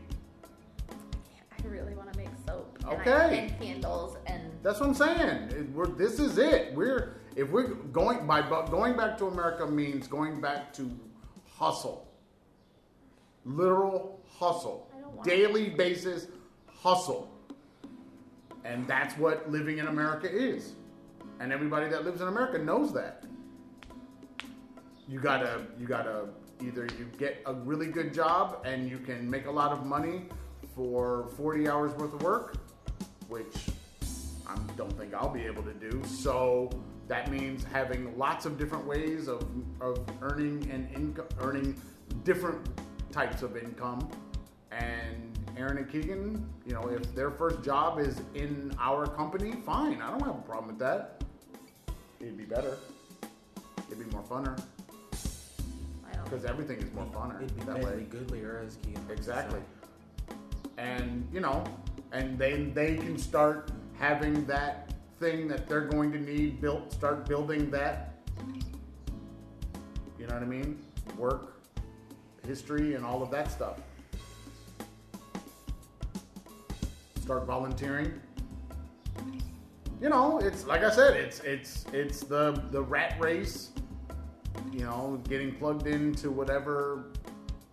[1.65, 2.79] I really want to make soap.
[2.81, 3.39] And, I, Okay.
[3.39, 5.73] and candles and That's what I'm saying.
[5.75, 6.75] We're, this is it.
[6.75, 10.91] We're if we're going by going back to America means going back to
[11.49, 12.09] hustle,
[13.45, 14.89] literal hustle,
[15.23, 16.27] daily basis
[16.67, 17.31] hustle,
[18.65, 20.75] and that's what living in America is.
[21.39, 23.25] And everybody that lives in America knows that.
[25.09, 26.29] You gotta you gotta
[26.63, 30.27] either you get a really good job and you can make a lot of money
[30.81, 32.55] for 40 hours worth of work,
[33.29, 33.67] which
[34.47, 36.03] I don't think I'll be able to do.
[36.07, 36.71] So
[37.07, 39.45] that means having lots of different ways of,
[39.83, 41.79] of earning and income, earning
[42.25, 42.67] different
[43.13, 44.09] types of income.
[44.73, 50.01] And Aaron and Keegan, you know, if their first job is in our company, fine.
[50.01, 51.23] I don't have a problem with that.
[52.21, 52.79] It'd be better.
[53.91, 54.59] It'd be more funner
[56.31, 58.07] because everything is more funner It'd be that way.
[58.09, 59.05] Goodlier as Keegan.
[59.11, 59.61] Exactly.
[60.81, 61.63] And you know,
[62.13, 66.91] and then they can start having that thing that they're going to need built.
[66.93, 68.15] Start building that.
[70.19, 70.79] You know what I mean?
[71.19, 71.61] Work,
[72.47, 73.79] history, and all of that stuff.
[77.21, 78.19] Start volunteering.
[80.01, 83.71] You know, it's like I said, it's it's it's the the rat race.
[84.73, 87.05] You know, getting plugged into whatever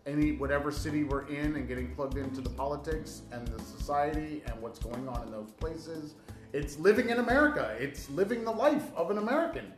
[0.07, 4.59] any whatever city we're in and getting plugged into the politics and the society and
[4.61, 6.15] what's going on in those places.
[6.53, 7.75] It's living in America.
[7.77, 9.73] It's living the life of an American.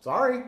[0.00, 0.44] Sorry.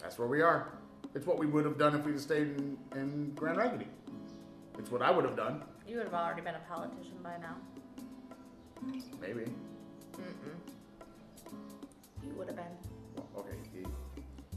[0.00, 0.72] That's where we are.
[1.14, 3.84] It's what we would have done if we'd have stayed in, in Grand Rapids.
[4.78, 5.62] It's what I would have done.
[5.86, 7.56] You would have already been a politician by now.
[9.20, 9.50] Maybe.
[10.12, 10.54] Mm-mm.
[12.22, 12.64] You would have been.
[13.16, 13.56] Well, okay.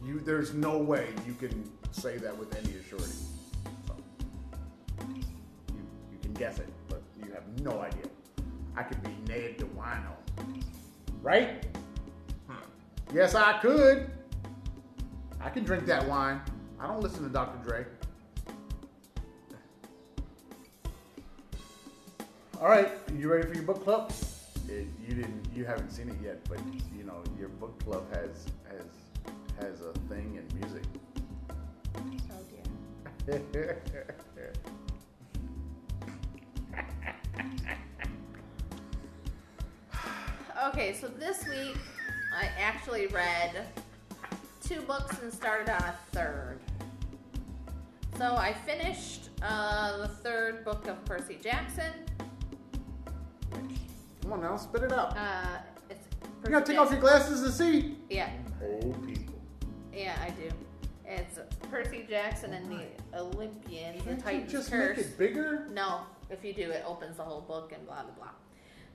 [0.03, 3.23] You, there's no way you can say that with any assurity.
[3.87, 3.95] So,
[5.07, 5.23] you,
[6.11, 8.05] you can guess it, but you have no idea.
[8.75, 10.13] I could be Ned DeWino.
[11.21, 11.65] Right?
[12.47, 12.55] Hmm.
[13.13, 14.09] Yes, I could.
[15.39, 16.41] I can drink that wine.
[16.79, 17.63] I don't listen to Dr.
[17.67, 17.85] Dre.
[22.59, 24.13] All right, you ready for your book club?
[24.69, 26.59] It, you didn't, you haven't seen it yet, but
[26.95, 28.85] you know your book club has has
[29.61, 30.83] has a thing in music.
[32.31, 33.81] Oh dear.
[40.67, 41.75] Okay, so this week
[42.37, 43.65] I actually read
[44.63, 46.59] two books and started on a third.
[48.17, 51.91] So I finished uh, the third book of Percy Jackson.
[54.21, 55.17] Come on now, spit it out.
[55.17, 55.45] Uh,
[55.89, 57.97] it's You Percy gotta take off your glasses to see.
[58.09, 58.29] Yeah,
[58.63, 59.20] Oh, people.
[59.93, 60.49] Yeah, I do.
[61.05, 61.39] It's
[61.69, 62.83] Percy Jackson and the
[63.17, 64.97] Olympians, the Can't you Titans just Curse.
[64.97, 65.67] make it bigger?
[65.73, 68.29] No, if you do, it opens the whole book and blah blah blah.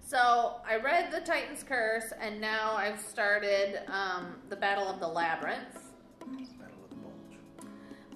[0.07, 5.09] So I read the Titan's Curse, and now I've started um, the Battle of the
[5.09, 5.75] Labyrinth.
[6.21, 7.69] Battle of the Bulge.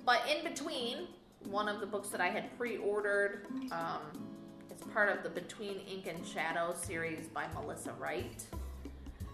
[0.06, 1.08] But in between,
[1.44, 4.00] one of the books that I had pre-ordered um,
[4.74, 8.42] is part of the Between Ink and Shadow series by Melissa Wright.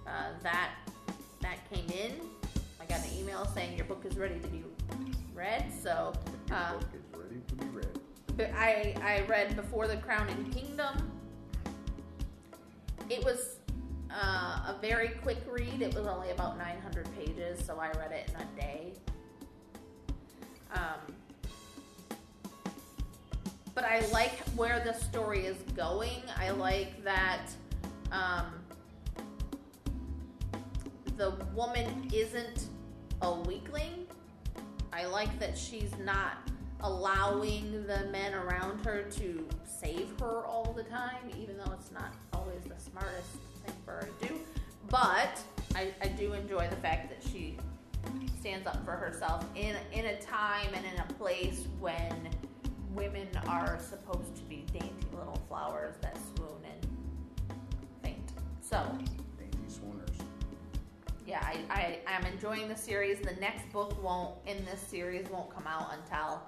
[0.06, 0.70] Uh, that
[1.42, 2.12] that came in.
[2.86, 4.62] I got an email saying your book is ready to be
[5.34, 5.72] read.
[5.82, 6.12] So
[6.48, 8.54] Your uh, book is ready to be read.
[8.54, 11.10] I I read Before the Crown and Kingdom.
[13.10, 13.56] It was
[14.10, 15.82] uh, a very quick read.
[15.82, 18.92] It was only about 900 pages, so I read it in a day.
[20.72, 21.14] Um,
[23.74, 26.22] but I like where the story is going.
[26.38, 27.48] I like that
[28.12, 28.46] um,
[31.16, 32.68] the woman isn't
[33.22, 34.06] a weakling.
[34.92, 36.38] I like that she's not
[36.80, 42.14] allowing the men around her to save her all the time, even though it's not
[42.32, 43.30] always the smartest
[43.64, 44.34] thing for her to do.
[44.88, 45.40] But
[45.74, 47.56] I, I do enjoy the fact that she
[48.38, 52.28] stands up for herself in in a time and in a place when
[52.94, 57.58] women are supposed to be dainty little flowers that swoon and
[58.02, 58.30] faint.
[58.60, 58.86] So.
[61.26, 63.18] Yeah, I, I I'm enjoying the series.
[63.20, 66.42] The next book won't in this series won't come out until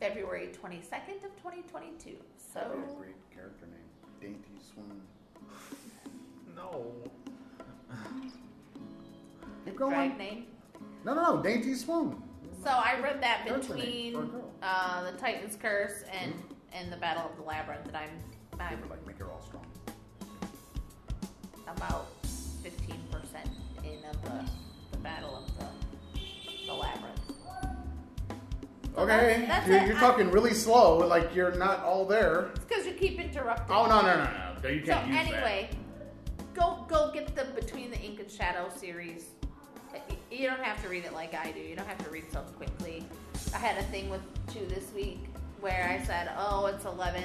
[0.00, 2.16] February 22nd of 2022.
[2.36, 3.80] So That'd be a great character name.
[4.20, 5.00] Dainty swoon.
[6.56, 6.92] No.
[9.64, 10.18] Keep drag going.
[10.18, 10.46] name.
[11.04, 11.42] No, no, no.
[11.42, 12.22] Dainty swoon.
[12.62, 16.32] So I read that Character name for a between uh, the Titan's Curse and
[16.72, 19.66] and the Battle of the Labyrinth that I'm I'm They like make her all strong.
[21.66, 22.13] about 15% in
[24.14, 24.50] of the
[24.92, 25.66] the Battle of the
[26.66, 27.20] the Labyrinth.
[28.96, 29.86] Okay, that's- you're, it.
[29.88, 32.50] you're I- talking really slow, like you're not all there.
[32.54, 33.74] It's because you keep interrupting.
[33.74, 34.30] Oh no, no, no,
[34.62, 34.68] no!
[34.68, 35.70] You So can't use anyway,
[36.54, 39.26] go go get the Between the Ink and Shadow series.
[39.92, 40.00] Y-
[40.30, 41.60] You don't have to read it like I do.
[41.60, 43.04] You don't have to read so quickly.
[43.54, 44.22] I had a thing with
[44.52, 45.26] two this week
[45.60, 47.24] where I said, "Oh, it's eleven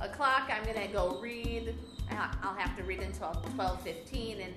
[0.00, 0.50] o'clock.
[0.52, 1.74] I'm gonna go read.
[2.10, 4.54] I- I'll have to read until twelve fifteen, and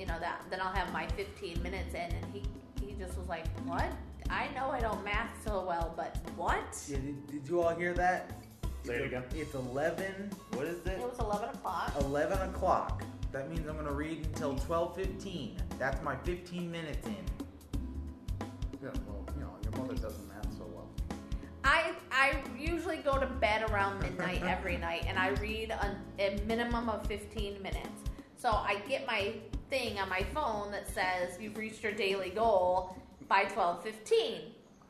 [0.00, 0.42] you know that.
[0.50, 2.42] Then I'll have my fifteen minutes in." And he
[2.84, 3.86] he just was like, "What?
[4.30, 7.92] I know I don't math so well, but what?" Yeah, did, did you all hear
[7.94, 8.32] that?
[8.84, 9.40] Say it It's- again.
[9.40, 10.30] It's 11.
[10.54, 10.92] What is it?
[10.92, 11.92] It was eleven o'clock.
[12.00, 13.02] 11 o'clock.
[13.30, 15.56] That means I'm gonna read until 12:15.
[15.78, 17.16] That's my 15 minutes in.
[18.82, 20.88] Yeah, well, you know, your mother doesn't math so well.
[21.62, 26.40] I I usually go to bed around midnight every night, and I read a, a
[26.46, 27.88] minimum of 15 minutes.
[28.40, 29.34] So I get my
[29.68, 32.96] thing on my phone that says you've reached your daily goal
[33.28, 34.40] by 12:15,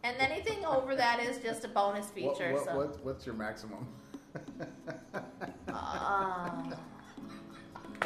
[0.05, 2.52] and anything over that is just a bonus feature.
[2.52, 3.89] what, so, what, what's your maximum?
[5.68, 6.62] uh,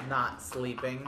[0.08, 1.06] Not sleeping.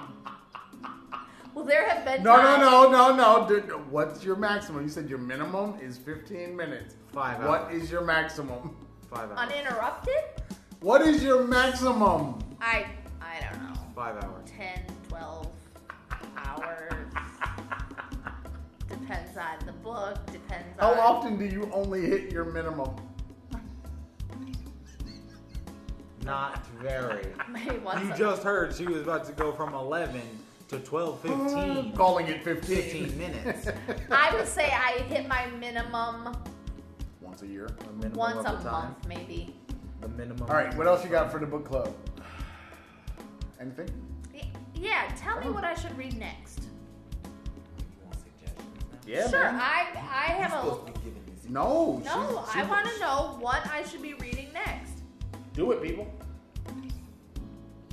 [1.54, 3.48] well, there have been No, no, times- no, no, no.
[3.48, 4.82] Dude, What's your maximum?
[4.82, 6.96] You said your minimum is 15 minutes.
[7.14, 7.82] Five What hours.
[7.84, 8.76] is your maximum?
[9.10, 9.38] Five hours.
[9.38, 10.24] uninterrupted.
[10.80, 12.38] What is your maximum?
[12.60, 12.86] I
[13.20, 14.46] I don't know, Five hours.
[14.54, 15.46] 10, 12
[16.36, 16.92] hours,
[18.90, 20.18] depends on the book.
[20.30, 22.94] Depends How on often do you only hit your minimum?
[26.22, 27.24] Not very.
[27.48, 30.20] Maybe once you a- just heard she was about to go from 11
[30.68, 31.92] to 12, 15.
[31.96, 32.76] Calling it 15.
[32.76, 33.68] 15 minutes.
[34.10, 36.36] I would say I hit my minimum
[37.22, 37.70] Once a year.
[37.78, 38.72] The minimum once of a the time.
[38.88, 39.56] month, maybe.
[40.02, 40.42] The minimum.
[40.50, 41.94] All right, what else you got for the book club?
[43.60, 43.88] Anything?
[44.74, 46.60] Yeah, tell me what I should read next.
[47.24, 48.98] You want suggestions now?
[49.06, 49.54] Yeah, sure, man.
[49.60, 51.48] I I have supposed a to be giving these.
[51.48, 52.02] No.
[52.04, 52.44] no.
[52.52, 54.92] she's- I want to know what I should be reading next.
[55.54, 56.06] Do it, people.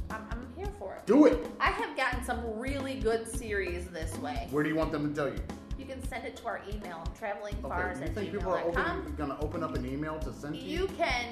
[0.09, 1.05] I'm, I'm here for it.
[1.05, 1.45] Do it.
[1.59, 4.47] I have gotten some really good series this way.
[4.51, 5.39] Where do you want them to tell you?
[5.79, 7.31] You can send it to our email, Okay.
[7.31, 8.99] travelingfars You think people are gmail.com.
[8.99, 10.81] open, gonna open up an email to send you?
[10.81, 11.25] You can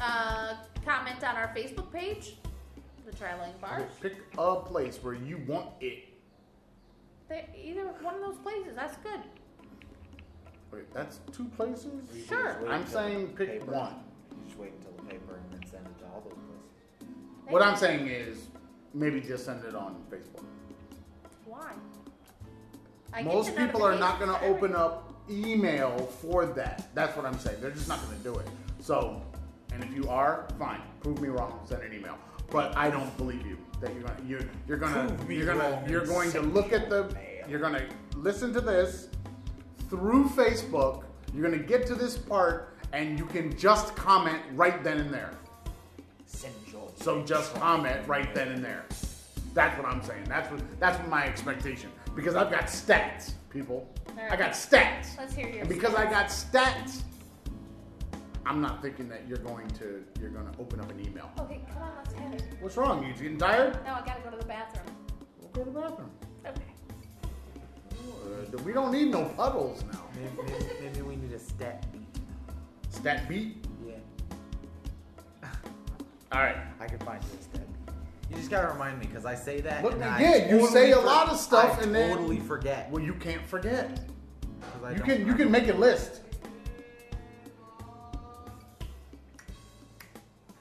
[0.00, 0.54] uh,
[0.84, 2.47] comment on our Facebook page, The
[3.18, 3.90] Traveling Fars.
[4.00, 6.04] Pick a place where you want it.
[7.28, 9.20] They, either one of those places, that's good.
[10.72, 11.86] Wait, that's two places?
[11.86, 12.68] Or you can Sure.
[12.68, 13.94] I'm saying pick paper- one.
[14.30, 17.52] You just wait until the paper and then send it to all those places.
[17.52, 18.46] What I'm saying is
[18.94, 20.44] maybe just send it on Facebook.
[21.44, 21.72] Why?
[23.12, 26.88] I Most people are not going to open up email for that.
[26.94, 27.60] That's what I'm saying.
[27.60, 28.48] They're just not going to do it.
[28.80, 29.22] So,
[29.72, 30.82] and if you are, fine.
[31.00, 31.60] Prove me wrong.
[31.64, 32.18] Send an email.
[32.50, 36.06] But I don't believe you that you're gonna you're you're gonna Prove you're gonna you're
[36.06, 39.08] going to look at the an you're gonna listen to this
[39.88, 41.04] through Facebook.
[41.34, 45.32] You're gonna get to this part and you can just comment right then and there.
[46.26, 46.90] Send your.
[46.96, 48.84] So just comment right then and there.
[49.54, 50.24] That's what I'm saying.
[50.24, 51.90] That's what that's what my expectation.
[52.14, 53.88] Because I've got stats, people.
[54.30, 55.16] I got stats.
[55.16, 57.02] Let's hear your And because I got stats,
[58.48, 61.30] I'm not thinking that you're going to you're gonna open up an email.
[61.38, 62.42] Okay, come on, let's have it.
[62.60, 63.04] What's wrong?
[63.06, 63.78] You getting tired?
[63.84, 64.86] No, I gotta go to the bathroom.
[65.38, 66.10] We'll go to the bathroom.
[66.46, 66.62] Okay.
[67.92, 70.02] Uh, we don't need no puddles now.
[70.16, 72.08] Maybe, maybe, maybe we need a stat beat.
[72.88, 73.64] Stat beat.
[73.86, 73.94] Yeah.
[76.32, 76.56] All right.
[76.80, 77.94] I can find you a stat beat.
[78.30, 79.84] You just gotta remind me because I say that.
[79.84, 82.40] Look, and yeah, I you say a for- lot of stuff I and then- totally
[82.40, 82.90] forget.
[82.90, 84.00] Well, you can't forget.
[84.82, 86.22] I You can you can make a list.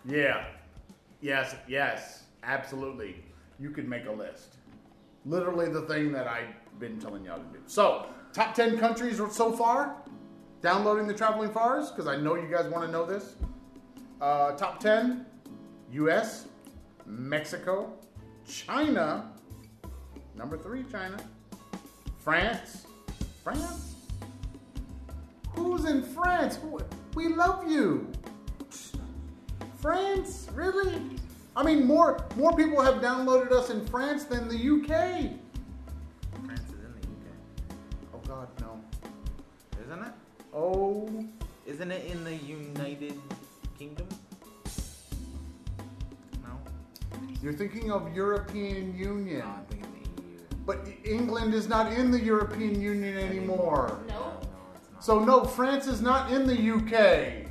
[0.07, 0.45] Yeah.
[1.21, 3.23] Yes, yes, absolutely.
[3.59, 4.55] You could make a list.
[5.25, 7.59] Literally the thing that I've been telling y'all to do.
[7.65, 9.97] So, top 10 countries so far.
[10.61, 13.35] Downloading the Traveling Fars, because I know you guys want to know this.
[14.21, 15.25] Uh, top 10
[15.91, 16.47] US,
[17.05, 17.93] Mexico,
[18.47, 19.31] China,
[20.35, 21.17] number three, China,
[22.17, 22.87] France,
[23.43, 23.95] France?
[25.51, 26.59] Who's in France?
[27.15, 28.11] We love you.
[29.77, 30.47] France?
[30.53, 31.01] Really?
[31.55, 35.31] I mean, more more people have downloaded us in France than the UK.
[36.45, 38.79] France is in the UK, Oh God, no.
[39.83, 40.11] isn't it?
[40.53, 41.25] Oh,
[41.65, 43.19] Isn't it in the United
[43.77, 44.07] Kingdom?
[46.43, 46.59] No.
[47.41, 50.37] you're thinking of European Union, No, I'm thinking the EU.
[50.65, 53.99] but England is not in the European Union anymore.
[54.07, 54.13] No.
[54.13, 54.33] No.
[54.99, 57.46] So no, France is not in the UK.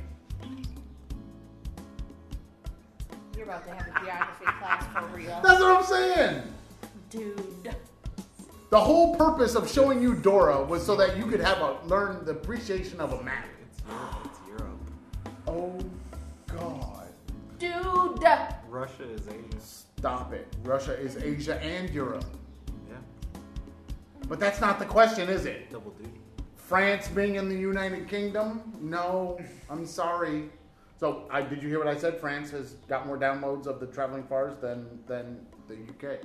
[3.47, 5.39] About to have a geography class for real.
[5.41, 6.41] That's what I'm saying.
[7.09, 7.75] Dude.
[8.69, 12.25] The whole purpose of showing you Dora was so that you could have a learn
[12.25, 13.45] the appreciation of a map.
[13.61, 14.25] It's Europe.
[14.25, 14.79] It's Europe.
[15.47, 15.79] Oh
[16.47, 17.07] God.
[17.57, 18.21] Dude.
[18.69, 19.61] Russia is Asia.
[19.61, 20.53] Stop it.
[20.63, 22.25] Russia is Asia and Europe.
[22.89, 22.97] Yeah.
[24.27, 25.71] But that's not the question, is it?
[25.71, 26.11] Double duty.
[26.57, 28.73] France being in the United Kingdom?
[28.81, 30.49] No, I'm sorry.
[30.99, 32.19] So, I, did you hear what I said?
[32.19, 36.19] France has got more downloads of the Traveling Fars than than the UK.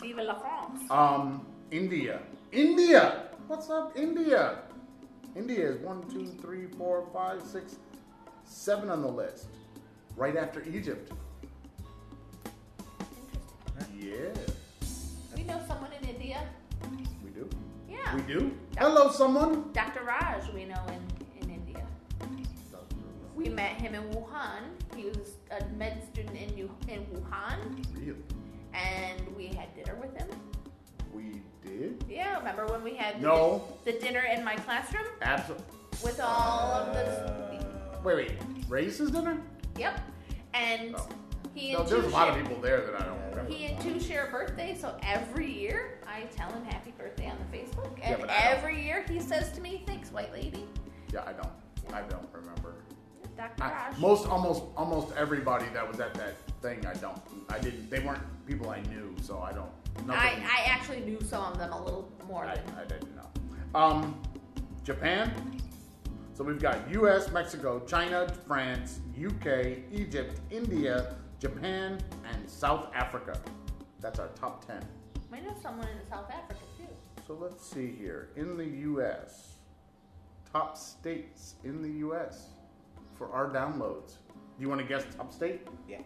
[0.00, 0.82] Vive la France.
[0.90, 2.20] Um, India.
[2.50, 3.28] India.
[3.46, 4.58] What's up, India?
[5.36, 7.76] India is one, two, three, four, five, six,
[8.44, 9.46] seven on the list,
[10.16, 11.12] right after Egypt.
[13.96, 14.30] Yeah,
[15.36, 16.42] We know someone in India.
[17.24, 17.48] we do.
[17.88, 18.14] Yeah.
[18.14, 18.56] We do.
[18.78, 19.70] Hello, someone.
[19.72, 20.04] Dr.
[20.04, 21.07] Raj, we know in.
[23.38, 24.62] We met him in Wuhan.
[24.96, 28.18] He was a med student in, Wu- in Wuhan, Really?
[28.74, 30.28] and we had dinner with him.
[31.14, 32.04] We did.
[32.08, 33.62] Yeah, remember when we had the, No.
[33.84, 35.64] the dinner in my classroom Absolutely.
[36.02, 37.00] with all of the.
[37.06, 38.32] Uh, wait, wait.
[38.68, 39.40] Race's dinner?
[39.76, 40.00] Yep.
[40.54, 41.08] And Oh.
[41.54, 43.52] he No, and there's two a lot of share- people there that I don't remember.
[43.52, 47.38] He and two share a birthday, so every year I tell him happy birthday on
[47.38, 48.58] the Facebook, Yeah, and but I don't.
[48.58, 50.66] every year he says to me, "Thanks, white lady."
[51.14, 51.48] Yeah, I don't.
[51.94, 52.74] I don't remember.
[53.38, 53.62] Dr.
[53.62, 53.98] I, Raj.
[53.98, 57.20] most almost almost everybody that was at that thing, I don't.
[57.48, 57.88] I didn't.
[57.88, 59.70] They weren't people I knew, so I don't.
[59.96, 62.54] I, nothing- I actually knew some of them a little more I.
[62.76, 63.28] I didn't know.
[63.78, 64.20] Um,
[64.82, 65.32] Japan.
[66.34, 71.98] So we've got U.S., Mexico, China, France, U.K., Egypt, India, Japan,
[72.32, 73.40] and South Africa.
[74.00, 74.84] That's our top ten.
[75.32, 76.86] I know someone in South Africa too.
[77.26, 78.30] So let's see here.
[78.36, 79.54] In the U.S.,
[80.52, 82.46] top states in the U.S.
[83.18, 84.14] for our downloads.
[84.56, 85.66] Do you want to guess top state?
[85.88, 85.98] Yeah.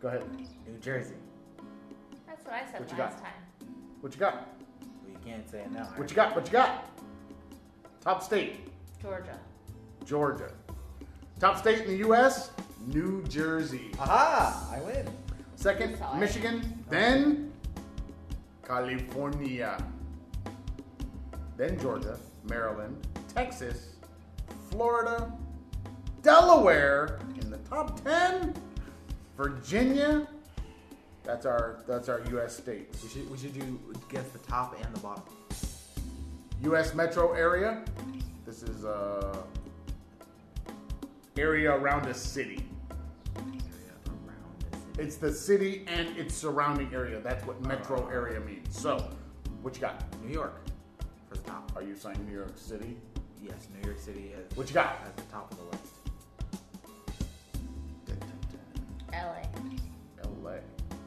[0.00, 0.24] Go ahead.
[0.66, 1.14] New Jersey.
[2.26, 3.24] That's what I said What you last got?
[3.24, 3.74] time.
[4.00, 4.34] What you got?
[4.80, 5.84] Well, you can't say it now.
[5.96, 6.34] What you got?
[6.34, 6.84] What you got?
[8.00, 8.68] Top state.
[9.02, 9.38] Georgia.
[10.06, 10.50] Georgia.
[11.38, 12.50] Top state in the U.S.
[12.86, 13.90] New Jersey.
[13.98, 14.70] Aha!
[14.74, 15.06] I win.
[15.56, 16.18] Second, Sorry.
[16.18, 16.84] Michigan.
[16.88, 17.52] Then
[18.66, 19.82] California.
[21.58, 22.18] Then Georgia,
[22.48, 22.96] Maryland,
[23.34, 23.96] Texas,
[24.70, 25.30] Florida,
[26.22, 28.54] Delaware in the top ten.
[29.36, 30.26] Virginia.
[31.24, 32.56] That's our that's our U.S.
[32.56, 33.02] states.
[33.02, 33.78] We should we should do
[34.08, 35.22] guess the top and the bottom.
[36.64, 36.94] U.S.
[36.94, 37.84] metro area.
[38.44, 39.36] This is uh
[41.38, 42.66] area around a city.
[43.36, 43.54] Area
[44.08, 45.02] around the city.
[45.02, 47.20] It's the city and its surrounding area.
[47.20, 48.78] That's what metro area means.
[48.78, 49.10] So,
[49.62, 50.02] what you got?
[50.22, 50.60] New York
[51.30, 51.72] for the top.
[51.76, 52.96] Are you saying New York City?
[53.42, 55.00] Yes, New York City is What you got?
[55.06, 55.79] at the top of the list.
[59.12, 59.42] LA.
[60.42, 60.50] LA.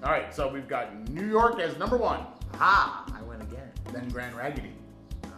[0.04, 2.26] All right, so we've got New York as number one,
[2.56, 3.06] Ha!
[3.16, 3.70] I win again.
[3.92, 4.72] then Grand Raggedy,
[5.26, 5.30] oh.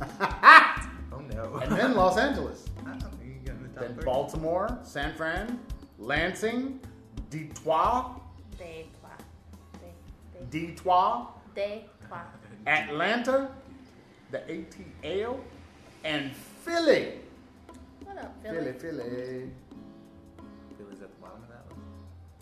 [1.12, 1.56] oh no.
[1.62, 2.92] and then Los Angeles, Oh,
[3.24, 4.04] you get in the then three.
[4.04, 5.58] Baltimore, San Fran,
[5.98, 6.80] Lansing,
[7.30, 8.20] Detroit,
[8.58, 8.86] Detroit.
[8.96, 9.10] twa.
[9.78, 9.90] They
[10.50, 11.28] they Detroit.
[12.66, 13.50] Atlanta,
[14.30, 15.38] the ATL,
[16.04, 17.14] and Philly.
[18.04, 19.02] What up, Philly, Philly?
[19.10, 19.50] Philly.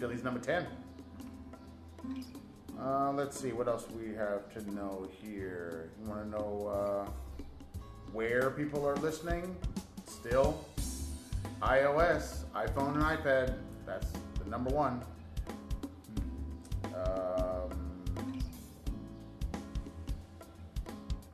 [0.03, 0.67] Philly's number 10.
[2.77, 5.93] Uh, let's see, what else we have to know here?
[6.03, 7.45] You want to know uh,
[8.13, 9.55] where people are listening?
[10.09, 10.67] Still,
[11.63, 13.55] iOS, iPhone, and iPad.
[13.87, 14.09] That's
[14.43, 15.05] the number one.
[16.87, 17.71] Um,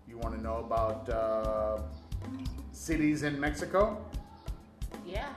[0.06, 1.80] you want to know about uh,
[2.72, 4.04] cities in Mexico?
[5.06, 5.30] Yeah.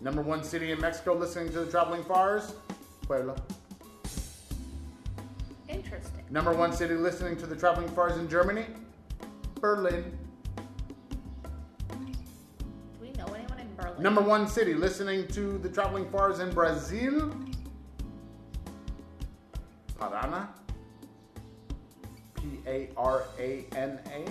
[0.00, 2.54] Number one city in Mexico listening to the Traveling Fars?
[3.02, 3.34] Puebla.
[5.68, 6.24] Interesting.
[6.30, 8.66] Number one city listening to the Traveling Fars in Germany?
[9.60, 10.16] Berlin.
[11.88, 11.96] Do
[13.00, 14.00] we know anyone in Berlin?
[14.02, 17.34] Number one city listening to the Traveling Fars in Brazil?
[19.98, 20.48] Parana.
[22.34, 24.24] P A R A N A.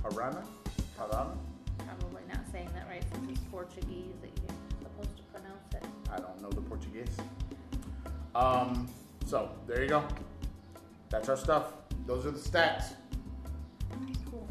[0.00, 0.44] Parana.
[0.96, 1.36] Parana.
[1.78, 4.14] Probably not saying that right since it's Portuguese
[6.12, 7.16] I don't know the Portuguese.
[8.34, 8.88] Um,
[9.26, 10.04] so there you go.
[11.08, 11.72] That's our stuff.
[12.06, 12.92] Those are the stats.
[14.30, 14.46] Cool.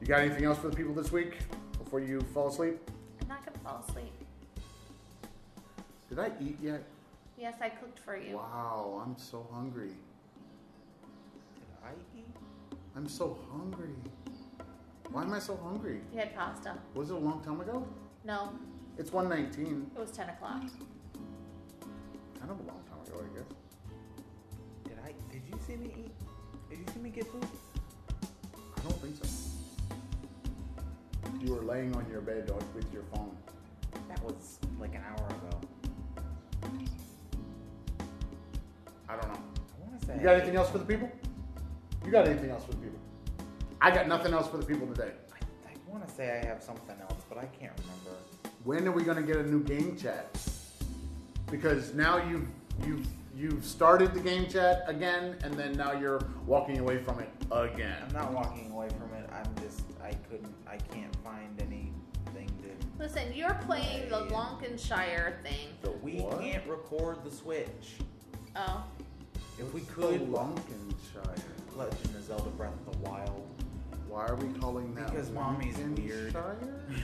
[0.00, 1.38] You got anything else for the people this week
[1.78, 2.78] before you fall asleep?
[3.20, 4.12] I'm not gonna fall asleep.
[6.08, 6.82] Did I eat yet?
[7.38, 8.36] Yes, I cooked for you.
[8.36, 9.88] Wow, I'm so hungry.
[11.54, 12.26] Did I eat?
[12.94, 13.94] I'm so hungry.
[15.10, 16.00] Why am I so hungry?
[16.12, 16.74] You had pasta.
[16.94, 17.86] Was it a long time ago?
[18.24, 18.50] No,
[18.98, 19.90] It's 119.
[19.94, 20.60] it was 10 o'clock.
[20.60, 23.48] Kind of a long time ago, I guess.
[24.84, 25.14] Did I?
[25.32, 26.12] Did you see me eat?
[26.68, 27.46] Did you see me get food?
[28.54, 29.28] I don't think so.
[31.40, 33.36] You were laying on your bed dog, with your phone.
[34.08, 35.60] That was like an hour ago.
[39.08, 39.40] I don't know.
[39.40, 40.14] I want to say.
[40.16, 41.10] You got anything else for the people?
[42.04, 42.98] You got anything else for the people?
[43.80, 45.12] I got nothing else for the people today.
[45.32, 48.18] I, I want to say I have something else, but I can't remember.
[48.64, 50.38] When are we gonna get a new game chat?
[51.50, 52.46] Because now you've
[52.86, 57.28] you've you've started the game chat again, and then now you're walking away from it
[57.50, 57.96] again.
[58.06, 59.28] I'm not walking away from it.
[59.32, 59.82] I'm just.
[60.02, 60.54] I couldn't.
[60.66, 63.02] I can't find anything to.
[63.02, 65.68] Listen, you're playing the Lancashire thing.
[65.82, 66.40] The We what?
[66.40, 67.96] can't record the Switch.
[68.54, 68.84] Oh,
[69.58, 71.44] If we could, the Lancashire.
[71.74, 73.46] Legend of Zelda Breath of the Wild.
[74.08, 75.10] Why are we calling that?
[75.10, 76.34] Because mommy's weird.
[76.34, 76.56] Lancashire?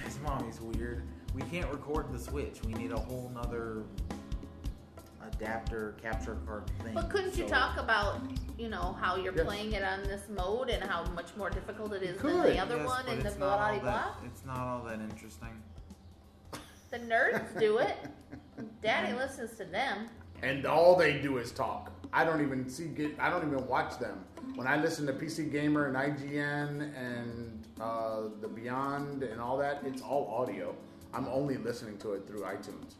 [0.05, 1.02] His mommy's weird.
[1.39, 2.59] We can't record the Switch.
[2.65, 3.85] We need a whole nother
[5.32, 6.94] adapter capture card thing.
[6.94, 8.20] but couldn't you So- talk about,
[8.59, 9.44] you know, how you're Yes.
[9.47, 12.77] playing it on this mode and how much more difficult it is than the other
[12.78, 13.93] Yes, one and the it's blah not all blah blah?
[13.93, 15.62] that- It's not all that interesting.
[16.90, 17.97] The nerds do it.
[18.82, 20.09] Daddy listens to them.
[20.43, 21.93] And all they do is talk.
[22.12, 23.15] I don't even see get.
[23.20, 24.24] I don't even watch them.
[24.55, 29.82] When I listen to PC Gamer and IGN and uh, the Beyond and all that,
[29.85, 30.74] it's all audio.
[31.19, 32.95] I'm only listening to it through iTunes.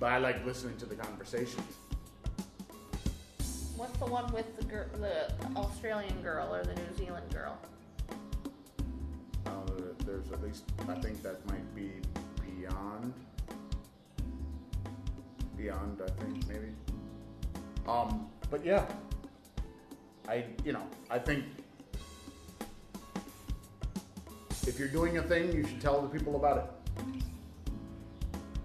[0.00, 1.76] But I like listening to the conversations.
[3.76, 4.64] What's the one with the
[4.98, 7.56] the Australian girl or the New Zealand girl?
[9.46, 9.50] Uh,
[10.04, 11.92] there's at least I think that might be
[12.40, 13.14] beyond.
[15.56, 16.72] Beyond, I think maybe.
[17.86, 18.84] Um, but yeah,
[20.26, 21.44] I you know I think
[24.66, 27.14] if you're doing a thing, you should tell the people about it,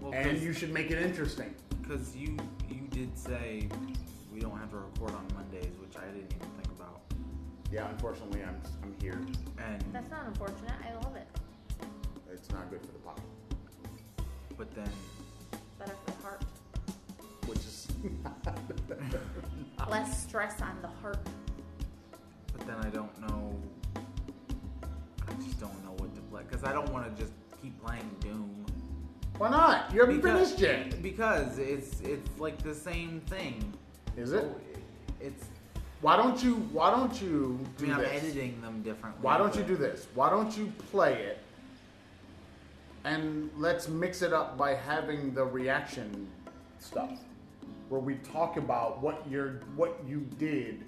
[0.02, 1.53] Well, and you should make it interesting.
[1.82, 2.38] because you
[2.69, 3.68] you did say
[4.34, 7.02] we don't have to record on Mondays, which I didn't even think about.
[7.72, 9.19] Yeah, unfortunately, I'm I'm here.
[9.65, 10.72] And That's not unfortunate.
[10.88, 11.28] I love it.
[12.32, 13.24] It's not good for the pocket,
[14.57, 14.90] but then
[15.80, 16.44] Better for the heart.
[17.48, 17.88] which is
[19.90, 21.19] Less stress on the heart.
[22.56, 23.56] but then I don't know.
[25.38, 28.09] I just don't know what to play because I don't want to just keep playing
[28.19, 28.65] Doom.
[29.38, 29.93] why not?
[29.93, 33.73] You haven't Because- finished yet, Because it's it's like the same thing.
[34.15, 34.41] is it?
[34.43, 34.55] So
[35.22, 35.45] it's.
[36.01, 36.55] Why don't you?
[36.72, 39.19] Why don't you I do mean, I'm editing them differently.
[39.22, 40.07] Why don't you do this?
[40.15, 41.39] Why don't you play it
[43.03, 46.27] and let's mix it up by having the reaction
[46.80, 47.11] stuff
[47.89, 50.84] where we talk about what you're what you did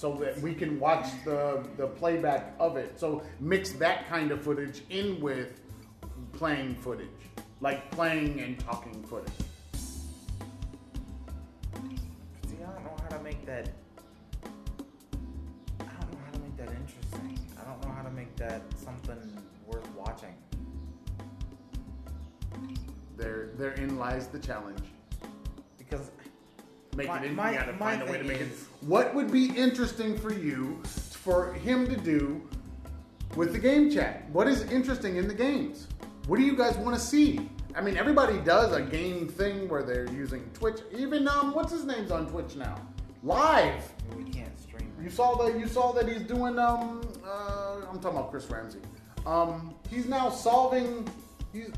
[0.00, 2.98] so that we can watch the the playback of it.
[2.98, 5.60] So mix that kind of footage in with
[6.32, 7.08] playing footage.
[7.60, 9.30] Like playing and talking footage.
[12.46, 13.68] See, I don't know how to make that.
[15.80, 17.38] I don't know how to make that interesting.
[17.60, 19.20] I don't know how to make that something
[19.66, 20.34] worth watching.
[23.18, 24.80] There therein lies the challenge.
[27.00, 28.48] Because make My- it in, my- you gotta find a way to thing make it.
[28.52, 32.40] is- What would be interesting for you, for him to do
[33.36, 34.28] with the game chat?
[34.30, 35.86] What is interesting in the games?
[36.26, 37.48] What do you guys want to see?
[37.74, 40.80] I mean, everybody does a game thing where they're using Twitch.
[40.96, 42.76] Even um, what's his name's on Twitch now?
[43.22, 43.92] Live.
[44.16, 44.92] we can't stream.
[45.02, 45.58] You saw that.
[45.58, 46.58] You saw that he's doing.
[46.58, 48.80] Um, uh, I'm talking about Chris Ramsay.
[49.26, 51.06] Um, he's now solving.
[51.52, 51.70] He's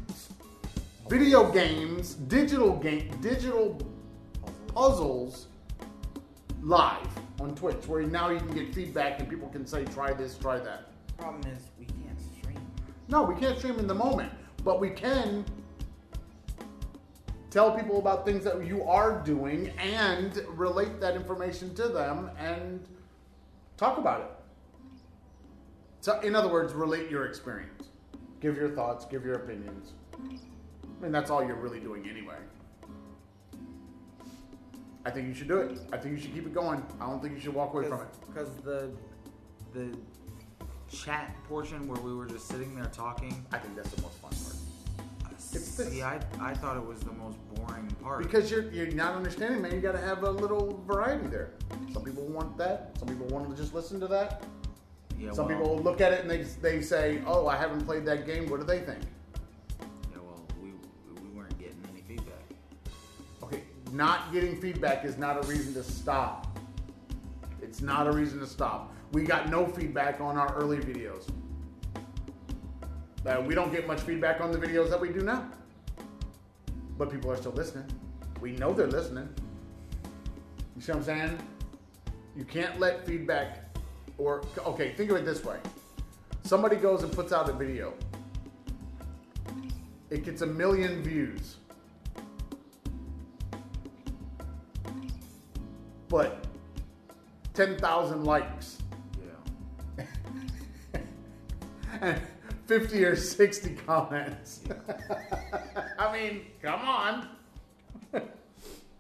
[1.09, 3.79] video games, digital game, digital
[4.75, 5.49] puzzles
[6.63, 7.09] live
[7.41, 10.59] on Twitch, where now you can get feedback and people can say, "Try this, try
[10.59, 10.89] that."
[11.19, 12.61] Problem is, we can't stream.
[13.09, 14.33] No, we can't stream in the moment,
[14.65, 15.45] but we can
[17.51, 22.89] tell people about things that you are doing and relate that information to them and
[23.77, 24.31] talk about it.
[26.01, 27.89] So, in other words, relate your experience.
[28.41, 29.93] Give your thoughts, give your opinions.
[30.15, 32.39] I mean, that's all you're really doing anyway.
[35.05, 35.79] I think you should do it.
[35.93, 36.83] I think you should keep it going.
[37.01, 38.09] I don't think you should walk away from it.
[38.27, 38.91] Because the
[39.75, 39.97] the
[40.91, 43.45] chat portion where we were just sitting there talking.
[43.53, 44.57] I think that's the most fun part.
[45.25, 45.67] Uh, this.
[45.67, 48.23] See, I, I thought it was the most boring part.
[48.23, 49.73] Because you're you're not understanding, man.
[49.73, 51.51] You got to have a little variety there.
[51.93, 52.93] Some people want that.
[52.99, 54.45] Some people want to just listen to that.
[55.19, 58.05] yeah, Some well, people look at it and they they say, "Oh, I haven't played
[58.07, 58.49] that game.
[58.49, 59.01] What do they think?"
[63.93, 66.59] Not getting feedback is not a reason to stop.
[67.61, 68.93] It's not a reason to stop.
[69.13, 71.29] We got no feedback on our early videos.
[73.25, 75.49] Uh, we don't get much feedback on the videos that we do now.
[76.99, 77.85] But people are still listening.
[78.41, 79.29] We know they're listening.
[80.75, 81.39] You see what I'm saying?
[82.35, 83.77] You can't let feedback
[84.19, 85.59] or okay, think of it this way.
[86.45, 87.95] Somebody goes and puts out a video.
[90.11, 91.57] It gets a million views.
[96.13, 96.47] But
[97.55, 98.77] 10,000 likes
[99.99, 100.07] Yeah.
[102.03, 102.21] and
[102.67, 104.61] 50 or 60 comments.
[105.99, 107.29] I mean, come on.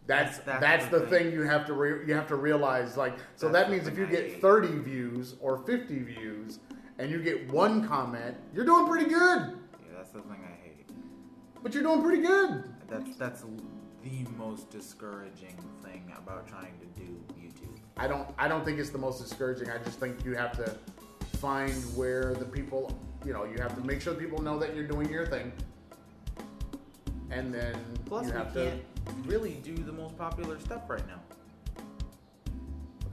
[0.06, 1.24] That's that's, That's the the thing.
[1.26, 1.32] thing.
[1.34, 4.06] you have to re- you have to realize like so That's that means if you
[4.06, 6.58] get 30 views or 50 views
[6.98, 9.12] and you get one comment, you're doing pretty good.
[9.14, 10.88] Yeah, that's the thing I hate.
[11.62, 12.64] But you're doing pretty good.
[12.88, 13.44] That's that's
[14.02, 17.76] the most discouraging thing about trying to do YouTube.
[17.96, 19.70] I don't I don't think it's the most discouraging.
[19.70, 20.76] I just think you have to
[21.38, 24.86] find where the people, you know, you have to make sure people know that you're
[24.86, 25.52] doing your thing.
[27.30, 27.74] And then
[28.06, 31.20] Plus, you we have to can't really do the most popular stuff right now.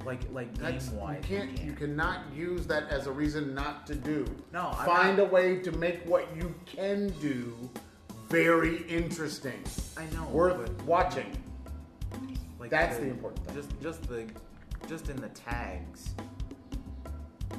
[0.05, 1.59] Like like That's, game you can't.
[1.61, 4.25] You cannot use that as a reason not to do.
[4.53, 7.69] No, I'm find not- a way to make what you can do
[8.29, 9.63] very interesting,
[9.97, 10.23] I know.
[10.25, 11.35] worth watching.
[12.59, 13.55] like that's the important thing.
[13.55, 14.25] Just just the
[14.87, 16.09] just in the tags,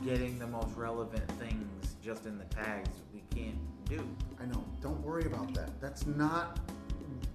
[0.05, 2.91] getting the most relevant things just in the tags.
[3.13, 4.09] We can't do.
[4.41, 4.65] I know.
[4.81, 5.81] Don't worry about that.
[5.81, 6.59] That's not.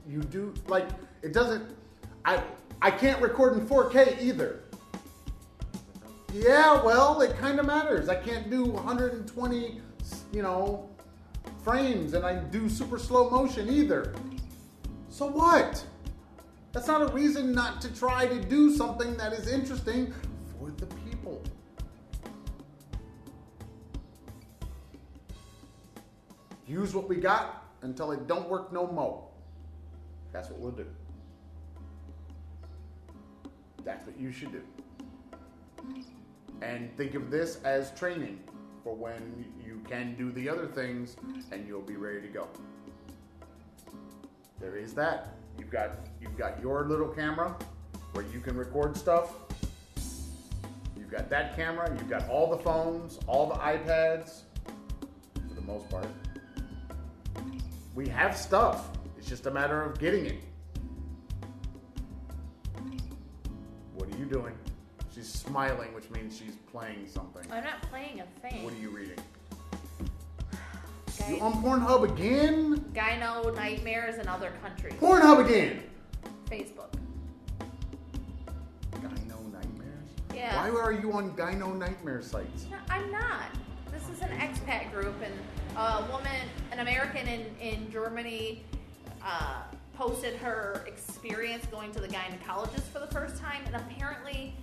[0.07, 0.87] You do like
[1.21, 1.75] it doesn't.
[2.23, 2.41] I
[2.81, 4.61] I can't record in 4K either.
[6.33, 8.09] Yeah, well, it kind of matters.
[8.09, 9.81] I can't do 120,
[10.33, 10.89] you know,
[11.65, 14.13] frames, and I do super slow motion either.
[15.09, 15.83] So what?
[16.71, 20.13] That's not a reason not to try to do something that is interesting
[20.51, 21.41] for the people.
[26.67, 29.27] Use what we got until it don't work no more.
[30.31, 30.85] That's what we'll do.
[33.83, 34.61] That's what you should do.
[36.61, 38.39] And think of this as training
[38.85, 41.17] for when you can do the other things
[41.51, 42.47] and you'll be ready to go.
[44.59, 45.37] There is that.
[45.57, 47.57] You've got you've got your little camera
[48.13, 49.33] where you can record stuff.
[50.95, 54.41] You've got that camera, you've got all the phones, all the iPads
[55.33, 56.07] for the most part.
[57.95, 58.89] We have stuff.
[59.17, 60.43] It's just a matter of getting it.
[63.95, 64.53] What are you doing?
[65.13, 67.49] She's smiling, which means she's playing something.
[67.51, 68.63] I'm not playing a thing.
[68.63, 69.15] What are you reading?
[71.17, 72.79] Guy- You on Pornhub again?
[72.93, 74.93] Gyno nightmares in other countries.
[74.99, 75.83] Pornhub again!
[76.49, 76.91] Facebook.
[78.91, 80.09] Gyno Nightmares?
[80.33, 80.69] Yeah.
[80.69, 82.65] Why are you on Gyno Nightmare sites?
[82.69, 83.45] No, I'm not.
[83.93, 85.33] This is an expat group, and
[85.77, 86.35] a woman,
[86.73, 88.65] an American in, in Germany,
[89.23, 89.61] uh,
[89.95, 94.53] posted her experience going to the gynecologist for the first time, and apparently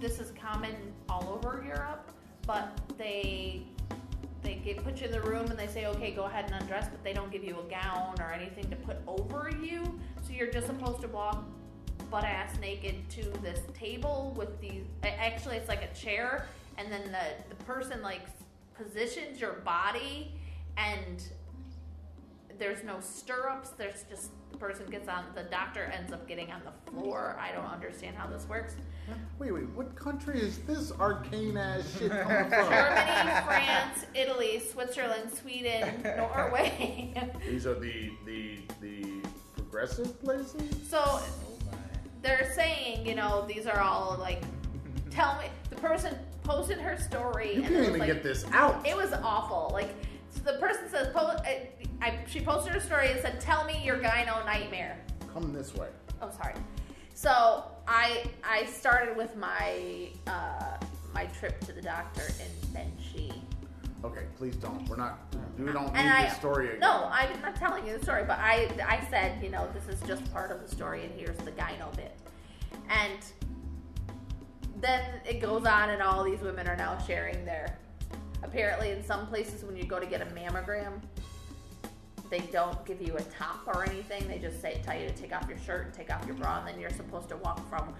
[0.00, 0.74] this is common
[1.08, 2.10] all over Europe,
[2.46, 3.62] but they
[4.42, 6.88] they get put you in the room and they say, okay, go ahead and undress,
[6.88, 9.82] but they don't give you a gown or anything to put over you,
[10.22, 11.44] so you're just supposed to walk
[12.10, 14.84] butt ass naked to this table with these.
[15.02, 16.46] Actually, it's like a chair,
[16.76, 18.22] and then the the person like
[18.76, 20.32] positions your body,
[20.76, 21.24] and
[22.58, 23.70] there's no stirrups.
[23.70, 25.24] There's just the person gets on.
[25.34, 27.38] The doctor ends up getting on the floor.
[27.40, 28.74] I don't understand how this works.
[29.38, 32.68] Wait, wait, what country is this arcane ass shit coming from?
[32.68, 37.14] Germany, France, Italy, Switzerland, Sweden, Norway.
[37.48, 39.22] These are the the the
[39.54, 40.62] progressive places?
[40.88, 41.20] so
[42.22, 44.42] they're saying, you know, these are all like,
[45.10, 45.46] tell me.
[45.70, 48.84] The person posted her story, You and can't even like, get this out.
[48.86, 49.70] It was awful.
[49.72, 49.94] Like
[50.30, 51.36] so the person says, po-
[52.00, 54.98] I, she posted her story and said, "Tell me your gyno nightmare."
[55.32, 55.88] Come this way.
[56.22, 56.54] Oh, sorry.
[57.14, 60.76] So I I started with my uh,
[61.12, 63.32] my trip to the doctor, and then she.
[64.04, 64.88] Okay, please don't.
[64.88, 65.18] We're not.
[65.58, 66.80] We don't need And I this story again.
[66.80, 70.00] no, I'm not telling you the story, but I I said you know this is
[70.06, 72.16] just part of the story, and here's the gyno bit,
[72.88, 73.18] and
[74.80, 77.76] then it goes on, and all these women are now sharing their.
[78.44, 81.00] Apparently, in some places, when you go to get a mammogram,
[82.30, 84.26] they don't give you a top or anything.
[84.28, 86.58] They just say tell you to take off your shirt and take off your bra,
[86.58, 87.94] and then you're supposed to walk from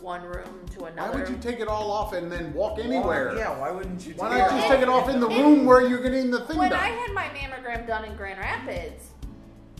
[0.00, 0.96] one room to another.
[0.96, 1.18] Why another.
[1.20, 3.28] would you take it all off and then walk anywhere?
[3.30, 4.14] Why, yeah, why wouldn't you?
[4.14, 6.58] Why not just take it off in the It- room where you're getting the thing
[6.58, 6.80] when done?
[6.80, 9.10] I had my mammogram done in Grand Rapids,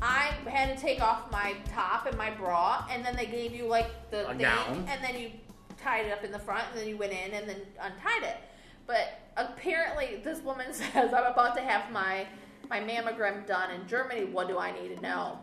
[0.00, 3.66] I had to take off my top and my bra, and then they gave you
[3.66, 4.86] like the A thing, gown.
[4.88, 5.30] and then you
[5.82, 8.36] tied it up in the front, and then you went in and then untied it.
[8.86, 12.26] But apparently, this woman says, "I'm about to have my
[12.70, 14.24] my mammogram done in Germany.
[14.24, 15.38] What do I need to know?"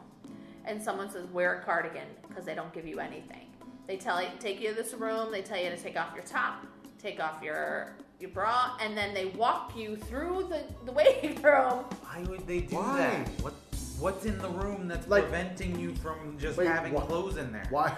[0.65, 3.47] And someone says, "Wear a cardigan because they don't give you anything.
[3.87, 5.31] They tell you take you to this room.
[5.31, 6.65] They tell you to take off your top,
[7.01, 11.85] take off your your bra, and then they walk you through the, the waiting room.
[12.03, 12.97] Why would they do Why?
[12.97, 13.27] that?
[13.41, 13.53] What
[13.99, 17.51] What's in the room that's Like- preventing you from just Wait, having wha- clothes in
[17.51, 17.65] there?
[17.69, 17.97] Why?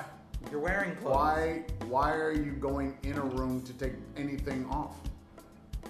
[0.50, 1.16] You're wearing clothes.
[1.16, 1.64] Why?
[1.88, 4.96] Why are you going in a room to take anything off?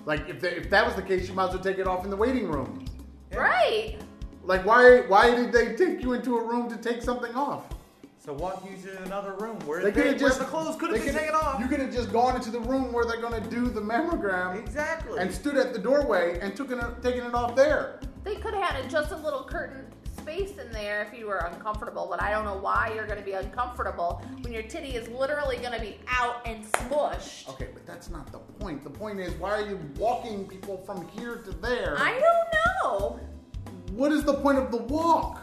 [0.06, 2.04] Like, if, the, if that was the case, you might as well take it off
[2.04, 2.84] in the waiting room.
[3.32, 3.38] Yeah.
[3.40, 3.98] Right.
[4.44, 5.02] Like, why?
[5.02, 7.66] Why did they take you into a room to take something off?
[8.24, 10.76] So walk you to another room where They they, could where have just the clothes
[10.76, 11.60] could have been taken off.
[11.60, 14.60] You could have just gone into the room where they're going to do the mammogram
[14.60, 15.18] exactly.
[15.20, 18.00] and stood at the doorway and took it, taken it off there.
[18.24, 19.92] They could have had a, just a little curtain
[20.32, 23.26] space in there if you were uncomfortable, but I don't know why you're going to
[23.26, 27.50] be uncomfortable when your titty is literally going to be out and smushed.
[27.50, 28.84] Okay, but that's not the point.
[28.84, 31.96] The point is, why are you walking people from here to there?
[31.98, 33.20] I don't know.
[33.94, 35.40] What is the point of the walk?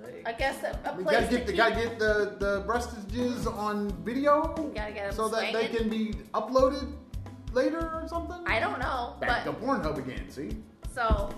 [0.00, 0.22] Leg.
[0.24, 4.54] I guess a, a We gotta get the gotta get the the breastages on video,
[4.74, 6.90] gotta get 'em so that they can be uploaded
[7.52, 8.42] later or something.
[8.46, 10.30] I don't know, Back but to Pornhub again.
[10.30, 10.56] See,
[10.94, 11.30] so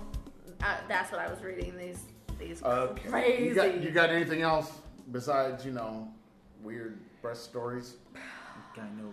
[0.65, 1.77] uh, that's what I was reading.
[1.77, 2.01] These
[2.39, 3.09] these Okay.
[3.09, 3.45] crazy.
[3.45, 4.71] you got you got anything else
[5.13, 6.09] besides you know
[6.63, 7.97] weird breast stories?
[8.77, 9.13] Gyno-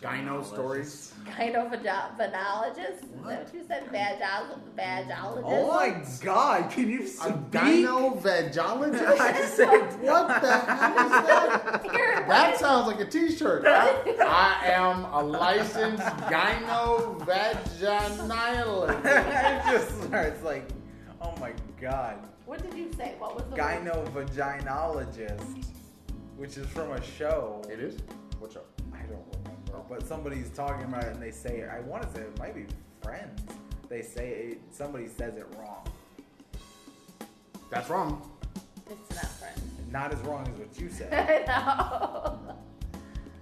[0.00, 1.12] Gyno stories.
[1.26, 3.02] Gyno-vaginologist?
[3.04, 3.84] Is that what you said?
[3.92, 5.44] Vagol- Vagiologist?
[5.44, 7.34] Oh my god, can you A speak?
[7.50, 9.06] gyno-vagiologist?
[9.20, 11.82] I said, what the heck is that?
[11.92, 13.66] Here, That sounds like a t-shirt.
[13.66, 13.90] I,
[14.22, 19.04] I am a licensed gyno-vaginologist.
[19.04, 20.64] it just starts like,
[21.20, 22.18] oh my god.
[22.46, 23.14] What did you say?
[23.18, 23.84] What was the word?
[23.84, 25.64] Gyno-vaginologist,
[26.36, 27.62] which is from a show.
[27.70, 27.98] It is?
[28.38, 28.66] What's up?
[28.92, 31.70] I don't remember, but somebody's talking about it and they say it.
[31.70, 32.66] I want to say it might be
[33.02, 33.40] Friends.
[33.88, 35.86] They say it, somebody says it wrong.
[37.70, 38.30] That's wrong.
[38.88, 39.60] It's not friends.
[39.90, 41.12] Not as wrong as what you said.
[41.12, 42.56] I know.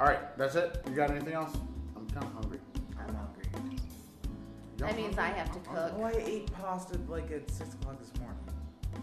[0.01, 0.81] All right, that's it.
[0.89, 1.55] You got anything else?
[1.97, 2.61] I'm kind of hungry.
[4.79, 5.93] Y'all That means I have to cook.
[5.99, 8.39] Oh, I ate pasta like at six o'clock this morning.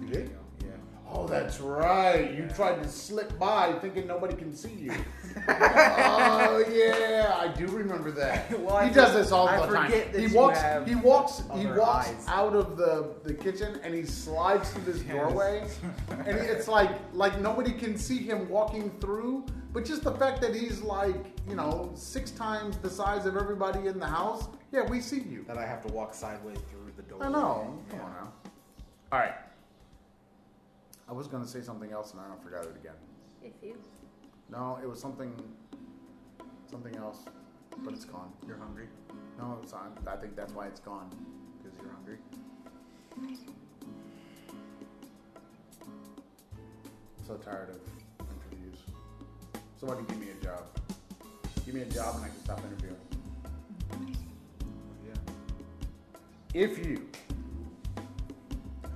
[0.02, 0.30] You did?
[0.64, 0.70] Yeah.
[1.12, 2.34] Oh, that's right.
[2.34, 2.54] You Yeah.
[2.54, 4.92] tried to slip by thinking nobody can see you.
[5.48, 8.46] oh yeah, I do remember that.
[8.60, 9.92] Well, I he does this all I the time.
[9.92, 10.60] forget that he you walks.
[10.62, 11.44] have He walks.
[11.54, 12.26] He other walks eyes.
[12.28, 15.68] out of the, the kitchen and he slides through this doorway,
[16.10, 19.46] and it's like like nobody can see him walking through.
[19.74, 21.16] But just the fact that he's like
[21.48, 24.48] you know six times the size of everybody in the house.
[24.76, 25.46] Yeah, we see you.
[25.48, 27.24] That I have to walk sideways through the door.
[27.24, 27.80] I know.
[27.90, 28.06] Come Yeah.
[28.06, 28.34] on now.
[29.14, 29.36] All right.
[31.08, 32.96] I was gonna say something else and I don't forgot it again.
[33.42, 33.82] If you.
[34.50, 35.34] No, it was something,
[36.70, 37.24] something else,
[37.86, 38.34] but it's gone.
[38.46, 38.90] You're hungry
[39.38, 39.98] No, it's on.
[40.08, 41.10] I think that's why it's gone.
[41.64, 42.18] because you're hungry.
[47.18, 47.80] I'm so tired of
[48.20, 48.80] interviews.
[49.80, 50.64] Somebody give me a job.
[51.66, 52.98] Give me a job and I can stop interviewing.
[56.56, 57.06] If you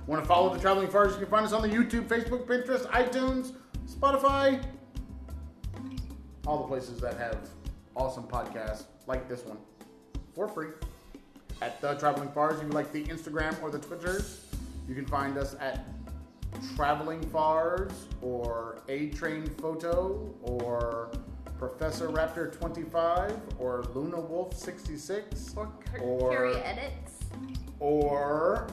[0.06, 2.86] want to follow the Traveling Fars, you can find us on the YouTube, Facebook, Pinterest,
[2.86, 3.52] iTunes,
[3.86, 4.64] Spotify,
[6.46, 7.36] all the places that have
[7.94, 9.58] awesome podcasts like this one
[10.34, 10.68] for free.
[11.60, 14.46] At the Traveling Fars, if you like the Instagram or the Twitters,
[14.88, 15.84] you can find us at
[16.74, 17.92] Traveling Fars
[18.22, 21.10] or A Train Photo or
[21.58, 25.70] Professor Raptor 25 or Luna Wolf 66 Or,
[26.00, 27.19] Or- Curia Edits.
[27.78, 28.66] Or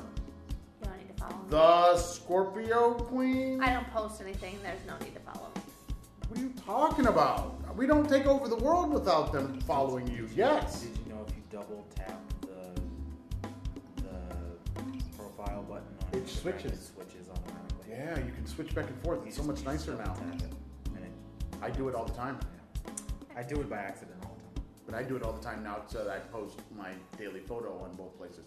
[0.82, 1.50] You don't need to follow me.
[1.50, 3.62] the Scorpio Queen.
[3.62, 4.58] I don't post anything.
[4.64, 5.62] There's no need to follow me.
[6.30, 7.76] What are you talking about?
[7.78, 10.28] We don't take over the world without them following you.
[10.36, 10.82] Yes.
[10.82, 12.82] Did you know if you double tap the
[14.02, 16.72] the profile button on It Instagram, switches.
[16.74, 17.86] It switches automatically.
[17.92, 19.20] Yeah, you can switch back and forth.
[19.22, 20.32] You It's so just- much you just nicer double now.
[20.32, 20.54] tap it,
[20.96, 21.12] and it,
[21.62, 22.40] I do it all the time.
[22.86, 22.94] yeah.
[23.40, 24.37] I do it by accident all the time.
[24.88, 27.78] But I do it all the time now so that I post my daily photo
[27.84, 28.46] on both places.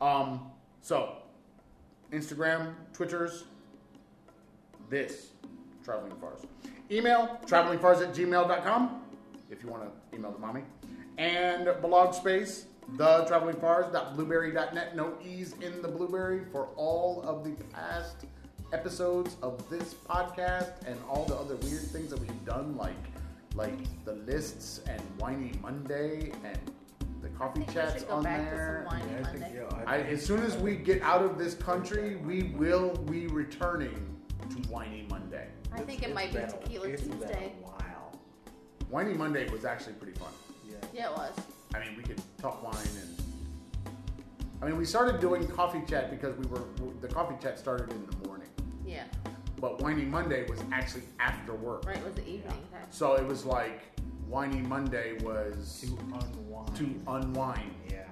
[0.00, 0.50] Um,
[0.80, 1.16] so,
[2.12, 3.44] Instagram, Twitters,
[4.88, 5.32] this,
[5.84, 6.40] Traveling Fars.
[6.90, 9.02] Email, travelingfars at gmail.com
[9.50, 10.62] if you want to email the mommy.
[11.18, 14.96] And blog space, the travelingfars.blueberry.net.
[14.96, 18.26] No E's in the blueberry for all of the past
[18.72, 22.94] episodes of this podcast and all the other weird things that we've done, like
[23.54, 26.58] like the lists and Whiny Monday and
[27.22, 28.84] the coffee I think we chats on there.
[28.88, 31.38] to some Whiny Yeah, I think, yeah, I, as soon as we get out of
[31.38, 34.16] this country, we will be returning
[34.48, 35.48] to Whiny Monday.
[35.72, 37.52] I think it might be Tequila it's Tuesday.
[37.62, 38.18] a while.
[38.88, 40.32] Whiny Monday was actually pretty fun.
[40.68, 40.76] Yeah.
[40.92, 41.32] Yeah, it was.
[41.74, 43.16] I mean, we could talk wine and.
[44.62, 46.64] I mean, we started doing coffee chat because we were
[47.00, 48.48] the coffee chat started in the morning,
[48.84, 49.04] Yeah.
[49.60, 51.84] But Whiny Monday was actually after work.
[51.86, 52.80] Right, it was the evening time.
[52.90, 53.80] So it was like
[54.28, 56.76] Whiny Monday was To unwind.
[56.76, 58.04] to unwind yeah.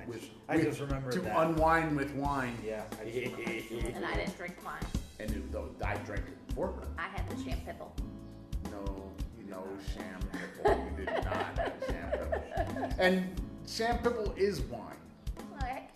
[0.00, 0.20] I with.
[0.20, 1.36] just, I with- just remember to that.
[1.36, 2.56] unwind with wine.
[2.64, 2.82] yeah.
[3.00, 4.82] I And I didn't drink wine.
[5.20, 6.88] And it, though I drank it for her.
[6.98, 7.94] I had the champipple.
[8.70, 9.10] No,
[9.48, 9.62] no
[9.94, 10.84] sham pipple.
[10.98, 12.90] You did not have sham pipple.
[12.98, 14.96] And sham pipple is wine.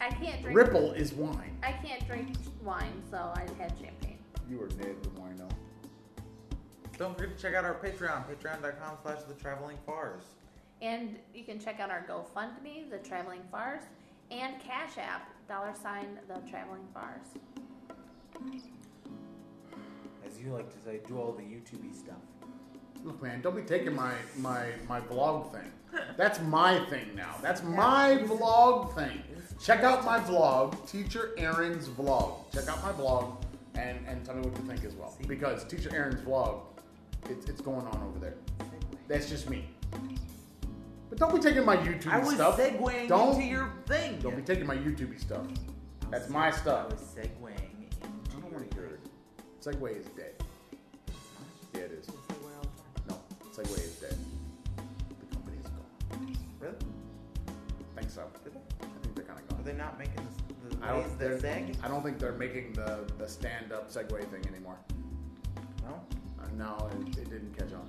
[0.06, 0.56] Well, I, I can't drink.
[0.56, 1.56] Ripple is wine.
[1.62, 4.18] I can't drink wine, so I had champagne.
[4.48, 5.50] You were Ned the wino.
[6.98, 10.22] Don't forget to check out our Patreon, patreon.com slash the traveling fars.
[10.82, 13.82] And you can check out our GoFundMe, The Traveling Fars,
[14.30, 17.26] and Cash App, dollar sign The Traveling Fars.
[20.26, 22.16] As you like to say, do all the YouTube stuff.
[23.06, 25.70] Look, man, don't be taking my my my vlog thing.
[26.16, 27.36] That's my thing now.
[27.40, 29.22] That's my vlog thing.
[29.62, 32.52] Check out my vlog, Teacher Aaron's vlog.
[32.52, 33.36] Check out my vlog
[33.76, 35.16] and and tell me what you think as well.
[35.28, 36.62] Because Teacher Aaron's vlog,
[37.30, 38.34] it's it's going on over there.
[39.06, 39.68] That's just me.
[41.08, 42.58] But don't be taking my YouTube I was stuff.
[42.58, 44.18] segueing don't, into your thing.
[44.18, 45.46] Don't be taking my YouTube stuff.
[46.10, 46.90] That's my I stuff.
[46.90, 49.00] was segueing I don't your want to hear it.
[49.62, 50.34] Segway is dead.
[51.72, 52.25] Yeah, it is.
[53.56, 53.76] Segue all the time.
[53.76, 54.18] No, Segway is dead.
[55.20, 56.76] The Really?
[57.96, 58.24] I think so.
[58.44, 58.58] Did they?
[58.86, 59.60] I think they're kind of gone.
[59.60, 60.26] Are they not making
[60.68, 61.76] the, the I don't, that sag?
[61.82, 64.76] I don't think they're making the, the stand up Segway thing anymore.
[65.84, 66.00] No.
[66.40, 67.88] Uh, no, it, it didn't catch on.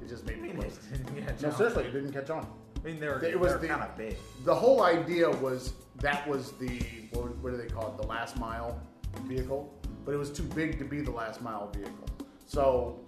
[0.00, 0.56] It just made me it
[1.42, 1.56] No, on?
[1.56, 2.46] seriously, it didn't catch on.
[2.76, 4.16] I mean, they're It was the- kind of big.
[4.44, 6.80] The whole idea was that was the
[7.12, 7.96] what, what do they call it?
[8.00, 8.80] The last mile
[9.24, 9.72] vehicle,
[10.04, 12.08] but it was too big to be the last mile vehicle.
[12.46, 13.00] So,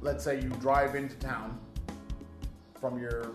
[0.00, 1.58] let's say you drive into town
[2.80, 3.32] from your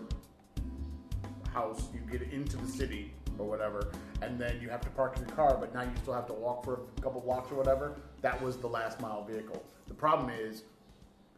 [1.52, 5.28] house, you get into the city or whatever, and then you have to park your
[5.28, 7.96] car, but now you still have to walk for a couple blocks or whatever.
[8.22, 9.64] That was the last mile vehicle.
[9.88, 10.64] The problem is,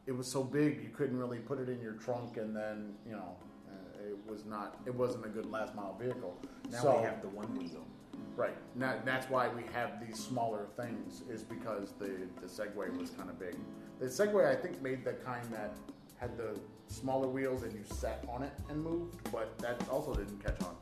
[0.07, 3.13] it was so big you couldn't really put it in your trunk, and then you
[3.13, 3.37] know,
[3.69, 6.39] uh, it was not, it wasn't a good last mile vehicle.
[6.71, 7.87] Now so, we have the one wheel.
[8.35, 8.57] Right.
[8.75, 13.29] Now, that's why we have these smaller things, is because the, the Segway was kind
[13.29, 13.57] of big.
[13.99, 15.73] The Segway, I think, made the kind that
[16.19, 16.59] had the
[16.89, 20.77] smaller wheels and you sat on it and moved, but that also didn't catch on.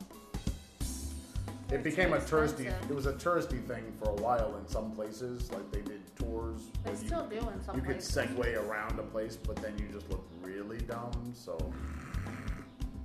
[1.69, 2.61] It became a touristy.
[2.67, 2.91] expensive.
[2.91, 5.51] It was a touristy thing for a while in some places.
[5.51, 6.61] Like they did tours.
[6.85, 8.15] They where you- still do in some places.
[8.15, 11.33] You could segue around a place, but then you just look really dumb.
[11.35, 11.57] So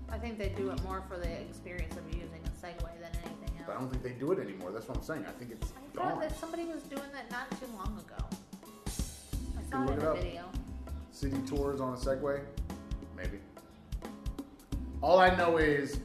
[0.08, 3.58] I think they do it more for the experience of using a Segway than anything
[3.58, 3.66] else.
[3.66, 4.70] but I don't think they do it anymore.
[4.70, 5.24] That's what I'm saying.
[5.26, 6.20] I think it's I thought gone.
[6.20, 8.24] that somebody was doing that not too long ago.
[9.72, 10.44] I saw it in it a video.
[11.10, 12.42] City tours on a Segway?
[13.16, 13.38] Maybe.
[15.00, 16.00] All I know is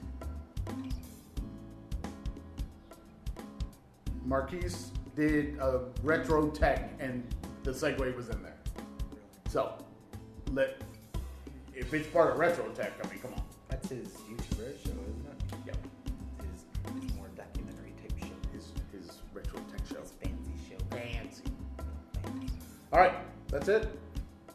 [4.26, 7.24] Marques did a retro tech and
[7.64, 8.56] the Segway was in there.
[9.50, 9.74] So,
[10.54, 10.82] let
[11.76, 13.44] if it's part of retro tech, I mean, come on.
[13.70, 15.58] That's his YouTube Red show, isn't it?
[15.68, 15.78] Yep.
[16.42, 18.36] His, his more documentary type show.
[18.54, 20.02] His his retro tech show.
[20.02, 20.78] His fancy show.
[20.90, 21.44] Fancy.
[22.24, 22.54] Fancy.
[22.94, 23.16] All right,
[23.50, 23.88] that's it.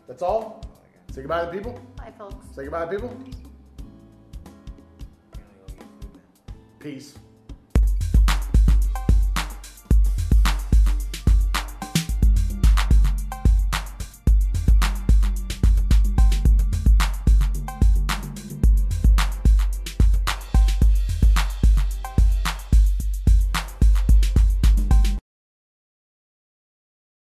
[0.06, 0.35] That's all.
[0.35, 1.14] All I got.
[1.14, 1.81] Say goodbye to the people.
[1.97, 2.47] Bye, folks.
[2.55, 3.09] Say goodbye to people.
[3.10, 3.24] I'm
[5.32, 6.55] gonna go get food now.
[6.78, 7.14] Peace.